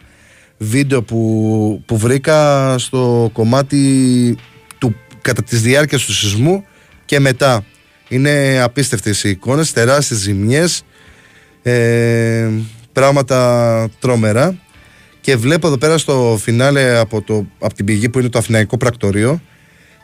[0.58, 4.36] βίντεο που, που βρήκα στο κομμάτι
[5.20, 6.64] κατά τις διάρκειες του σεισμού
[7.04, 7.64] και μετά.
[8.08, 10.82] Είναι απίστευτες οι εικόνες, τεράστιες ζημιές,
[11.62, 12.48] ε,
[12.92, 14.58] πράγματα τρόμερα.
[15.20, 18.76] Και βλέπω εδώ πέρα στο φινάλε από, το, από την πηγή που είναι το Αθηναϊκό
[18.76, 19.40] Πρακτορείο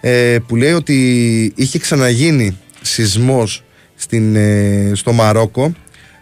[0.00, 3.64] ε, που λέει ότι είχε ξαναγίνει σεισμός
[4.04, 5.72] στην, ε, στο Μαρόκο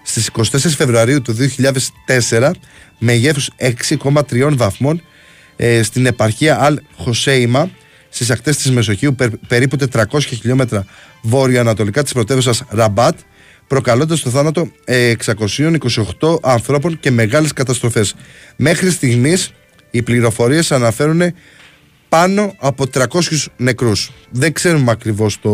[0.02, 2.50] στις 24 Φεβρουαρίου του 2004
[2.98, 5.02] μεγέθους 6,3 βαθμών
[5.56, 7.70] ε, στην επαρχία Αλ Χωσέιμα
[8.08, 9.14] στις ακτές της Μεσογείου,
[9.48, 10.86] περίπου 400 χιλιόμετρα
[11.22, 13.18] βόρεια-ανατολικά της πρωτεύουσας Ραμπάτ,
[13.66, 18.14] προκαλώντας το θάνατο 628 ανθρώπων και μεγάλες καταστροφές.
[18.56, 19.52] Μέχρι στιγμής
[19.90, 21.22] οι πληροφορίες αναφέρουν
[22.08, 24.12] πάνω από 300 νεκρούς.
[24.30, 25.50] Δεν ξέρουμε ακριβώς το,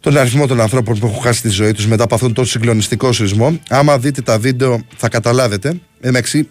[0.00, 3.12] τον αριθμό των ανθρώπων που έχουν χάσει τη ζωή τους μετά από αυτόν τον συγκλονιστικό
[3.12, 3.60] σεισμό.
[3.68, 5.80] Άμα δείτε τα βίντεο, θα καταλάβετε.
[6.00, 6.48] Εντάξει,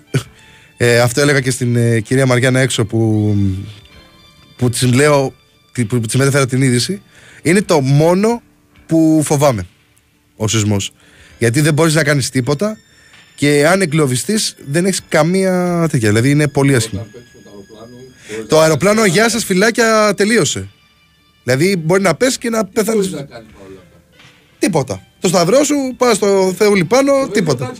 [0.78, 3.36] ε, αυτό έλεγα και στην ε, κυρία Μαριάννα έξω που,
[4.56, 5.34] που της λέω,
[5.88, 7.02] που της μετέφερα την είδηση.
[7.42, 8.42] Είναι το μόνο
[8.86, 9.68] που φοβάμαι
[10.36, 10.92] ο σεισμός.
[11.38, 12.78] Γιατί δεν μπορείς να κάνεις τίποτα
[13.36, 16.08] και αν εγκλωβιστείς δεν έχεις καμία τέτοια.
[16.10, 17.08] Δηλαδή είναι πολύ άσχημο.
[18.48, 20.68] Το αεροπλάνο, γεια σας, φυλάκια, τελείωσε.
[21.48, 23.26] Δηλαδή μπορεί να πέσει και να πεθάνεις.
[24.60, 25.02] Τίποτα.
[25.20, 27.74] Το σταυρό σου, πας στο Θεούλη πάνω, τίποτα.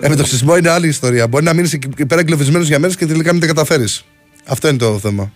[0.00, 1.26] Ε, με το σεισμό είναι άλλη ιστορία.
[1.26, 4.04] Μπορεί να μείνεις εκεί πέρα εγκλωβισμένο για μέρες και τελικά μην τα καταφέρεις.
[4.44, 5.32] Αυτό είναι το θέμα.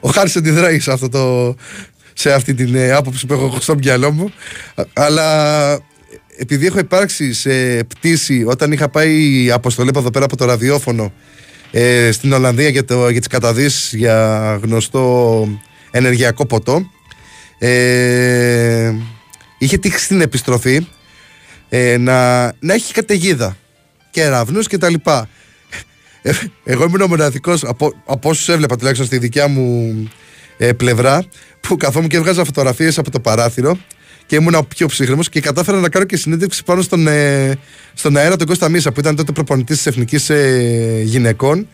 [0.00, 1.54] Ο Χάρης αντιδράει σε, αυτό το,
[2.12, 4.32] σε αυτή την ε, άποψη που έχω στο μυαλό μου.
[4.92, 5.72] Αλλά
[6.36, 11.12] επειδή έχω υπάρξει σε πτήση όταν είχα πάει αποστολή από εδώ πέρα από το ραδιόφωνο
[11.70, 15.46] ε, στην Ολλανδία για, το, για τις καταδύσεις για γνωστό
[15.92, 16.90] ενεργειακό ποτό
[17.58, 18.92] ε,
[19.58, 20.86] είχε τύχει στην επιστροφή
[21.68, 23.56] ε, να, να έχει καταιγίδα
[24.10, 25.28] και εραβνούς και τα λοιπά.
[26.22, 26.32] Ε,
[26.64, 30.08] εγώ ήμουν ο μοναδικός από, από όσους έβλεπα τουλάχιστον στη δικιά μου
[30.56, 31.24] ε, πλευρά
[31.60, 33.78] που καθόμουν και έβγαζα φωτογραφίες από το παράθυρο
[34.26, 37.58] και ήμουν ο πιο ψύχρεμος και κατάφερα να κάνω και συνέντευξη πάνω στον, ε,
[37.94, 41.68] στον αέρα τον Κώστα Μίσα που ήταν τότε προπονητής της Εθνικής ε, Γυναικών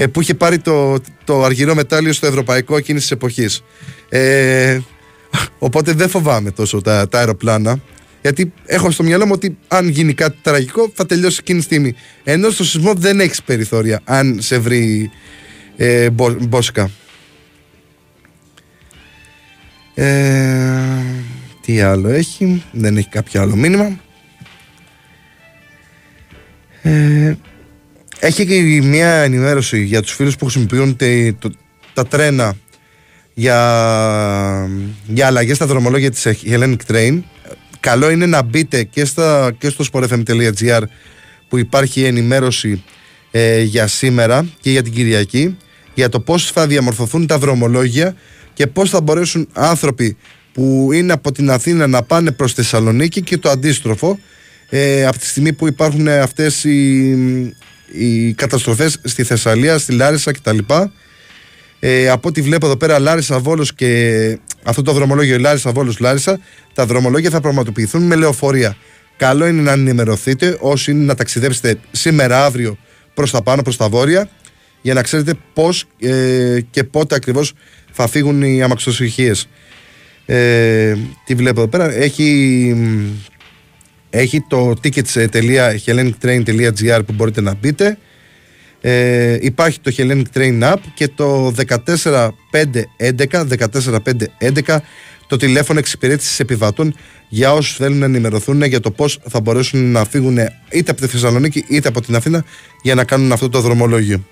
[0.00, 3.64] ε, που είχε πάρει το, το αργυρό μετάλλιο στο ευρωπαϊκό εκείνης της εποχής.
[4.08, 4.78] Ε,
[5.58, 7.80] οπότε δεν φοβάμαι τόσο τα, τα αεροπλάνα.
[8.22, 11.94] Γιατί έχω στο μυαλό μου ότι αν γίνει κάτι τραγικό θα τελειώσει εκείνη τη στιγμή.
[12.24, 15.10] Ενώ στο σεισμό δεν έχεις περιθώρια αν σε βρει
[15.76, 16.10] ε,
[16.40, 16.90] μπόσκα.
[19.94, 20.80] Ε,
[21.60, 23.98] τι άλλο έχει, δεν έχει κάποιο άλλο μήνυμα.
[26.82, 27.34] Ε,
[28.20, 30.96] έχει και μια ενημέρωση για τους φίλους που χρησιμοποιούν
[31.94, 32.56] τα τρένα
[33.34, 34.68] για,
[35.06, 37.20] για αλλαγές στα δρομολόγια της Hellenic Train.
[37.80, 40.82] Καλό είναι να μπείτε και, στα, και στο sportfm.gr
[41.48, 42.84] που υπάρχει ενημέρωση
[43.30, 45.56] ε, για σήμερα και για την Κυριακή
[45.94, 48.14] για το πώς θα διαμορφωθούν τα δρομολόγια
[48.54, 50.16] και πώς θα μπορέσουν άνθρωποι
[50.52, 54.18] που είναι από την Αθήνα να πάνε προς Θεσσαλονίκη και το αντίστροφο
[54.68, 57.56] ε, από τη στιγμή που υπάρχουν αυτές οι,
[57.92, 60.58] οι καταστροφές στη Θεσσαλία, στη Λάρισα κτλ.
[61.80, 66.40] Ε, από ό,τι βλέπω εδώ πέρα Λάρισα Βόλος και αυτό το δρομολόγιο Λάρισα Βόλος Λάρισα
[66.74, 68.76] τα δρομολόγια θα πραγματοποιηθούν με λεωφορεία.
[69.16, 72.78] Καλό είναι να ενημερωθείτε όσοι είναι να ταξιδέψετε σήμερα αύριο
[73.14, 74.30] προς τα πάνω, προς τα βόρεια
[74.82, 77.52] για να ξέρετε πώς ε, και πότε ακριβώς
[77.92, 79.48] θα φύγουν οι αμαξοσυχίες.
[80.26, 80.94] Ε,
[81.24, 81.92] τι βλέπω εδώ πέρα.
[81.94, 82.76] Έχει,
[84.10, 87.98] έχει το tickets.hellenictrain.gr που μπορείτε να μπείτε.
[88.80, 91.68] Ε, υπάρχει το Hellenic Train App και το 14511
[94.66, 94.78] 14511
[95.26, 96.94] το τηλέφωνο εξυπηρέτησης επιβατών
[97.28, 100.38] για όσους θέλουν να ενημερωθούν για το πώς θα μπορέσουν να φύγουν
[100.70, 102.44] είτε από τη Θεσσαλονίκη είτε από την Αθήνα
[102.82, 104.24] για να κάνουν αυτό το δρομολόγιο.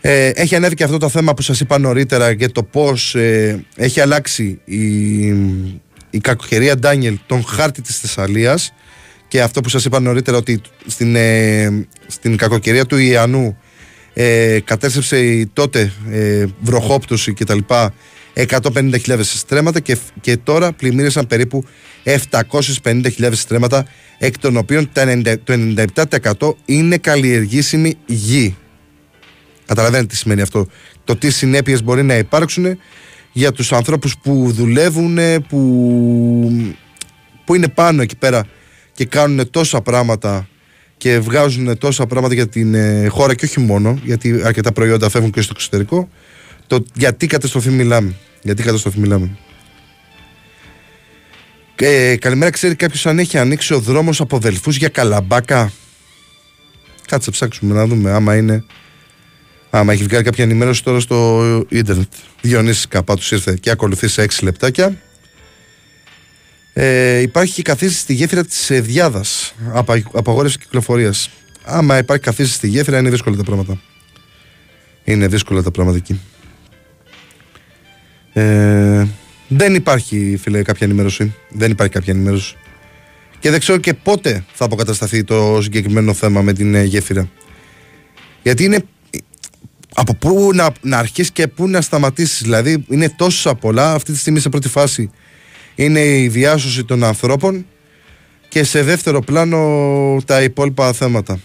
[0.00, 3.64] Ε, έχει ανέβει και αυτό το θέμα που σας είπα νωρίτερα για το πώς ε,
[3.76, 4.78] έχει αλλάξει η,
[6.12, 8.72] η κακοκαιρία Ντάνιελ τον χάρτη της Θεσσαλίας
[9.28, 13.56] και αυτό που σας είπα νωρίτερα ότι στην, ε, στην κακοκαιρία του Ιαννού
[14.14, 17.58] ε, κατέστρεψε η τότε ε, βροχόπτωση κτλ.
[18.34, 21.64] 150.000 στρέμματα και, και τώρα πλημμύρισαν περίπου
[22.04, 23.86] 750.000 στρέμματα
[24.18, 25.02] εκ των οποίων το
[26.40, 28.56] 97% είναι καλλιεργήσιμη γη.
[29.66, 30.68] Καταλαβαίνετε τι σημαίνει αυτό.
[31.04, 32.78] Το τι συνέπειες μπορεί να υπάρξουν
[33.32, 35.18] για τους ανθρώπους που δουλεύουν,
[35.48, 36.74] που,
[37.44, 38.46] που είναι πάνω εκεί πέρα
[38.92, 40.48] και κάνουν τόσα πράγματα
[40.96, 45.30] και βγάζουν τόσα πράγματα για την ε, χώρα και όχι μόνο, γιατί αρκετά προϊόντα φεύγουν
[45.30, 46.08] και στο εξωτερικό.
[46.66, 48.14] Το γιατί καταστροφή μιλάμε.
[48.42, 49.36] Γιατί καταστροφή μιλάμε.
[51.76, 55.72] Ε, καλημέρα, ξέρει κάποιος αν έχει ανοίξει ο δρόμος από Δελφούς για καλαμπάκα;
[57.06, 58.64] Κάτσε ψάξουμε να δούμε άμα είναι.
[59.74, 62.12] Άμα έχει βγάλει κάποια ενημέρωση τώρα στο ίντερνετ.
[62.40, 64.96] Διονύσης Καπάτους ήρθε και ακολουθεί σε 6 λεπτάκια.
[66.72, 69.54] Ε, υπάρχει και καθίση στη γέφυρα της Διάδας.
[69.72, 71.30] Απα, απαγόρευση κυκλοφορίας.
[71.64, 73.80] Άμα υπάρχει καθίση στη γέφυρα είναι δύσκολα τα πράγματα.
[75.04, 76.20] Είναι δύσκολα τα πράγματα εκεί.
[78.32, 79.06] Ε,
[79.48, 81.34] δεν υπάρχει φίλε κάποια ενημέρωση.
[81.48, 82.56] Δεν υπάρχει κάποια ενημέρωση.
[83.38, 87.28] Και δεν ξέρω και πότε θα αποκατασταθεί το συγκεκριμένο θέμα με την ε, γέφυρα.
[88.42, 88.84] Γιατί είναι
[89.94, 92.42] από πού να, να αρχίσεις και πού να σταματήσεις.
[92.42, 93.92] Δηλαδή είναι τόσα πολλά.
[93.92, 95.10] Αυτή τη στιγμή σε πρώτη φάση
[95.74, 97.66] είναι η διάσωση των ανθρώπων
[98.48, 101.40] και σε δεύτερο πλάνο τα υπόλοιπα θέματα.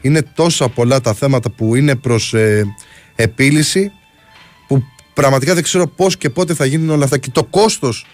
[0.00, 2.64] Είναι τόσα πολλά τα θέματα που είναι προς ε,
[3.14, 3.92] επίλυση
[4.68, 4.82] που
[5.14, 8.06] πραγματικά δεν ξέρω πώς και πότε θα γίνουν όλα αυτά και το κόστος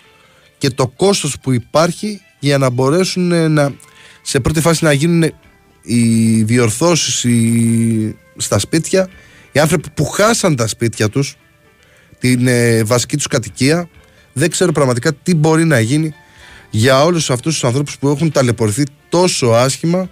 [0.59, 3.75] και το κόστος που υπάρχει για να μπορέσουν ε, να,
[4.23, 5.33] σε πρώτη φάση να γίνουν
[5.83, 7.27] οι διορθώσεις
[8.37, 9.09] στα σπίτια
[9.55, 11.37] οι άνθρωποι που χάσαν τα σπίτια τους,
[12.19, 13.89] την ε, βασική τους κατοικία,
[14.33, 16.15] δεν ξέρω πραγματικά τι μπορεί να γίνει
[16.71, 20.11] για όλους αυτούς τους ανθρώπους που έχουν ταλαιπωρηθεί τόσο άσχημα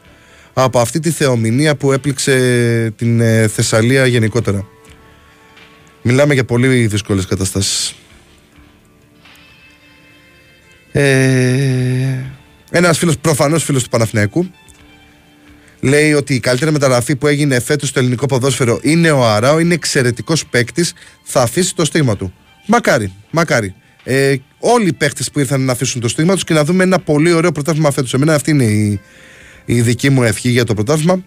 [0.52, 4.66] από αυτή τη θεομηνία που έπληξε την ε, Θεσσαλία γενικότερα.
[6.02, 7.94] Μιλάμε για πολύ δύσκολες καταστάσεις.
[10.93, 12.24] Ε,
[12.70, 14.51] ένας φίλος, προφανώς φίλος του Παναθηναϊκού,
[15.82, 19.74] λέει ότι η καλύτερη μεταγραφή που έγινε φέτος στο ελληνικό ποδόσφαιρο είναι ο Αράο, είναι
[19.74, 20.92] εξαιρετικός παίκτης,
[21.22, 22.32] θα αφήσει το στίγμα του.
[22.66, 23.74] Μακάρι, μακάρι.
[24.04, 26.98] Ε, όλοι οι παίκτες που ήρθαν να αφήσουν το στίγμα τους και να δούμε ένα
[26.98, 28.14] πολύ ωραίο πρωτάθλημα φέτος.
[28.14, 29.00] Εμένα αυτή είναι η,
[29.64, 31.24] η δική μου ευχή για το πρωτάθλημα.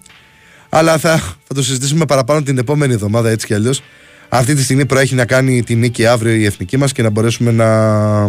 [0.70, 3.82] Αλλά θα, θα το συζητήσουμε παραπάνω την επόμενη εβδομάδα έτσι κι αλλιώς.
[4.30, 7.52] Αυτή τη στιγμή προέχει να κάνει τη νίκη αύριο η εθνική μας και να μπορέσουμε
[7.52, 8.28] να,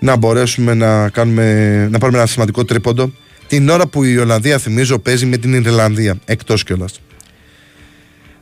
[0.00, 3.12] να μπορέσουμε να, κάνουμε, να πάρουμε ένα σημαντικό τρίποντο
[3.48, 6.18] την ώρα που η Ολλανδία, θυμίζω, παίζει με την Ιρλανδία.
[6.24, 7.00] Εκτός κιόλας.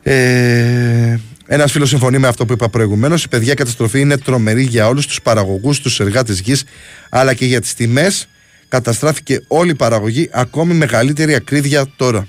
[0.03, 1.19] Ε,
[1.49, 3.23] Ένας φίλος συμφωνεί με αυτό που είπα προηγουμένως.
[3.23, 6.63] Η παιδιά καταστροφή είναι τρομερή για όλους τους παραγωγούς, τους εργάτες γης,
[7.09, 8.27] αλλά και για τις τιμές.
[8.67, 12.27] Καταστράφηκε όλη η παραγωγή, ακόμη μεγαλύτερη ακρίβεια τώρα.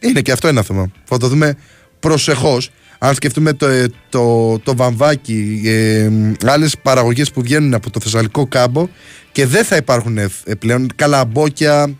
[0.00, 0.90] Είναι και αυτό ένα θέμα.
[1.04, 1.56] Θα το δούμε
[2.00, 2.70] προσεχώς.
[3.02, 6.10] Αν σκεφτούμε το, ε, το, το βαμβάκι, ε,
[6.46, 8.88] άλλες παραγωγές που βγαίνουν από το Θεσσαλικό κάμπο
[9.32, 10.28] και δεν θα υπάρχουν ε,
[10.58, 11.96] πλέον καλαμπόκια,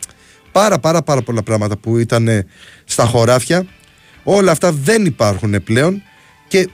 [0.53, 2.47] πάρα πάρα πάρα πολλά πράγματα που ήταν
[2.85, 3.67] στα χωράφια.
[4.23, 6.03] Όλα αυτά δεν υπάρχουν πλέον
[6.49, 6.69] και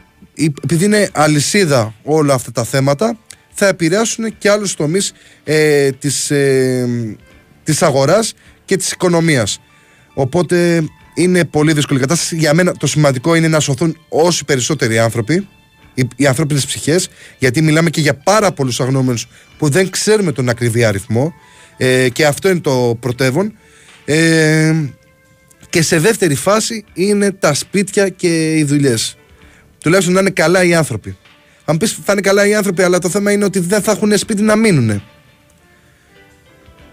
[0.62, 3.18] επειδή είναι αλυσίδα όλα αυτά τα θέματα
[3.52, 5.12] θα επηρεάσουν και άλλους τομείς
[5.44, 7.16] ε, της, ε,
[7.64, 8.34] της αγοράς
[8.64, 9.60] και της οικονομίας.
[10.14, 10.84] Οπότε
[11.16, 12.36] είναι πολύ δύσκολη κατάσταση.
[12.36, 15.48] Για μένα το σημαντικό είναι να σωθούν όσοι περισσότεροι άνθρωποι,
[15.94, 19.18] οι, οι ανθρώπινες ψυχές, γιατί μιλάμε και για πάρα πολλούς αγνώμενου
[19.58, 21.34] που δεν ξέρουμε τον ακριβή αριθμό.
[21.76, 23.52] Ε, και αυτό είναι το πρωτεύον.
[24.04, 24.74] Ε,
[25.70, 29.16] και σε δεύτερη φάση είναι τα σπίτια και οι δουλειές.
[29.80, 31.16] Τουλάχιστον να είναι καλά οι άνθρωποι.
[31.64, 33.92] Αν μου πεις θα είναι καλά οι άνθρωποι, αλλά το θέμα είναι ότι δεν θα
[33.92, 35.02] έχουν σπίτι να μείνουν.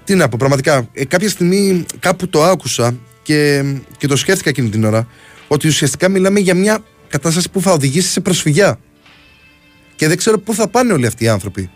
[0.03, 0.89] Τι να πω, πραγματικά.
[0.93, 3.63] Ε, κάποια στιγμή κάπου το άκουσα και,
[3.97, 5.07] και το σκέφτηκα εκείνη την ώρα
[5.47, 8.79] ότι ουσιαστικά μιλάμε για μια κατάσταση που θα οδηγήσει σε προσφυγιά.
[9.95, 11.69] Και δεν ξέρω πού θα πάνε όλοι αυτοί οι άνθρωποι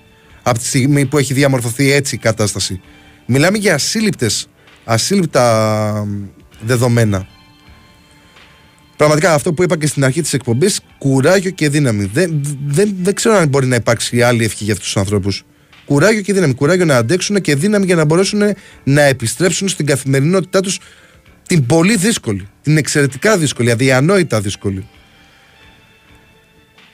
[0.44, 2.82] από τη στιγμή που έχει διαμορφωθεί έτσι η κατάσταση.
[3.26, 4.48] Μιλάμε για ασύλληπτες,
[4.84, 6.07] ασύλληπτα
[6.61, 7.28] δεδομένα.
[8.98, 12.10] Πραγματικά αυτό που είπα και στην αρχή της εκπομπής, κουράγιο και δύναμη.
[12.14, 15.45] Δεν, δεν, δεν ξέρω αν μπορεί να υπάρξει άλλη ευχή για αυτούς τους ανθρώπους.
[15.86, 16.53] Κουράγιο και δύναμη.
[16.53, 18.41] Κουράγιο να αντέξουν και δύναμη για να μπορέσουν
[18.84, 20.80] να επιστρέψουν στην καθημερινότητά τους
[21.48, 22.48] την πολύ δύσκολη.
[22.61, 24.88] Την εξαιρετικά δύσκολη, αδιανόητα δύσκολη.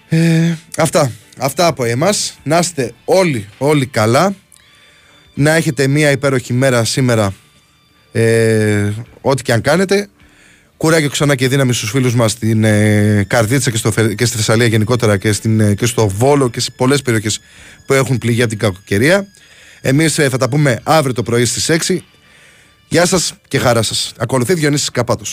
[0.09, 1.11] Ε, αυτά.
[1.37, 2.39] Αυτά από εμάς.
[2.43, 4.35] Να είστε όλοι, όλοι καλά.
[5.33, 7.33] Να έχετε μια υπέροχη μέρα σήμερα.
[8.11, 10.07] Ε, ό,τι και αν κάνετε.
[10.77, 14.65] Κουράγιο ξανά και δύναμη στους φίλους μας στην ε, Καρδίτσα και, στο, και στη Θεσσαλία
[14.65, 17.39] γενικότερα και, στην, ε, και στο Βόλο και σε πολλές περιοχές
[17.85, 19.27] που έχουν πληγεί από την κακοκαιρία.
[19.81, 21.97] Εμείς ε, θα τα πούμε αύριο το πρωί στις 6.
[22.93, 24.13] Γεια σας και χαρά σας.
[24.17, 25.31] Ακολουθεί Διονύσης Καπάτος.